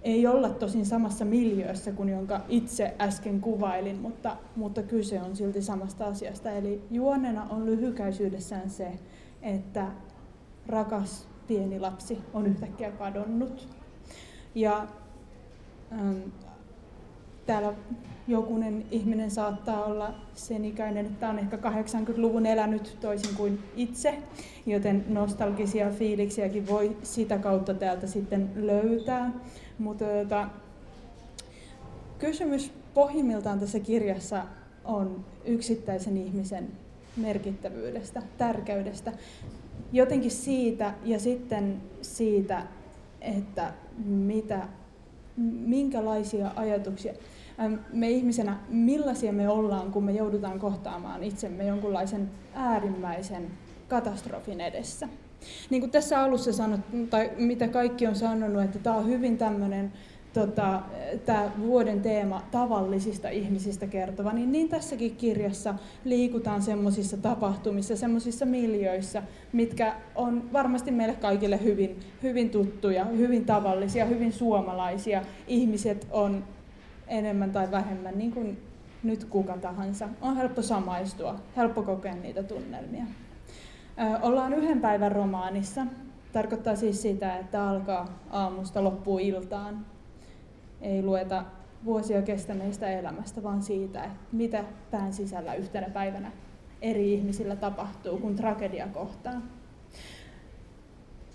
Ei 0.03 0.27
olla 0.27 0.49
tosin 0.49 0.85
samassa 0.85 1.25
miljöössä 1.25 1.91
kuin 1.91 2.09
jonka 2.09 2.41
itse 2.49 2.93
äsken 3.01 3.41
kuvailin, 3.41 3.95
mutta, 4.01 4.37
mutta 4.55 4.83
kyse 4.83 5.21
on 5.21 5.35
silti 5.35 5.61
samasta 5.61 6.05
asiasta. 6.05 6.51
Eli 6.51 6.81
juonena 6.91 7.47
on 7.49 7.65
lyhykäisyydessään 7.65 8.69
se, 8.69 8.91
että 9.41 9.87
rakas 10.67 11.27
pieni 11.47 11.79
lapsi 11.79 12.17
on 12.33 12.45
yhtäkkiä 12.45 12.91
kadonnut. 12.91 13.67
Ja 14.55 14.87
ähm, 15.91 16.17
täällä 17.45 17.73
jokunen 18.27 18.85
ihminen 18.91 19.31
saattaa 19.31 19.85
olla 19.85 20.13
sen 20.35 20.65
ikäinen, 20.65 21.05
että 21.05 21.29
on 21.29 21.39
ehkä 21.39 21.57
80-luvun 21.57 22.45
elänyt 22.45 22.97
toisin 23.01 23.35
kuin 23.35 23.59
itse, 23.75 24.17
joten 24.65 25.05
nostalgisia 25.07 25.89
fiiliksiäkin 25.89 26.67
voi 26.67 26.97
sitä 27.03 27.37
kautta 27.37 27.73
täältä 27.73 28.07
sitten 28.07 28.49
löytää. 28.55 29.31
Mutta 29.79 30.05
tota, 30.05 30.49
kysymys 32.19 32.71
pohjimmiltaan 32.93 33.59
tässä 33.59 33.79
kirjassa 33.79 34.45
on 34.85 35.25
yksittäisen 35.45 36.17
ihmisen 36.17 36.67
merkittävyydestä, 37.17 38.21
tärkeydestä, 38.37 39.11
jotenkin 39.91 40.31
siitä 40.31 40.93
ja 41.03 41.19
sitten 41.19 41.81
siitä, 42.01 42.63
että 43.21 43.73
mitä, 44.05 44.67
minkälaisia 45.65 46.51
ajatuksia 46.55 47.13
me 47.93 48.09
ihmisenä, 48.09 48.57
millaisia 48.69 49.33
me 49.33 49.49
ollaan, 49.49 49.91
kun 49.91 50.03
me 50.03 50.11
joudutaan 50.11 50.59
kohtaamaan 50.59 51.23
itsemme 51.23 51.65
jonkunlaisen 51.65 52.31
äärimmäisen 52.53 53.47
katastrofin 53.87 54.61
edessä. 54.61 55.07
Niin 55.69 55.81
kuin 55.81 55.91
tässä 55.91 56.21
alussa 56.21 56.53
sanot, 56.53 56.79
tai 57.09 57.31
mitä 57.37 57.67
kaikki 57.67 58.07
on 58.07 58.15
sanonut, 58.15 58.63
että 58.63 58.79
tämä 58.79 58.95
on 58.95 59.07
hyvin 59.07 59.37
tämmöinen 59.37 59.93
tota, 60.33 60.81
tämä 61.25 61.51
vuoden 61.59 62.01
teema 62.01 62.41
tavallisista 62.51 63.29
ihmisistä 63.29 63.87
kertova, 63.87 64.33
niin, 64.33 64.51
niin 64.51 64.69
tässäkin 64.69 65.15
kirjassa 65.15 65.75
liikutaan 66.05 66.61
semmoisissa 66.61 67.17
tapahtumissa, 67.17 67.95
semmoisissa 67.95 68.45
miljöissä, 68.45 69.23
mitkä 69.51 69.95
on 70.15 70.53
varmasti 70.53 70.91
meille 70.91 71.15
kaikille 71.15 71.63
hyvin, 71.63 71.99
hyvin 72.23 72.49
tuttuja, 72.49 73.05
hyvin 73.05 73.45
tavallisia, 73.45 74.05
hyvin 74.05 74.33
suomalaisia. 74.33 75.21
Ihmiset 75.47 76.07
on 76.11 76.43
enemmän 77.07 77.51
tai 77.51 77.71
vähemmän 77.71 78.17
niin 78.17 78.31
kuin 78.31 78.57
nyt 79.03 79.23
kuka 79.23 79.57
tahansa. 79.57 80.09
On 80.21 80.37
helppo 80.37 80.61
samaistua, 80.61 81.39
helppo 81.57 81.83
kokea 81.83 82.15
niitä 82.15 82.43
tunnelmia. 82.43 83.03
Ollaan 84.21 84.53
yhden 84.53 84.81
päivän 84.81 85.11
romaanissa. 85.11 85.85
Tarkoittaa 86.33 86.75
siis 86.75 87.01
sitä, 87.01 87.37
että 87.37 87.69
alkaa 87.69 88.19
aamusta 88.29 88.83
loppuu 88.83 89.19
iltaan 89.19 89.85
ei 90.81 91.03
lueta 91.03 91.45
vuosia 91.85 92.21
kestäneistä 92.21 92.87
elämästä, 92.87 93.43
vaan 93.43 93.61
siitä, 93.61 94.03
että 94.03 94.17
mitä 94.31 94.63
pään 94.91 95.13
sisällä 95.13 95.53
yhtenä 95.53 95.89
päivänä 95.89 96.31
eri 96.81 97.13
ihmisillä 97.13 97.55
tapahtuu, 97.55 98.17
kun 98.17 98.35
tragedia 98.35 98.87
kohtaa. 98.87 99.41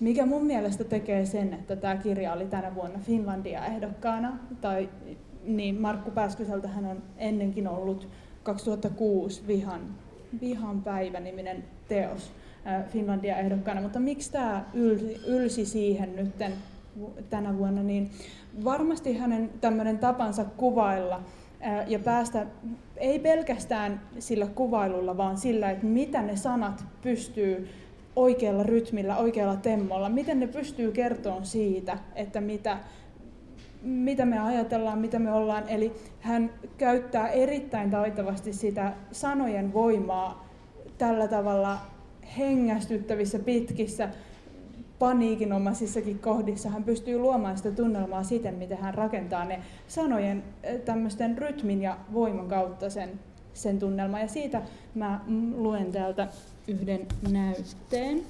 Mikä 0.00 0.26
mun 0.26 0.46
mielestä 0.46 0.84
tekee 0.84 1.26
sen, 1.26 1.54
että 1.54 1.76
tämä 1.76 1.96
kirja 1.96 2.32
oli 2.32 2.46
tänä 2.46 2.74
vuonna 2.74 2.98
Finlandia 2.98 3.66
ehdokkaana, 3.66 4.38
tai 4.61 4.88
niin 5.44 5.80
Markku 5.80 6.11
Pääskyseltä 6.11 6.68
hän 6.68 6.84
on 6.84 7.02
ennenkin 7.16 7.68
ollut 7.68 8.09
2006 8.42 9.46
Vihan, 9.46 9.80
Vihan 10.40 10.82
päivä-niminen 10.82 11.64
teos 11.88 12.32
Finlandia 12.89 13.39
ehdokkaana, 13.39 13.81
mutta 13.81 14.01
miksi 14.01 14.33
tämä 14.33 14.64
ylsi, 14.75 15.21
ylsi 15.27 15.64
siihen 15.66 16.16
nytten 16.16 16.53
tänä 17.31 17.59
vuonna, 17.59 17.83
niin 17.83 18.11
varmasti 18.64 19.19
hänen 19.19 19.51
tämmöinen 19.61 19.99
tapansa 19.99 20.45
kuvailla 20.45 21.21
ja 21.87 21.99
päästä 21.99 22.47
ei 22.97 23.19
pelkästään 23.19 24.01
sillä 24.19 24.47
kuvailulla, 24.47 25.16
vaan 25.16 25.37
sillä, 25.37 25.71
että 25.71 25.87
mitä 25.87 26.23
ne 26.23 26.37
sanat 26.37 26.85
pystyy 27.03 27.69
oikealla 28.16 28.62
rytmillä, 28.62 29.16
oikealla 29.16 29.57
temmolla, 29.57 30.09
miten 30.09 30.41
ne 30.41 30.47
pystyy 30.47 30.93
kertomaan 30.93 31.47
siitä, 31.47 31.99
että 32.14 32.41
mitä, 32.41 32.79
mitä 33.83 34.25
me 34.25 34.39
ajatellaan, 34.39 34.99
mitä 34.99 35.19
me 35.19 35.33
ollaan. 35.33 35.69
Eli 35.69 35.93
hän 36.21 36.51
käyttää 36.79 37.29
erittäin 37.29 37.91
taitavasti 37.91 38.53
sitä 38.53 38.93
sanojen 39.12 39.73
voimaa 39.73 40.49
tällä 40.99 41.29
tavalla 41.29 41.79
hengästyttävissä, 42.39 43.39
pitkissä 43.39 44.09
paniikinomaisissakin 44.99 46.18
kohdissa 46.18 46.68
hän 46.68 46.85
pystyy 46.85 47.18
luomaan 47.18 47.57
sitä 47.57 47.70
tunnelmaa 47.70 48.22
siten, 48.22 48.55
miten 48.55 48.79
hän 48.79 48.95
rakentaa 48.95 49.45
ne 49.45 49.61
sanojen 49.89 50.45
tämmöisten 50.85 51.39
rytmin 51.39 51.83
ja 51.83 51.97
voiman 52.12 52.49
kautta 52.49 52.91
sen, 52.91 53.11
sen 53.55 53.79
tunnelman. 53.79 54.20
Ja 54.20 54.29
siitä 54.29 54.62
mä 54.95 55.20
luen 55.57 55.93
täältä 55.93 56.29
yhden 56.68 57.07
näytteen. 57.31 58.22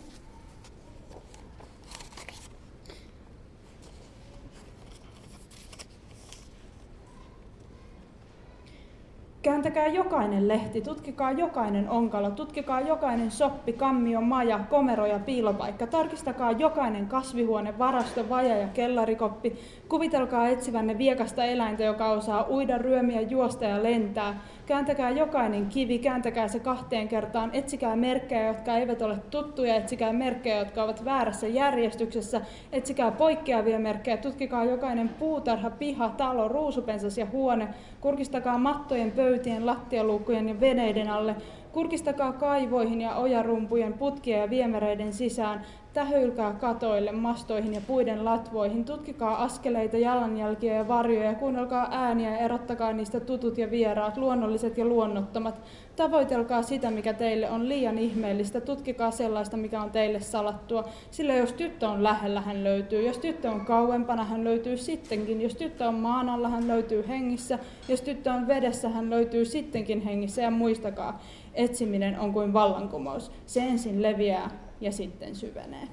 Kääntäkää 9.42 9.86
jokainen 9.86 10.48
lehti, 10.48 10.80
tutkikaa 10.80 11.32
jokainen 11.32 11.90
onkalo, 11.90 12.30
tutkikaa 12.30 12.80
jokainen 12.80 13.30
soppi, 13.30 13.72
kammio, 13.72 14.20
maja, 14.20 14.58
komero 14.70 15.06
ja 15.06 15.18
piilopaikka. 15.18 15.86
Tarkistakaa 15.86 16.52
jokainen 16.52 17.06
kasvihuone, 17.06 17.78
varasto, 17.78 18.28
vaja 18.28 18.56
ja 18.56 18.68
kellarikoppi. 18.68 19.56
Kuvitelkaa 19.88 20.48
etsivänne 20.48 20.98
viekasta 20.98 21.44
eläintä, 21.44 21.84
joka 21.84 22.10
osaa 22.10 22.46
uida, 22.50 22.78
ryömiä, 22.78 23.20
juosta 23.20 23.64
ja 23.64 23.82
lentää. 23.82 24.40
Kääntäkää 24.68 25.10
jokainen 25.10 25.66
kivi, 25.66 25.98
kääntäkää 25.98 26.48
se 26.48 26.60
kahteen 26.60 27.08
kertaan. 27.08 27.50
Etsikää 27.52 27.96
merkkejä, 27.96 28.46
jotka 28.46 28.76
eivät 28.76 29.02
ole 29.02 29.18
tuttuja, 29.30 29.74
etsikää 29.74 30.12
merkkejä, 30.12 30.58
jotka 30.58 30.82
ovat 30.82 31.04
väärässä 31.04 31.46
järjestyksessä. 31.46 32.40
Etsikää 32.72 33.10
poikkeavia 33.10 33.78
merkkejä, 33.78 34.16
tutkikaa 34.16 34.64
jokainen 34.64 35.08
puutarha, 35.08 35.70
piha, 35.70 36.08
talo, 36.08 36.48
ruusupensas 36.48 37.18
ja 37.18 37.26
huone. 37.26 37.68
Kurkistakaa 38.00 38.58
mattojen, 38.58 39.10
pöytien, 39.10 39.66
lattialuukkujen 39.66 40.48
ja 40.48 40.60
veneiden 40.60 41.10
alle. 41.10 41.36
Kurkistakaa 41.78 42.32
kaivoihin 42.32 43.00
ja 43.00 43.16
ojarumpujen 43.16 43.92
putkien 43.92 44.40
ja 44.40 44.50
viemäreiden 44.50 45.12
sisään, 45.12 45.64
tähylkää 45.92 46.52
katoille, 46.52 47.12
mastoihin 47.12 47.74
ja 47.74 47.80
puiden 47.86 48.24
latvoihin, 48.24 48.84
tutkikaa 48.84 49.42
askeleita, 49.42 49.96
jalanjälkiä 49.96 50.74
ja 50.74 50.88
varjoja, 50.88 51.34
kuunnelkaa 51.34 51.88
ääniä 51.90 52.30
ja 52.30 52.38
erottakaa 52.38 52.92
niistä 52.92 53.20
tutut 53.20 53.58
ja 53.58 53.70
vieraat, 53.70 54.16
luonnolliset 54.16 54.78
ja 54.78 54.84
luonnottomat. 54.84 55.60
Tavoitelkaa 55.96 56.62
sitä, 56.62 56.90
mikä 56.90 57.12
teille 57.12 57.50
on 57.50 57.68
liian 57.68 57.98
ihmeellistä, 57.98 58.60
tutkikaa 58.60 59.10
sellaista, 59.10 59.56
mikä 59.56 59.82
on 59.82 59.90
teille 59.90 60.20
salattua. 60.20 60.84
Sillä 61.10 61.34
jos 61.34 61.52
tyttö 61.52 61.88
on 61.88 62.02
lähellä, 62.02 62.40
hän 62.40 62.64
löytyy. 62.64 63.06
Jos 63.06 63.18
tyttö 63.18 63.50
on 63.50 63.60
kauempana, 63.60 64.24
hän 64.24 64.44
löytyy 64.44 64.76
sittenkin. 64.76 65.42
Jos 65.42 65.54
tyttö 65.54 65.88
on 65.88 65.94
maan 65.94 66.28
alla, 66.28 66.48
hän 66.48 66.68
löytyy 66.68 67.04
hengissä. 67.08 67.58
Jos 67.88 68.00
tyttö 68.00 68.32
on 68.32 68.46
vedessä, 68.46 68.88
hän 68.88 69.10
löytyy 69.10 69.44
sittenkin 69.44 70.00
hengissä. 70.00 70.42
Ja 70.42 70.50
muistakaa, 70.50 71.20
etsiminen 71.54 72.20
on 72.20 72.32
kuin 72.32 72.52
vallankumous. 72.52 73.32
Se 73.46 73.60
ensin 73.60 74.02
leviää 74.02 74.50
ja 74.80 74.92
sitten 74.92 75.36
syvenee. 75.36 75.88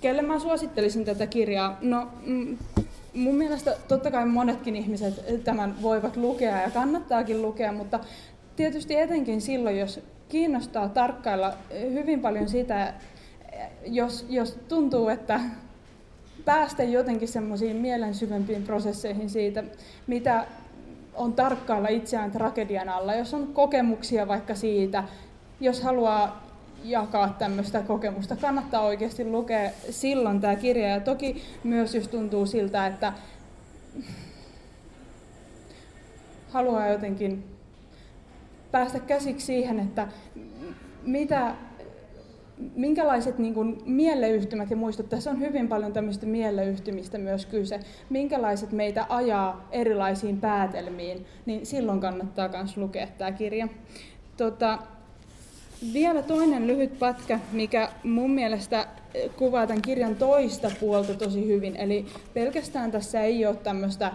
Kelle 0.00 0.22
mä 0.22 0.38
suosittelisin 0.38 1.04
tätä 1.04 1.26
kirjaa? 1.26 1.78
No, 1.80 2.08
mm, 2.26 2.58
mun 3.14 3.34
mielestä 3.34 3.76
totta 3.88 4.10
kai 4.10 4.26
monetkin 4.26 4.76
ihmiset 4.76 5.44
tämän 5.44 5.82
voivat 5.82 6.16
lukea 6.16 6.62
ja 6.62 6.70
kannattaakin 6.70 7.42
lukea, 7.42 7.72
mutta 7.72 8.00
tietysti 8.56 8.94
etenkin 8.96 9.40
silloin, 9.40 9.78
jos 9.78 10.00
kiinnostaa 10.28 10.88
tarkkailla 10.88 11.52
hyvin 11.92 12.20
paljon 12.20 12.48
sitä, 12.48 12.94
jos, 13.86 14.26
jos 14.28 14.58
tuntuu, 14.68 15.08
että 15.08 15.40
päästä 16.44 16.82
jotenkin 16.82 17.28
semmoisiin 17.28 17.76
mielen 17.76 18.14
syvempiin 18.14 18.62
prosesseihin 18.62 19.30
siitä, 19.30 19.64
mitä 20.06 20.46
on 21.16 21.32
tarkkailla 21.32 21.88
itseään 21.88 22.30
tragedian 22.30 22.88
alla, 22.88 23.14
jos 23.14 23.34
on 23.34 23.46
kokemuksia 23.46 24.28
vaikka 24.28 24.54
siitä, 24.54 25.04
jos 25.60 25.82
haluaa 25.82 26.46
jakaa 26.84 27.28
tämmöistä 27.38 27.82
kokemusta. 27.82 28.36
Kannattaa 28.36 28.82
oikeasti 28.82 29.24
lukea 29.24 29.70
silloin 29.90 30.40
tämä 30.40 30.56
kirja. 30.56 30.88
Ja 30.88 31.00
toki 31.00 31.42
myös 31.64 31.94
jos 31.94 32.08
tuntuu 32.08 32.46
siltä, 32.46 32.86
että 32.86 33.12
haluaa 36.50 36.88
jotenkin 36.88 37.44
päästä 38.70 39.00
käsiksi 39.00 39.46
siihen, 39.46 39.80
että 39.80 40.08
mitä, 41.02 41.54
minkälaiset 42.74 43.38
niin 43.38 43.54
kuin 43.54 43.78
mieleyhtymät, 43.84 44.70
ja 44.70 44.76
muistut, 44.76 45.08
tässä 45.08 45.30
on 45.30 45.40
hyvin 45.40 45.68
paljon 45.68 45.92
tämmöistä 45.92 46.26
mieleyhtymistä 46.26 47.18
myös 47.18 47.46
kyse, 47.46 47.80
minkälaiset 48.10 48.72
meitä 48.72 49.06
ajaa 49.08 49.68
erilaisiin 49.72 50.40
päätelmiin, 50.40 51.26
niin 51.46 51.66
silloin 51.66 52.00
kannattaa 52.00 52.48
myös 52.48 52.76
lukea 52.76 53.06
tämä 53.18 53.32
kirja. 53.32 53.68
Tota, 54.36 54.78
vielä 55.92 56.22
toinen 56.22 56.66
lyhyt 56.66 56.98
pätkä, 56.98 57.40
mikä 57.52 57.88
mun 58.04 58.30
mielestä 58.30 58.86
kuvaa 59.36 59.66
tämän 59.66 59.82
kirjan 59.82 60.14
toista 60.16 60.70
puolta 60.80 61.14
tosi 61.14 61.46
hyvin. 61.46 61.76
Eli 61.76 62.06
pelkästään 62.34 62.90
tässä 62.90 63.22
ei 63.22 63.46
ole 63.46 63.56
tämmöistä 63.56 64.12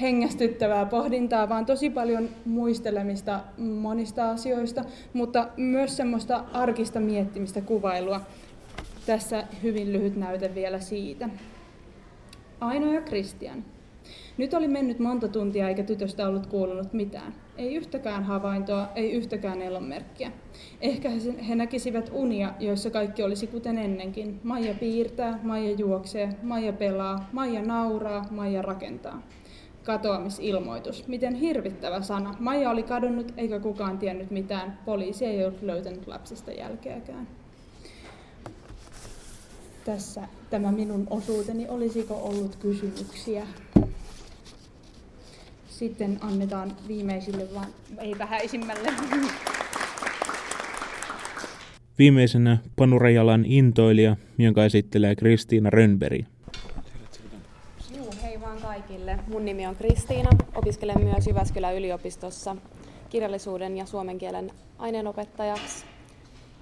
hengästyttävää 0.00 0.86
pohdintaa, 0.86 1.48
vaan 1.48 1.66
tosi 1.66 1.90
paljon 1.90 2.28
muistelemista 2.44 3.40
monista 3.58 4.30
asioista, 4.30 4.84
mutta 5.12 5.48
myös 5.56 5.96
semmoista 5.96 6.44
arkista 6.52 7.00
miettimistä, 7.00 7.60
kuvailua. 7.60 8.20
Tässä 9.06 9.44
hyvin 9.62 9.92
lyhyt 9.92 10.16
näyte 10.16 10.54
vielä 10.54 10.80
siitä. 10.80 11.28
Aino 12.60 12.92
ja 12.92 13.00
Kristian. 13.00 13.64
Nyt 14.38 14.54
oli 14.54 14.68
mennyt 14.68 14.98
monta 14.98 15.28
tuntia 15.28 15.68
eikä 15.68 15.82
tytöstä 15.82 16.28
ollut 16.28 16.46
kuulunut 16.46 16.92
mitään. 16.92 17.34
Ei 17.56 17.74
yhtäkään 17.74 18.24
havaintoa, 18.24 18.88
ei 18.94 19.12
yhtäkään 19.12 19.62
elonmerkkiä. 19.62 20.32
Ehkä 20.80 21.10
he 21.48 21.54
näkisivät 21.54 22.10
unia, 22.12 22.54
joissa 22.60 22.90
kaikki 22.90 23.22
olisi 23.22 23.46
kuten 23.46 23.78
ennenkin. 23.78 24.40
Maija 24.42 24.74
piirtää, 24.74 25.38
Maija 25.42 25.74
juoksee, 25.74 26.28
Maija 26.42 26.72
pelaa, 26.72 27.28
Maija 27.32 27.62
nauraa, 27.62 28.26
Maija 28.30 28.62
rakentaa. 28.62 29.22
Katoamisilmoitus. 29.88 31.06
Miten 31.06 31.34
hirvittävä 31.34 32.02
sana. 32.02 32.34
Maija 32.38 32.70
oli 32.70 32.82
kadonnut 32.82 33.32
eikä 33.36 33.60
kukaan 33.60 33.98
tiennyt 33.98 34.30
mitään. 34.30 34.78
Poliisi 34.84 35.24
ei 35.24 35.44
ollut 35.44 35.62
löytänyt 35.62 36.06
lapsesta 36.06 36.52
jälkeäkään. 36.52 37.28
Tässä 39.84 40.28
tämä 40.50 40.72
minun 40.72 41.06
osuuteni. 41.10 41.68
Olisiko 41.68 42.14
ollut 42.14 42.56
kysymyksiä? 42.56 43.46
Sitten 45.68 46.18
annetaan 46.20 46.76
viimeisille, 46.88 47.54
vaan 47.54 47.68
ei 47.98 48.18
vähäisimmälle. 48.18 48.92
Viimeisenä 51.98 52.58
Panurajalan 52.76 53.44
intoilija, 53.44 54.16
jonka 54.38 54.64
esittelee 54.64 55.16
Kristiina 55.16 55.70
Rönnberg. 55.70 56.24
Juu, 57.96 58.10
hei 58.22 58.40
vaan 58.40 58.58
kaikille. 58.62 59.17
Mun 59.28 59.44
nimi 59.44 59.66
on 59.66 59.76
Kristiina. 59.76 60.30
Opiskelen 60.54 61.04
myös 61.04 61.26
Jyväskylän 61.26 61.74
yliopistossa 61.74 62.56
kirjallisuuden 63.10 63.76
ja 63.76 63.86
suomen 63.86 64.18
kielen 64.18 64.50
aineenopettajaksi. 64.78 65.84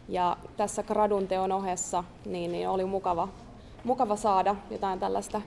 Ja 0.09 0.37
tässä 0.57 0.83
gradun 0.83 1.29
teon 1.29 1.53
ohessa 1.53 2.05
niin, 2.25 2.53
niin 2.53 2.69
oli 2.69 2.85
mukava, 2.85 3.29
mukava 3.85 4.17
saada 4.17 4.57
jotain 4.71 5.01
tällaista 5.01 5.43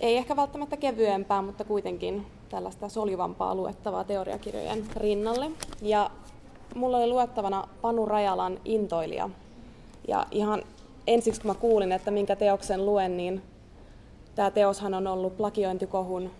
ei 0.00 0.16
ehkä 0.16 0.36
välttämättä 0.36 0.76
kevyempää, 0.76 1.42
mutta 1.42 1.64
kuitenkin 1.64 2.26
tällaista 2.48 2.88
solivampaa 2.88 3.54
luettavaa 3.54 4.04
teoriakirjojen 4.04 4.86
rinnalle. 4.96 5.50
Ja 5.82 6.10
mulla 6.74 6.96
oli 6.96 7.06
luettavana 7.06 7.68
Panu 7.80 8.06
Rajalan 8.06 8.58
Intoilija. 8.64 9.30
Ja 10.08 10.26
ihan 10.30 10.62
ensiksi 11.06 11.40
kun 11.40 11.50
mä 11.50 11.54
kuulin, 11.54 11.92
että 11.92 12.10
minkä 12.10 12.36
teoksen 12.36 12.86
luen, 12.86 13.16
niin 13.16 13.42
tämä 14.34 14.50
teoshan 14.50 14.94
on 14.94 15.06
ollut 15.06 15.36
plagiointikohun 15.36 16.30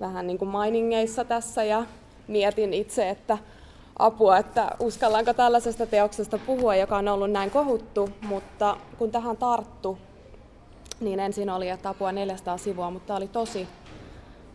vähän 0.00 0.26
niin 0.26 0.38
kuin 0.38 0.48
mainingeissa 0.48 1.24
tässä 1.24 1.64
ja 1.64 1.86
mietin 2.28 2.74
itse, 2.74 3.10
että 3.10 3.38
apua, 3.98 4.38
että 4.38 4.70
uskallanko 4.80 5.34
tällaisesta 5.34 5.86
teoksesta 5.86 6.38
puhua, 6.38 6.76
joka 6.76 6.96
on 6.96 7.08
ollut 7.08 7.30
näin 7.30 7.50
kohuttu, 7.50 8.10
mutta 8.28 8.76
kun 8.98 9.10
tähän 9.10 9.36
tarttu, 9.36 9.98
niin 11.00 11.20
ensin 11.20 11.50
oli, 11.50 11.68
että 11.68 11.88
apua 11.88 12.12
400 12.12 12.58
sivua, 12.58 12.90
mutta 12.90 13.06
tämä 13.06 13.16
oli 13.16 13.28
tosi, 13.28 13.68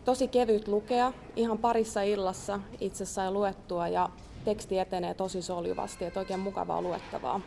tosi 0.04 0.28
kevyt 0.28 0.68
lukea. 0.68 1.12
Ihan 1.36 1.58
parissa 1.58 2.02
illassa 2.02 2.60
itse 2.80 3.04
sai 3.04 3.30
luettua 3.30 3.88
ja 3.88 4.08
teksti 4.44 4.78
etenee 4.78 5.14
tosi 5.14 5.42
soljuvasti, 5.42 6.04
että 6.04 6.20
oikein 6.20 6.40
mukavaa 6.40 6.82
luettavaa. 6.82 7.40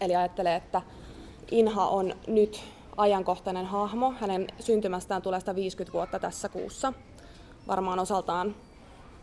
Eli 0.00 0.16
ajattelee, 0.16 0.56
että 0.56 0.82
Inha 1.50 1.86
on 1.86 2.14
nyt 2.26 2.64
ajankohtainen 2.96 3.66
hahmo. 3.66 4.14
Hänen 4.20 4.46
syntymästään 4.60 5.22
tulee 5.22 5.40
150 5.40 5.92
vuotta 5.92 6.18
tässä 6.18 6.48
kuussa. 6.48 6.92
Varmaan 7.68 7.98
osaltaan 7.98 8.54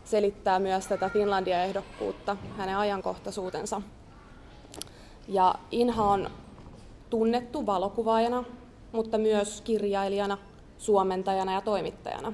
selittää 0.04 0.58
myös 0.58 0.86
tätä 0.86 1.08
Finlandia-ehdokkuutta, 1.08 2.36
hänen 2.56 2.76
ajankohtaisuutensa. 2.76 3.82
Ja 5.28 5.54
Inha 5.70 6.04
on 6.04 6.30
tunnettu 7.10 7.66
valokuvaajana, 7.66 8.44
mutta 8.92 9.18
myös 9.18 9.60
kirjailijana, 9.60 10.38
suomentajana 10.78 11.52
ja 11.52 11.60
toimittajana. 11.60 12.32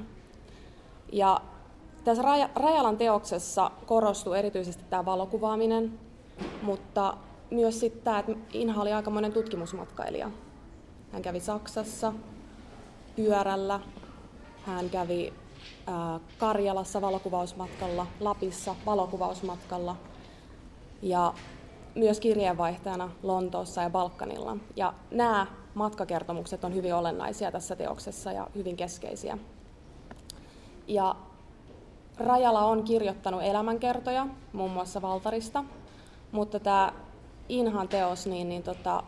Ja 1.12 1.40
tässä 2.04 2.22
Rajalan 2.54 2.96
teoksessa 2.96 3.70
korostuu 3.86 4.32
erityisesti 4.32 4.84
tämä 4.90 5.04
valokuvaaminen, 5.04 5.98
mutta 6.62 7.16
myös 7.50 7.80
sitten 7.80 8.02
tämä, 8.02 8.18
että 8.18 8.32
Inha 8.52 8.82
oli 8.82 8.92
aikamoinen 8.92 9.32
tutkimusmatkailija. 9.32 10.30
Hän 11.16 11.22
kävi 11.22 11.40
Saksassa 11.40 12.12
pyörällä, 13.16 13.80
hän 14.66 14.90
kävi 14.90 15.32
Karjalassa 16.38 17.00
valokuvausmatkalla, 17.00 18.06
Lapissa 18.20 18.74
valokuvausmatkalla 18.86 19.96
ja 21.02 21.34
myös 21.94 22.20
kirjeenvaihtajana 22.20 23.10
Lontoossa 23.22 23.82
ja 23.82 23.90
Balkanilla. 23.90 24.56
Ja 24.76 24.94
nämä 25.10 25.46
matkakertomukset 25.74 26.64
on 26.64 26.74
hyvin 26.74 26.94
olennaisia 26.94 27.52
tässä 27.52 27.76
teoksessa 27.76 28.32
ja 28.32 28.46
hyvin 28.54 28.76
keskeisiä. 28.76 29.38
Ja 30.88 31.16
Rajala 32.18 32.64
on 32.64 32.82
kirjoittanut 32.82 33.42
elämänkertoja, 33.42 34.26
muun 34.52 34.70
muassa 34.70 35.02
Valtarista, 35.02 35.64
mutta 36.32 36.60
tämä 36.60 36.92
Inhan 37.48 37.88
teos, 37.88 38.26
niin, 38.26 38.48
niin 38.48 38.62
tota, 38.62 39.02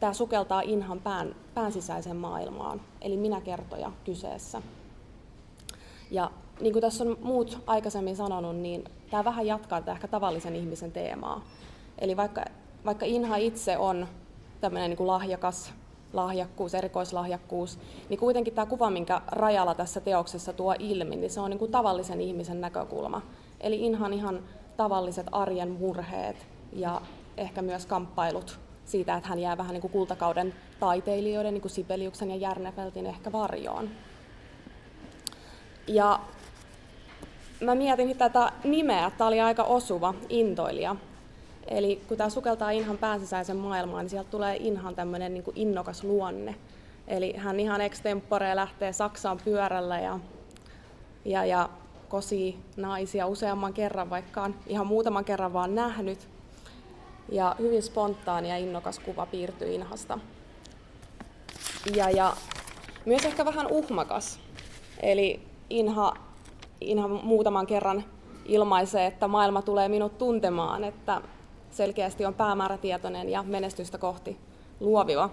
tämä 0.00 0.12
sukeltaa 0.12 0.60
Inhan 0.60 1.00
pään, 1.00 1.34
pään 1.54 1.72
sisäiseen 1.72 2.16
maailmaan, 2.16 2.80
eli 3.00 3.16
minä 3.16 3.40
kertoja 3.40 3.92
kyseessä. 4.04 4.62
Ja 6.10 6.30
niin 6.60 6.72
kuin 6.72 6.80
tässä 6.80 7.04
on 7.04 7.16
muut 7.22 7.58
aikaisemmin 7.66 8.16
sanonut, 8.16 8.56
niin 8.56 8.84
tämä 9.10 9.24
vähän 9.24 9.46
jatkaa 9.46 9.80
tätä 9.80 9.92
ehkä 9.92 10.08
tavallisen 10.08 10.56
ihmisen 10.56 10.92
teemaa. 10.92 11.44
Eli 11.98 12.16
vaikka, 12.16 12.44
vaikka 12.84 13.06
Inha 13.06 13.36
itse 13.36 13.78
on 13.78 14.06
tämmöinen 14.60 14.90
niin 14.90 14.96
kuin 14.96 15.06
lahjakas 15.06 15.72
lahjakkuus, 16.12 16.74
erikoislahjakkuus, 16.74 17.78
niin 18.08 18.20
kuitenkin 18.20 18.54
tämä 18.54 18.66
kuva, 18.66 18.90
minkä 18.90 19.20
Rajala 19.26 19.74
tässä 19.74 20.00
teoksessa 20.00 20.52
tuo 20.52 20.74
ilmi, 20.78 21.16
niin 21.16 21.30
se 21.30 21.40
on 21.40 21.50
niin 21.50 21.58
kuin 21.58 21.70
tavallisen 21.70 22.20
ihmisen 22.20 22.60
näkökulma. 22.60 23.22
Eli 23.60 23.86
ihan 23.86 24.12
ihan 24.12 24.42
tavalliset 24.76 25.26
arjen 25.32 25.70
murheet 25.70 26.46
ja 26.72 27.00
ehkä 27.36 27.62
myös 27.62 27.86
kamppailut 27.86 28.58
siitä, 28.90 29.14
että 29.14 29.28
hän 29.28 29.38
jää 29.38 29.56
vähän 29.56 29.72
niin 29.72 29.80
kuin 29.80 29.92
kultakauden 29.92 30.54
taiteilijoiden, 30.80 31.54
niin 31.54 31.62
kuin 31.62 31.72
Sibeliuksen 31.72 32.30
ja 32.30 32.36
Järnefeltin 32.36 33.06
ehkä 33.06 33.32
varjoon. 33.32 33.90
Ja 35.86 36.20
mä 37.60 37.74
mietin 37.74 38.18
tätä 38.18 38.52
nimeä, 38.64 39.10
tämä 39.18 39.28
oli 39.28 39.40
aika 39.40 39.62
osuva, 39.62 40.14
intoilija. 40.28 40.96
Eli 41.68 42.02
kun 42.08 42.16
tämä 42.16 42.30
sukeltaa 42.30 42.70
Inhan 42.70 42.98
pääsisäisen 42.98 43.56
maailmaan, 43.56 44.04
niin 44.04 44.10
sieltä 44.10 44.30
tulee 44.30 44.56
Inhan 44.56 44.94
tämmöinen 44.94 45.34
niin 45.34 45.44
innokas 45.54 46.04
luonne. 46.04 46.54
Eli 47.08 47.36
hän 47.36 47.60
ihan 47.60 47.80
extempore 47.80 48.56
lähtee 48.56 48.92
Saksaan 48.92 49.38
pyörällä 49.44 50.00
ja, 50.00 50.20
ja, 51.24 51.44
ja 51.44 51.68
kosii 52.08 52.58
naisia 52.76 53.26
useamman 53.26 53.72
kerran, 53.72 54.10
vaikka 54.10 54.42
on 54.42 54.54
ihan 54.66 54.86
muutaman 54.86 55.24
kerran 55.24 55.52
vaan 55.52 55.74
nähnyt. 55.74 56.28
Ja 57.30 57.56
hyvin 57.58 57.82
spontaani 57.82 58.48
ja 58.48 58.56
innokas 58.56 58.98
kuva 58.98 59.26
piirtyy 59.26 59.72
Inhasta. 59.72 60.18
Ja, 61.94 62.10
ja 62.10 62.36
myös 63.04 63.24
ehkä 63.24 63.44
vähän 63.44 63.66
uhmakas. 63.66 64.40
Eli 65.02 65.40
Inha, 65.70 66.14
Inha 66.80 67.08
muutaman 67.08 67.66
kerran 67.66 68.04
ilmaisee, 68.44 69.06
että 69.06 69.28
maailma 69.28 69.62
tulee 69.62 69.88
minut 69.88 70.18
tuntemaan, 70.18 70.84
että 70.84 71.20
selkeästi 71.70 72.24
on 72.24 72.34
päämäärätietoinen 72.34 73.28
ja 73.28 73.42
menestystä 73.42 73.98
kohti 73.98 74.38
luoviva. 74.80 75.30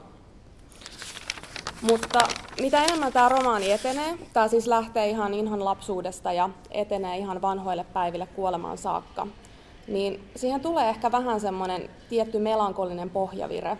Mutta 1.82 2.20
mitä 2.62 2.84
enemmän 2.84 3.14
tämä 3.14 3.30
romaani 3.30 3.72
etenee, 3.72 4.18
tämä 4.34 4.48
siis 4.48 4.68
lähtee 4.68 5.10
ihan 5.10 5.34
Inhan 5.34 5.66
lapsuudesta 5.66 6.34
ja 6.34 6.50
etenee 6.72 7.18
ihan 7.18 7.42
vanhoille 7.42 7.86
päiville 7.94 8.28
kuolemaan 8.28 8.78
saakka, 8.78 9.28
niin 9.88 10.30
siihen 10.36 10.62
tulee 10.62 10.90
ehkä 10.90 11.12
vähän 11.12 11.40
semmoinen 11.40 11.90
tietty 12.10 12.40
melankolinen 12.40 13.10
pohjavire. 13.10 13.78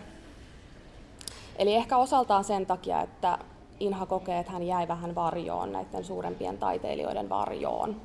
Eli 1.56 1.74
ehkä 1.74 1.96
osaltaan 1.96 2.44
sen 2.44 2.66
takia, 2.66 3.00
että 3.00 3.38
Inha 3.80 4.06
kokee, 4.06 4.38
että 4.38 4.52
hän 4.52 4.62
jäi 4.62 4.88
vähän 4.88 5.14
varjoon, 5.14 5.72
näiden 5.72 6.04
suurempien 6.04 6.58
taiteilijoiden 6.58 7.28
varjoon. 7.28 7.96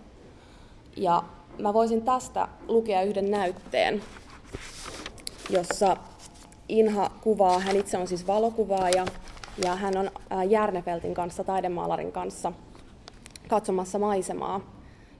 Ja 0.97 1.23
mä 1.59 1.73
voisin 1.73 2.01
tästä 2.01 2.47
lukea 2.67 3.01
yhden 3.01 3.31
näytteen, 3.31 4.01
jossa 5.49 5.97
Inha 6.69 7.11
kuvaa, 7.21 7.59
hän 7.59 7.75
itse 7.75 7.97
on 7.97 8.07
siis 8.07 8.27
valokuvaaja, 8.27 9.05
ja 9.65 9.75
hän 9.75 9.93
on 9.97 10.11
Järnefeltin 10.49 11.13
kanssa, 11.13 11.43
taidemaalarin 11.43 12.11
kanssa, 12.11 12.51
katsomassa 13.47 13.99
maisemaa, 13.99 14.61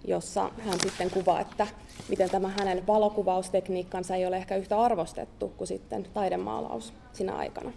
jossa 0.08 0.52
hän 0.60 0.80
sitten 0.84 1.10
kuvaa, 1.10 1.40
että 1.40 1.68
miten 2.10 2.30
tämä 2.30 2.48
hänen 2.58 2.88
valokuvaustekniikkansa 2.88 4.16
ei 4.16 4.26
ole 4.26 4.38
ehkä 4.38 4.56
yhtä 4.56 4.82
arvostettu 4.82 5.52
kuin 5.58 5.68
sitten 5.68 6.08
taidemaalaus 6.14 6.94
sinä 7.14 7.36
aikana. 7.36 7.72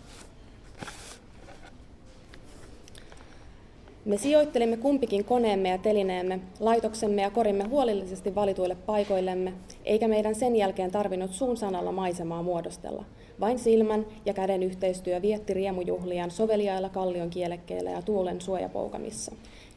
Me 4.04 4.18
sijoittelimme 4.18 4.76
kumpikin 4.76 5.24
koneemme 5.24 5.68
ja 5.68 5.78
telineemme, 5.78 6.40
laitoksemme 6.60 7.22
ja 7.22 7.30
korimme 7.30 7.64
huolellisesti 7.64 8.34
valituille 8.34 8.74
paikoillemme, 8.74 9.52
eikä 9.84 10.08
meidän 10.08 10.34
sen 10.34 10.56
jälkeen 10.56 10.90
tarvinnut 10.90 11.30
suun 11.30 11.56
sanalla 11.56 11.92
maisemaa 11.92 12.42
muodostella. 12.42 13.04
Vain 13.40 13.58
silmän 13.58 14.06
ja 14.24 14.34
käden 14.34 14.62
yhteistyö 14.62 15.22
vietti 15.22 15.54
riemujuhliaan 15.54 16.30
soveliailla 16.30 16.88
kallion 16.88 17.30
kielekkeillä 17.30 17.90
ja 17.90 18.02
tuulen 18.02 18.40
suojapoukamissa. 18.40 19.32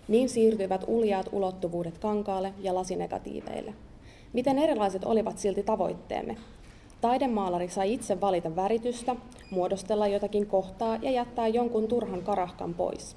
Niin 0.10 0.30
siirtyivät 0.30 0.84
uljaat 0.88 1.30
ulottuvuudet 1.32 1.98
kankaalle 1.98 2.54
ja 2.60 2.76
lasinegatiiveille. 2.76 3.74
Miten 4.34 4.60
erilaiset 4.60 5.04
olivat 5.04 5.38
silti 5.38 5.64
tavoitteemme? 5.64 6.38
Taidemaalari 7.02 7.70
sai 7.70 7.94
itse 7.94 8.22
valita 8.22 8.56
väritystä, 8.56 9.16
muodostella 9.52 10.08
jotakin 10.08 10.48
kohtaa 10.48 10.98
ja 11.02 11.12
jättää 11.12 11.48
jonkun 11.48 11.88
turhan 11.88 12.22
karahkan 12.22 12.74
pois. 12.74 13.16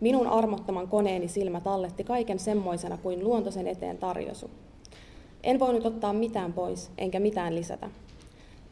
Minun 0.00 0.26
armottoman 0.26 0.88
koneeni 0.88 1.28
silmä 1.28 1.60
talletti 1.60 2.04
kaiken 2.04 2.38
semmoisena 2.38 2.96
kuin 2.96 3.24
luontoisen 3.24 3.66
eteen 3.66 3.98
tarjosu. 3.98 4.50
En 5.42 5.58
voinut 5.58 5.86
ottaa 5.86 6.12
mitään 6.12 6.52
pois, 6.52 6.90
enkä 6.98 7.20
mitään 7.20 7.54
lisätä. 7.54 7.90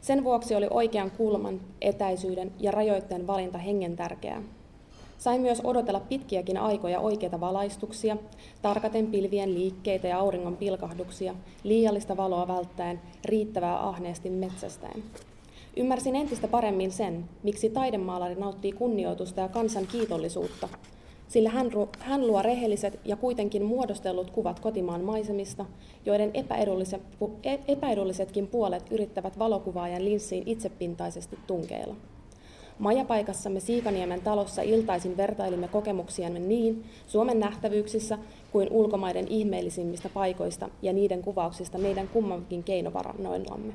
Sen 0.01 0.23
vuoksi 0.23 0.55
oli 0.55 0.67
oikean 0.69 1.11
kulman, 1.11 1.61
etäisyyden 1.81 2.51
ja 2.59 2.71
rajoitteen 2.71 3.27
valinta 3.27 3.57
hengen 3.57 3.95
tärkeää. 3.95 4.43
Sain 5.17 5.41
myös 5.41 5.61
odotella 5.63 5.99
pitkiäkin 5.99 6.57
aikoja 6.57 6.99
oikeita 6.99 7.39
valaistuksia, 7.39 8.17
tarkaten 8.61 9.07
pilvien 9.07 9.53
liikkeitä 9.53 10.07
ja 10.07 10.19
auringon 10.19 10.57
pilkahduksia, 10.57 11.35
liiallista 11.63 12.17
valoa 12.17 12.47
välttäen, 12.47 13.01
riittävää 13.25 13.87
ahneesti 13.87 14.29
metsästäen. 14.29 15.03
Ymmärsin 15.77 16.15
entistä 16.15 16.47
paremmin 16.47 16.91
sen, 16.91 17.25
miksi 17.43 17.69
taidemaalari 17.69 18.35
nauttii 18.35 18.71
kunnioitusta 18.71 19.41
ja 19.41 19.47
kansan 19.47 19.87
kiitollisuutta, 19.87 20.69
sillä 21.27 21.49
hän, 21.49 21.71
hän 21.99 22.27
luo 22.27 22.41
rehelliset 22.41 22.99
ja 23.05 23.15
kuitenkin 23.15 23.65
muodostellut 23.65 24.31
kuvat 24.31 24.59
kotimaan 24.59 25.03
maisemista, 25.03 25.65
joiden 26.05 26.31
epäedulliset, 26.33 27.01
e, 27.43 27.57
epäedullisetkin 27.67 28.47
puolet 28.47 28.91
yrittävät 28.91 29.39
valokuvaajan 29.39 30.05
linssiin 30.05 30.43
itsepintaisesti 30.45 31.39
tunkeilla. 31.47 31.95
Majapaikassamme 32.79 33.59
Siikaniemen 33.59 34.21
talossa 34.21 34.61
iltaisin 34.61 35.17
vertailimme 35.17 35.67
kokemuksiamme 35.67 36.39
niin 36.39 36.85
Suomen 37.07 37.39
nähtävyyksissä 37.39 38.17
kuin 38.51 38.67
ulkomaiden 38.71 39.27
ihmeellisimmistä 39.27 40.09
paikoista 40.09 40.69
ja 40.81 40.93
niiden 40.93 41.21
kuvauksista 41.21 41.77
meidän 41.77 42.07
kummankin 42.07 42.63
keinovarannoillamme. 42.63 43.73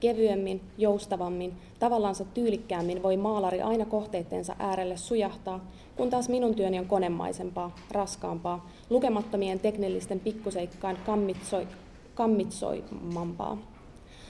Kevyemmin, 0.00 0.60
joustavammin, 0.78 1.52
tavallansa 1.78 2.24
tyylikkäämmin 2.24 3.02
voi 3.02 3.16
maalari 3.16 3.62
aina 3.62 3.84
kohteitteensa 3.84 4.56
äärelle 4.58 4.96
sujahtaa, 4.96 5.64
kun 5.96 6.10
taas 6.10 6.28
minun 6.28 6.54
työni 6.54 6.78
on 6.78 6.86
konemaisempaa, 6.86 7.76
raskaampaa, 7.90 8.70
lukemattomien 8.90 9.60
teknillisten 9.60 10.20
pikkuseikkaan 10.20 10.98
kammitsoi, 11.06 11.68
kammitsoimampaa. 12.14 13.58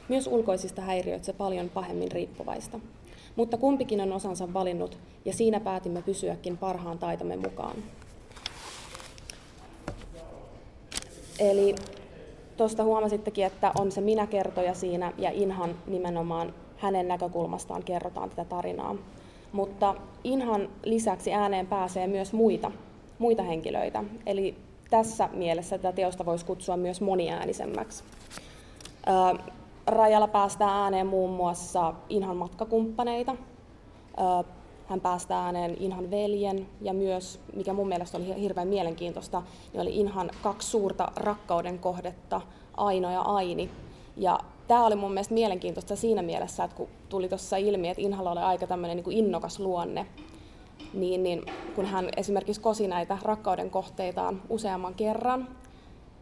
Myös 0.08 0.26
ulkoisista 0.26 0.82
häiriöistä 0.82 1.32
paljon 1.32 1.68
pahemmin 1.68 2.12
riippuvaista. 2.12 2.80
Mutta 3.36 3.56
kumpikin 3.56 4.00
on 4.00 4.12
osansa 4.12 4.52
valinnut, 4.52 4.98
ja 5.24 5.32
siinä 5.32 5.60
päätimme 5.60 6.02
pysyäkin 6.02 6.58
parhaan 6.58 6.98
taitamme 6.98 7.36
mukaan. 7.36 7.76
Eli 11.38 11.74
tuosta 12.56 12.84
huomasittekin, 12.84 13.46
että 13.46 13.72
on 13.78 13.92
se 13.92 14.00
minä-kertoja 14.00 14.74
siinä, 14.74 15.12
ja 15.18 15.30
Inhan 15.30 15.74
nimenomaan 15.86 16.54
hänen 16.76 17.08
näkökulmastaan 17.08 17.82
kerrotaan 17.82 18.30
tätä 18.30 18.44
tarinaa. 18.44 18.96
Mutta 19.52 19.94
Inhan 20.24 20.68
lisäksi 20.84 21.32
ääneen 21.32 21.66
pääsee 21.66 22.06
myös 22.06 22.32
muita, 22.32 22.72
muita 23.18 23.42
henkilöitä. 23.42 24.04
Eli 24.26 24.54
tässä 24.90 25.28
mielessä 25.32 25.78
tätä 25.78 25.92
teosta 25.92 26.26
voisi 26.26 26.46
kutsua 26.46 26.76
myös 26.76 27.00
moniäänisemmäksi. 27.00 28.04
Rajalla 29.90 30.28
päästään 30.28 30.82
ääneen 30.82 31.06
muun 31.06 31.30
muassa 31.30 31.94
Inhan 32.08 32.36
matkakumppaneita. 32.36 33.36
Hän 34.86 35.00
päästää 35.00 35.44
ääneen 35.44 35.76
Inhan 35.80 36.10
veljen 36.10 36.66
ja 36.80 36.92
myös, 36.92 37.40
mikä 37.56 37.72
mun 37.72 37.88
mielestä 37.88 38.18
oli 38.18 38.40
hirveän 38.40 38.68
mielenkiintoista, 38.68 39.42
niin 39.72 39.80
oli 39.80 39.96
Inhan 39.96 40.30
kaksi 40.42 40.68
suurta 40.68 41.12
rakkauden 41.16 41.78
kohdetta, 41.78 42.40
Aino 42.76 43.10
ja 43.10 43.20
Aini. 43.20 43.70
Ja 44.16 44.38
tämä 44.68 44.86
oli 44.86 44.96
mun 44.96 45.12
mielestä 45.12 45.34
mielenkiintoista 45.34 45.96
siinä 45.96 46.22
mielessä, 46.22 46.64
että 46.64 46.76
kun 46.76 46.88
tuli 47.08 47.28
tuossa 47.28 47.56
ilmi, 47.56 47.88
että 47.88 48.02
Inhalla 48.02 48.32
oli 48.32 48.40
aika 48.40 48.66
tämmöinen 48.66 48.96
niin 48.96 49.12
innokas 49.12 49.60
luonne, 49.60 50.06
niin, 50.94 51.22
niin 51.22 51.42
kun 51.74 51.86
hän 51.86 52.08
esimerkiksi 52.16 52.60
kosi 52.60 52.88
näitä 52.88 53.18
rakkauden 53.22 53.70
kohteitaan 53.70 54.42
useamman 54.48 54.94
kerran, 54.94 55.48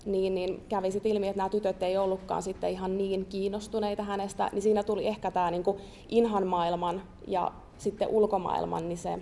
niin, 0.09 0.35
niin 0.35 0.63
kävi 0.69 0.91
sitten 0.91 1.13
ilmi, 1.13 1.29
että 1.29 1.37
nämä 1.37 1.49
tytöt 1.49 1.83
ei 1.83 1.99
ollutkaan 1.99 2.43
sitten 2.43 2.71
ihan 2.71 2.99
niin 2.99 3.27
kiinnostuneita 3.27 4.03
hänestä, 4.03 4.51
niin 4.53 4.63
siinä 4.63 4.83
tuli 4.83 5.07
ehkä 5.07 5.31
tämä 5.31 5.51
niin 5.51 5.65
Inhan 6.09 6.47
maailman 6.47 7.03
ja 7.27 7.53
sitten 7.79 8.09
ulkomaailman 8.09 8.89
niin 8.89 8.99
se 8.99 9.19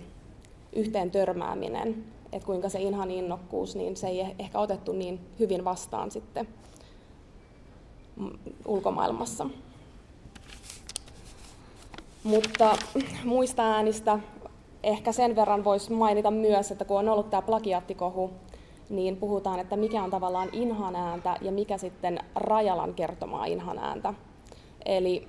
yhteen 0.73 1.11
törmääminen, 1.11 2.03
että 2.31 2.45
kuinka 2.45 2.69
se 2.69 2.79
Inhan 2.79 3.11
innokkuus, 3.11 3.75
niin 3.75 3.97
se 3.97 4.07
ei 4.07 4.25
ehkä 4.39 4.59
otettu 4.59 4.91
niin 4.91 5.19
hyvin 5.39 5.65
vastaan 5.65 6.11
sitten 6.11 6.47
ulkomaailmassa. 8.65 9.45
Mutta 12.23 12.77
muista 13.23 13.63
äänistä 13.63 14.19
ehkä 14.83 15.11
sen 15.11 15.35
verran 15.35 15.63
voisi 15.63 15.91
mainita 15.91 16.31
myös, 16.31 16.71
että 16.71 16.85
kun 16.85 16.99
on 16.99 17.09
ollut 17.09 17.29
tämä 17.29 17.41
plagiaattikohu, 17.41 18.31
niin 18.89 19.17
puhutaan, 19.17 19.59
että 19.59 19.75
mikä 19.77 20.03
on 20.03 20.11
tavallaan 20.11 20.49
inhan 20.51 20.95
ääntä 20.95 21.35
ja 21.41 21.51
mikä 21.51 21.77
sitten 21.77 22.19
Rajalan 22.35 22.93
kertomaa 22.93 23.45
inhan 23.45 23.79
ääntä. 23.79 24.13
Eli 24.85 25.27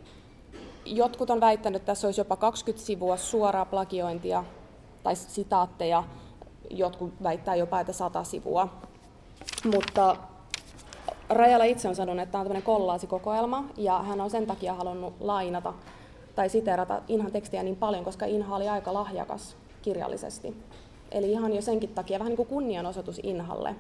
jotkut 0.85 1.31
on 1.31 1.41
väittänyt, 1.41 1.83
että 1.83 1.87
tässä 1.87 2.07
olisi 2.09 2.21
jopa 2.21 2.37
20 2.37 2.87
sivua 2.87 3.17
suoraa 3.17 3.65
plagiointia 3.65 4.45
tai 5.03 5.17
sitaatteja. 5.17 6.05
Jotkut 6.71 7.13
väittää 7.23 7.55
jopa, 7.55 7.81
että 7.81 7.93
100 7.93 8.25
sivua. 8.25 8.69
Mutta 9.75 10.17
Rajala 11.29 11.65
itse 11.65 11.89
on 11.89 11.97
sanonut, 11.97 12.23
että 12.23 12.33
tämä 12.33 12.41
on 12.41 12.47
tämmöinen 12.47 12.63
kollaasikokoelma 12.63 13.65
ja 13.77 13.99
hän 13.99 14.21
on 14.21 14.31
sen 14.31 14.47
takia 14.47 14.75
halunnut 14.75 15.15
lainata 15.21 15.75
tai 16.35 16.49
siteerata 16.49 17.03
Inhan 17.09 17.33
tekstiä 17.33 17.63
niin 17.63 17.77
paljon, 17.77 18.05
koska 18.05 18.27
Inha 18.27 18.57
oli 18.57 18.69
aika 18.69 18.95
lahjakas 18.95 19.57
kirjallisesti. 19.83 20.57
Eli 21.13 21.33
ihan 21.33 21.55
jo 21.55 21.63
senkin 21.63 21.95
takia 21.95 22.19
vähän 22.19 22.31
niin 22.31 22.37
kuin 22.37 22.49
kunnianosoitus 22.49 23.21
Inhalle. 23.23 23.77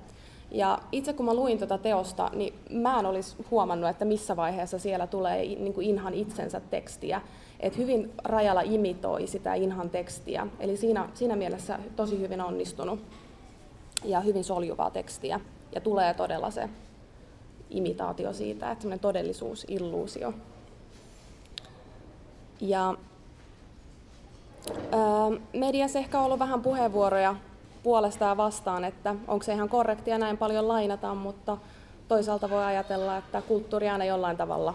Ja 0.50 0.78
itse 0.92 1.12
kun 1.12 1.26
mä 1.26 1.34
luin 1.34 1.58
tuota 1.58 1.78
teosta, 1.78 2.30
niin 2.34 2.54
mä 2.70 2.98
en 2.98 3.06
olisi 3.06 3.36
huomannut, 3.50 3.90
että 3.90 4.04
missä 4.04 4.36
vaiheessa 4.36 4.78
siellä 4.78 5.06
tulee 5.06 5.44
niin 5.44 5.74
kuin 5.74 5.86
Inhan 5.86 6.14
itsensä 6.14 6.60
tekstiä. 6.60 7.20
Et 7.60 7.76
hyvin 7.76 8.12
rajalla 8.24 8.60
imitoi 8.60 9.26
sitä 9.26 9.54
Inhan 9.54 9.90
tekstiä, 9.90 10.46
eli 10.60 10.76
siinä, 10.76 11.08
siinä 11.14 11.36
mielessä 11.36 11.78
tosi 11.96 12.20
hyvin 12.20 12.40
onnistunut 12.40 13.00
ja 14.04 14.20
hyvin 14.20 14.44
soljuvaa 14.44 14.90
tekstiä. 14.90 15.40
Ja 15.74 15.80
tulee 15.80 16.14
todella 16.14 16.50
se 16.50 16.68
imitaatio 17.70 18.32
siitä, 18.32 18.70
että 18.70 18.82
semmoinen 18.82 19.00
todellisuus, 19.00 19.64
illuusio. 19.68 20.34
Ja 22.60 22.94
ää, 24.92 25.00
mediassa 25.52 25.98
ehkä 25.98 26.18
on 26.18 26.24
ollut 26.24 26.38
vähän 26.38 26.62
puheenvuoroja 26.62 27.36
puolesta 27.82 28.24
ja 28.24 28.36
vastaan, 28.36 28.84
että 28.84 29.14
onko 29.28 29.42
se 29.42 29.52
ihan 29.52 29.68
korrektia 29.68 30.18
näin 30.18 30.38
paljon 30.38 30.68
lainata, 30.68 31.14
mutta 31.14 31.58
toisaalta 32.08 32.50
voi 32.50 32.64
ajatella, 32.64 33.16
että 33.16 33.42
kulttuuri 33.42 33.88
aina 33.88 34.04
jollain 34.04 34.36
tavalla 34.36 34.74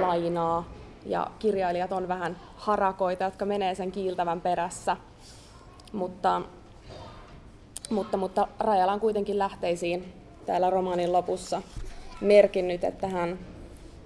lainaa 0.00 0.64
ja 1.06 1.26
kirjailijat 1.38 1.92
on 1.92 2.08
vähän 2.08 2.36
harakoita, 2.56 3.24
jotka 3.24 3.44
menee 3.44 3.74
sen 3.74 3.92
kiiltävän 3.92 4.40
perässä. 4.40 4.96
Mutta, 5.92 6.42
mutta, 7.90 8.16
mutta 8.16 8.48
Rajala 8.60 8.92
on 8.92 9.00
kuitenkin 9.00 9.38
lähteisiin 9.38 10.12
täällä 10.46 10.70
romaanin 10.70 11.12
lopussa 11.12 11.62
merkinnyt, 12.20 12.84
että 12.84 13.08
hän 13.08 13.38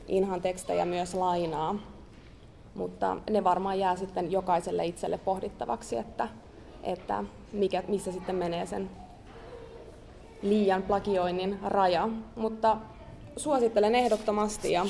Inhan 0.08 0.42
tekstejä 0.42 0.84
myös 0.84 1.14
lainaa. 1.14 1.74
Mutta 2.80 3.16
ne 3.30 3.44
varmaan 3.44 3.78
jää 3.78 3.96
sitten 3.96 4.32
jokaiselle 4.32 4.86
itselle 4.86 5.18
pohdittavaksi, 5.18 5.96
että, 5.96 6.28
että 6.82 7.24
mikä, 7.52 7.82
missä 7.88 8.12
sitten 8.12 8.36
menee 8.36 8.66
sen 8.66 8.90
liian 10.42 10.82
plagioinnin 10.82 11.58
raja. 11.62 12.08
Mutta 12.36 12.76
suosittelen 13.36 13.94
ehdottomasti 13.94 14.72
ja 14.72 14.86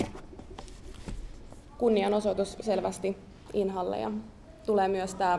kunnianosoitus 1.79 2.57
selvästi 2.61 3.17
Inhalle 3.53 3.99
ja 4.01 4.11
tulee 4.67 4.89
myös 4.89 5.15
tämä, 5.15 5.39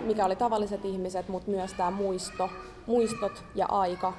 mikä 0.00 0.24
oli 0.24 0.36
tavalliset 0.36 0.84
ihmiset, 0.84 1.28
mutta 1.28 1.50
myös 1.50 1.72
tämä 1.72 1.90
muisto, 1.90 2.50
muistot 2.86 3.44
ja 3.54 3.66
aika. 3.66 4.12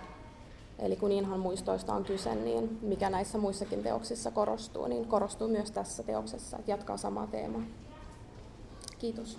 Eli 0.83 0.95
kun 0.95 1.11
Inhan 1.11 1.39
muistoista 1.39 1.93
on 1.93 2.03
kyse, 2.03 2.35
niin 2.35 2.77
mikä 2.81 3.09
näissä 3.09 3.37
muissakin 3.37 3.83
teoksissa 3.83 4.31
korostuu, 4.31 4.87
niin 4.87 5.05
korostuu 5.05 5.47
myös 5.47 5.71
tässä 5.71 6.03
teoksessa, 6.03 6.59
jatkaa 6.67 6.97
samaa 6.97 7.27
teemaa. 7.27 7.61
Kiitos. 8.99 9.37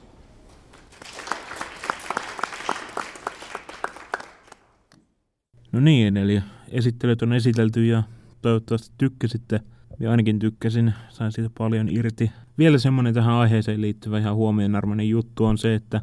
No 5.73 5.81
niin, 5.81 6.17
eli 6.17 6.43
esittelyt 6.71 7.23
on 7.23 7.33
esitelty 7.33 7.87
ja 7.87 8.03
toivottavasti 8.43 8.95
tykkäsitte. 8.99 9.61
Ja 10.01 10.11
ainakin 10.11 10.39
tykkäsin, 10.39 10.95
sain 11.09 11.33
siitä 11.33 11.51
paljon 11.59 11.89
irti. 11.89 12.31
Vielä 12.59 12.79
semmoinen 12.79 13.15
tähän 13.15 13.35
aiheeseen 13.35 13.81
liittyvä 13.81 14.19
ihan 14.19 14.35
huomionarvoinen 14.35 15.09
juttu 15.09 15.45
on 15.45 15.59
se, 15.59 15.75
että, 15.75 16.01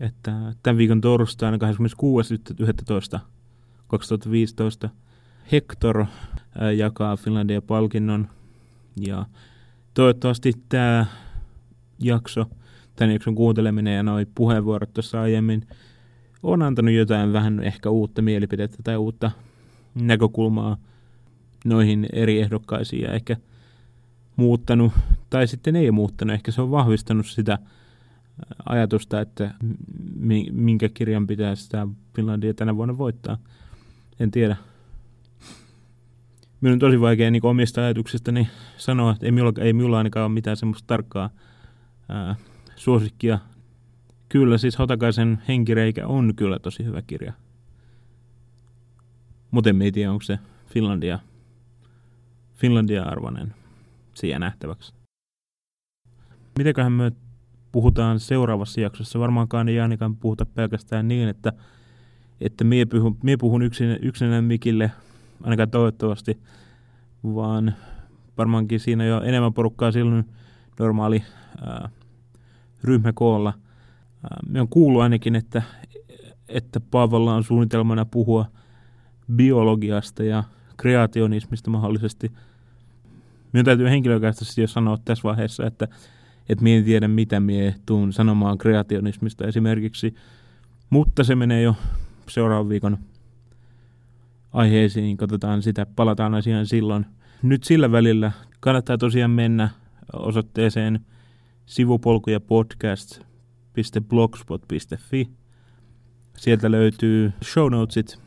että 0.00 0.32
tämän 0.62 0.78
viikon 0.78 1.00
torstaina 1.00 1.58
26.11.2015 3.94 4.88
Hector 5.52 6.06
jakaa 6.76 7.16
Finlandia 7.16 7.62
palkinnon 7.62 8.28
ja 9.00 9.26
toivottavasti 9.94 10.52
tämä 10.68 11.06
jakso, 11.98 12.46
tämän 12.96 13.12
jakson 13.12 13.34
kuunteleminen 13.34 13.96
ja 13.96 14.02
noi 14.02 14.26
puheenvuorot 14.34 14.94
tuossa 14.94 15.20
aiemmin 15.20 15.66
on 16.42 16.62
antanut 16.62 16.94
jotain 16.94 17.32
vähän 17.32 17.60
ehkä 17.62 17.90
uutta 17.90 18.22
mielipidettä 18.22 18.78
tai 18.84 18.96
uutta 18.96 19.30
näkökulmaa 19.94 20.76
noihin 21.64 22.06
eri 22.12 22.40
ehdokkaisiin 22.40 23.02
ja 23.02 23.12
ehkä 23.12 23.36
muuttanut, 24.36 24.92
tai 25.30 25.46
sitten 25.46 25.76
ei 25.76 25.90
muuttanut, 25.90 26.34
ehkä 26.34 26.50
se 26.50 26.62
on 26.62 26.70
vahvistanut 26.70 27.26
sitä 27.26 27.58
ajatusta, 28.66 29.20
että 29.20 29.54
minkä 30.52 30.88
kirjan 30.88 31.26
pitää 31.26 31.54
sitä 31.54 31.88
Finlandia 32.16 32.54
tänä 32.54 32.76
vuonna 32.76 32.98
voittaa. 32.98 33.38
En 34.20 34.30
tiedä. 34.30 34.56
Minun 36.60 36.72
on 36.72 36.78
tosi 36.78 37.00
vaikea 37.00 37.30
niin 37.30 37.46
omista 37.46 37.80
ajatuksistani 37.80 38.48
sanoa, 38.76 39.12
että 39.12 39.26
ei 39.26 39.32
minulla, 39.32 39.52
ei 39.60 39.72
minulla 39.72 39.98
ainakaan 39.98 40.26
ole 40.26 40.34
mitään 40.34 40.56
semmoista 40.56 40.86
tarkkaa 40.86 41.30
ää, 42.08 42.36
suosikkia 42.76 43.38
Kyllä, 44.28 44.58
siis 44.58 44.78
Hotakaisen 44.78 45.42
henkireikä 45.48 46.06
on 46.06 46.34
kyllä 46.36 46.58
tosi 46.58 46.84
hyvä 46.84 47.02
kirja. 47.02 47.32
Mutta 49.50 49.70
en 49.70 49.92
tiedä, 49.92 50.12
onko 50.12 50.22
se 50.22 50.38
Finlandia, 50.66 51.18
Finlandia 52.54 53.02
arvoinen. 53.02 53.54
siihen 54.14 54.40
nähtäväksi. 54.40 54.94
Mitenköhän 56.58 56.92
me 56.92 57.12
puhutaan 57.72 58.20
seuraavassa 58.20 58.80
jaksossa? 58.80 59.18
Varmaankaan 59.18 59.68
ei 59.68 59.80
ainakaan 59.80 60.16
puhuta 60.16 60.46
pelkästään 60.46 61.08
niin, 61.08 61.28
että, 61.28 61.52
että 62.40 62.64
mie 62.64 62.84
puhun, 62.84 63.18
mie 63.22 63.36
puhun 63.36 63.62
yksin, 63.62 63.98
yksinään 64.02 64.44
mikille, 64.44 64.90
ainakaan 65.42 65.70
toivottavasti, 65.70 66.38
vaan 67.24 67.74
varmaankin 68.38 68.80
siinä 68.80 69.04
jo 69.04 69.20
enemmän 69.20 69.54
porukkaa 69.54 69.92
silloin 69.92 70.24
normaali 70.78 71.22
ää, 71.66 71.88
ryhmäkoolla– 72.84 73.52
me 74.48 74.60
on 74.60 74.68
kuullut 74.68 75.02
ainakin, 75.02 75.36
että, 75.36 75.62
että 76.48 76.80
Paavolla 76.80 77.34
on 77.34 77.44
suunnitelmana 77.44 78.04
puhua 78.04 78.46
biologiasta 79.36 80.22
ja 80.22 80.44
kreationismista 80.76 81.70
mahdollisesti. 81.70 82.32
Minun 83.52 83.64
täytyy 83.64 83.90
henkilökohtaisesti 83.90 84.60
jo 84.60 84.66
sanoa 84.66 84.98
tässä 85.04 85.22
vaiheessa, 85.22 85.66
että, 85.66 85.88
että 86.48 86.62
minä 86.62 86.78
en 86.78 86.84
tiedä, 86.84 87.08
mitä 87.08 87.40
minä 87.40 87.72
tuun 87.86 88.12
sanomaan 88.12 88.58
kreationismista 88.58 89.46
esimerkiksi, 89.46 90.14
mutta 90.90 91.24
se 91.24 91.34
menee 91.34 91.62
jo 91.62 91.76
seuraavan 92.28 92.68
viikon 92.68 92.98
aiheisiin, 94.52 95.16
katsotaan 95.16 95.62
sitä, 95.62 95.86
palataan 95.86 96.34
asiaan 96.34 96.66
silloin. 96.66 97.06
Nyt 97.42 97.64
sillä 97.64 97.92
välillä 97.92 98.32
kannattaa 98.60 98.98
tosiaan 98.98 99.30
mennä 99.30 99.68
osoitteeseen 100.12 101.00
sivupolkuja 101.66 102.40
podcast 102.40 103.20
www.blogspot.fi. 103.76 105.30
Sieltä 106.36 106.70
löytyy 106.70 107.32
show 107.44 107.70
notesit. 107.70 108.18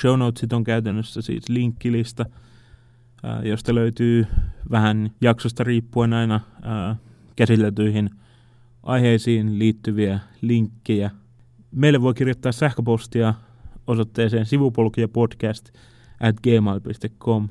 Show 0.00 0.18
notesit 0.18 0.52
on 0.52 0.64
käytännössä 0.64 1.22
siis 1.22 1.48
linkkilista, 1.48 2.24
josta 3.42 3.74
löytyy 3.74 4.26
vähän 4.70 5.10
jaksosta 5.20 5.64
riippuen 5.64 6.12
aina 6.12 6.40
käsiteltyihin 7.36 8.10
aiheisiin 8.82 9.58
liittyviä 9.58 10.20
linkkejä. 10.40 11.10
Meille 11.76 12.02
voi 12.02 12.14
kirjoittaa 12.14 12.52
sähköpostia 12.52 13.34
osoitteeseen 13.86 14.46
sivupolkijapodcast 14.46 15.68
at 16.20 16.36
gmail.com. 16.40 17.48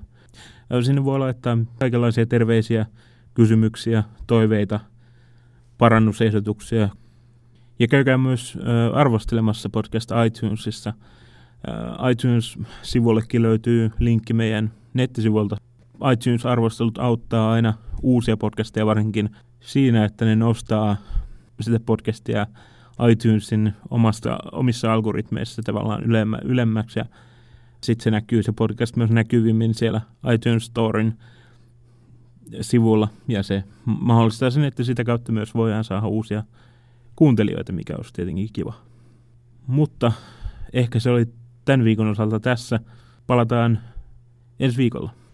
Sinne 0.83 1.05
voi 1.05 1.19
laittaa 1.19 1.57
kaikenlaisia 1.79 2.25
terveisiä, 2.25 2.85
kysymyksiä, 3.33 4.03
toiveita– 4.27 4.79
parannusehdotuksia. 5.77 6.89
Ja 7.79 7.87
käykää 7.87 8.17
myös 8.17 8.57
arvostelemassa 8.93 9.69
podcast 9.69 10.11
iTunesissa. 10.27 10.93
ITunes-sivullekin 12.11 13.41
löytyy 13.41 13.91
linkki 13.99 14.33
meidän 14.33 14.71
nettisivuilta. 14.93 15.57
iTunes-arvostelut 16.13 16.97
auttaa 16.97 17.51
aina 17.51 17.73
uusia 18.01 18.37
podcasteja 18.37 18.85
varsinkin 18.85 19.29
siinä, 19.59 20.05
että 20.05 20.25
ne 20.25 20.35
nostaa 20.35 20.97
sitä 21.61 21.79
podcastia 21.85 22.47
iTunesin 23.09 23.73
omasta, 23.89 24.39
omissa 24.51 24.93
algoritmeissa 24.93 25.61
tavallaan 25.61 26.03
ylemmä, 26.03 26.39
ylemmäksi 26.43 26.99
ja 26.99 27.05
sitten 27.81 28.03
se 28.03 28.11
näkyy 28.11 28.43
se 28.43 28.51
podcast 28.51 28.95
myös 28.95 29.09
näkyvimmin 29.09 29.73
siellä 29.73 30.01
iTunes 30.33 30.65
Storin 30.65 31.13
sivulla 32.61 33.07
ja 33.27 33.43
se 33.43 33.63
mahdollistaa 33.85 34.49
sen, 34.49 34.63
että 34.63 34.83
sitä 34.83 35.03
kautta 35.03 35.31
myös 35.31 35.55
voidaan 35.55 35.83
saada 35.83 36.07
uusia 36.07 36.43
kuuntelijoita, 37.15 37.73
mikä 37.73 37.95
olisi 37.95 38.13
tietenkin 38.13 38.49
kiva. 38.53 38.73
Mutta 39.67 40.11
ehkä 40.73 40.99
se 40.99 41.09
oli 41.09 41.25
tämän 41.65 41.83
viikon 41.83 42.07
osalta 42.07 42.39
tässä. 42.39 42.79
Palataan 43.27 43.79
ensi 44.59 44.77
viikolla. 44.77 45.24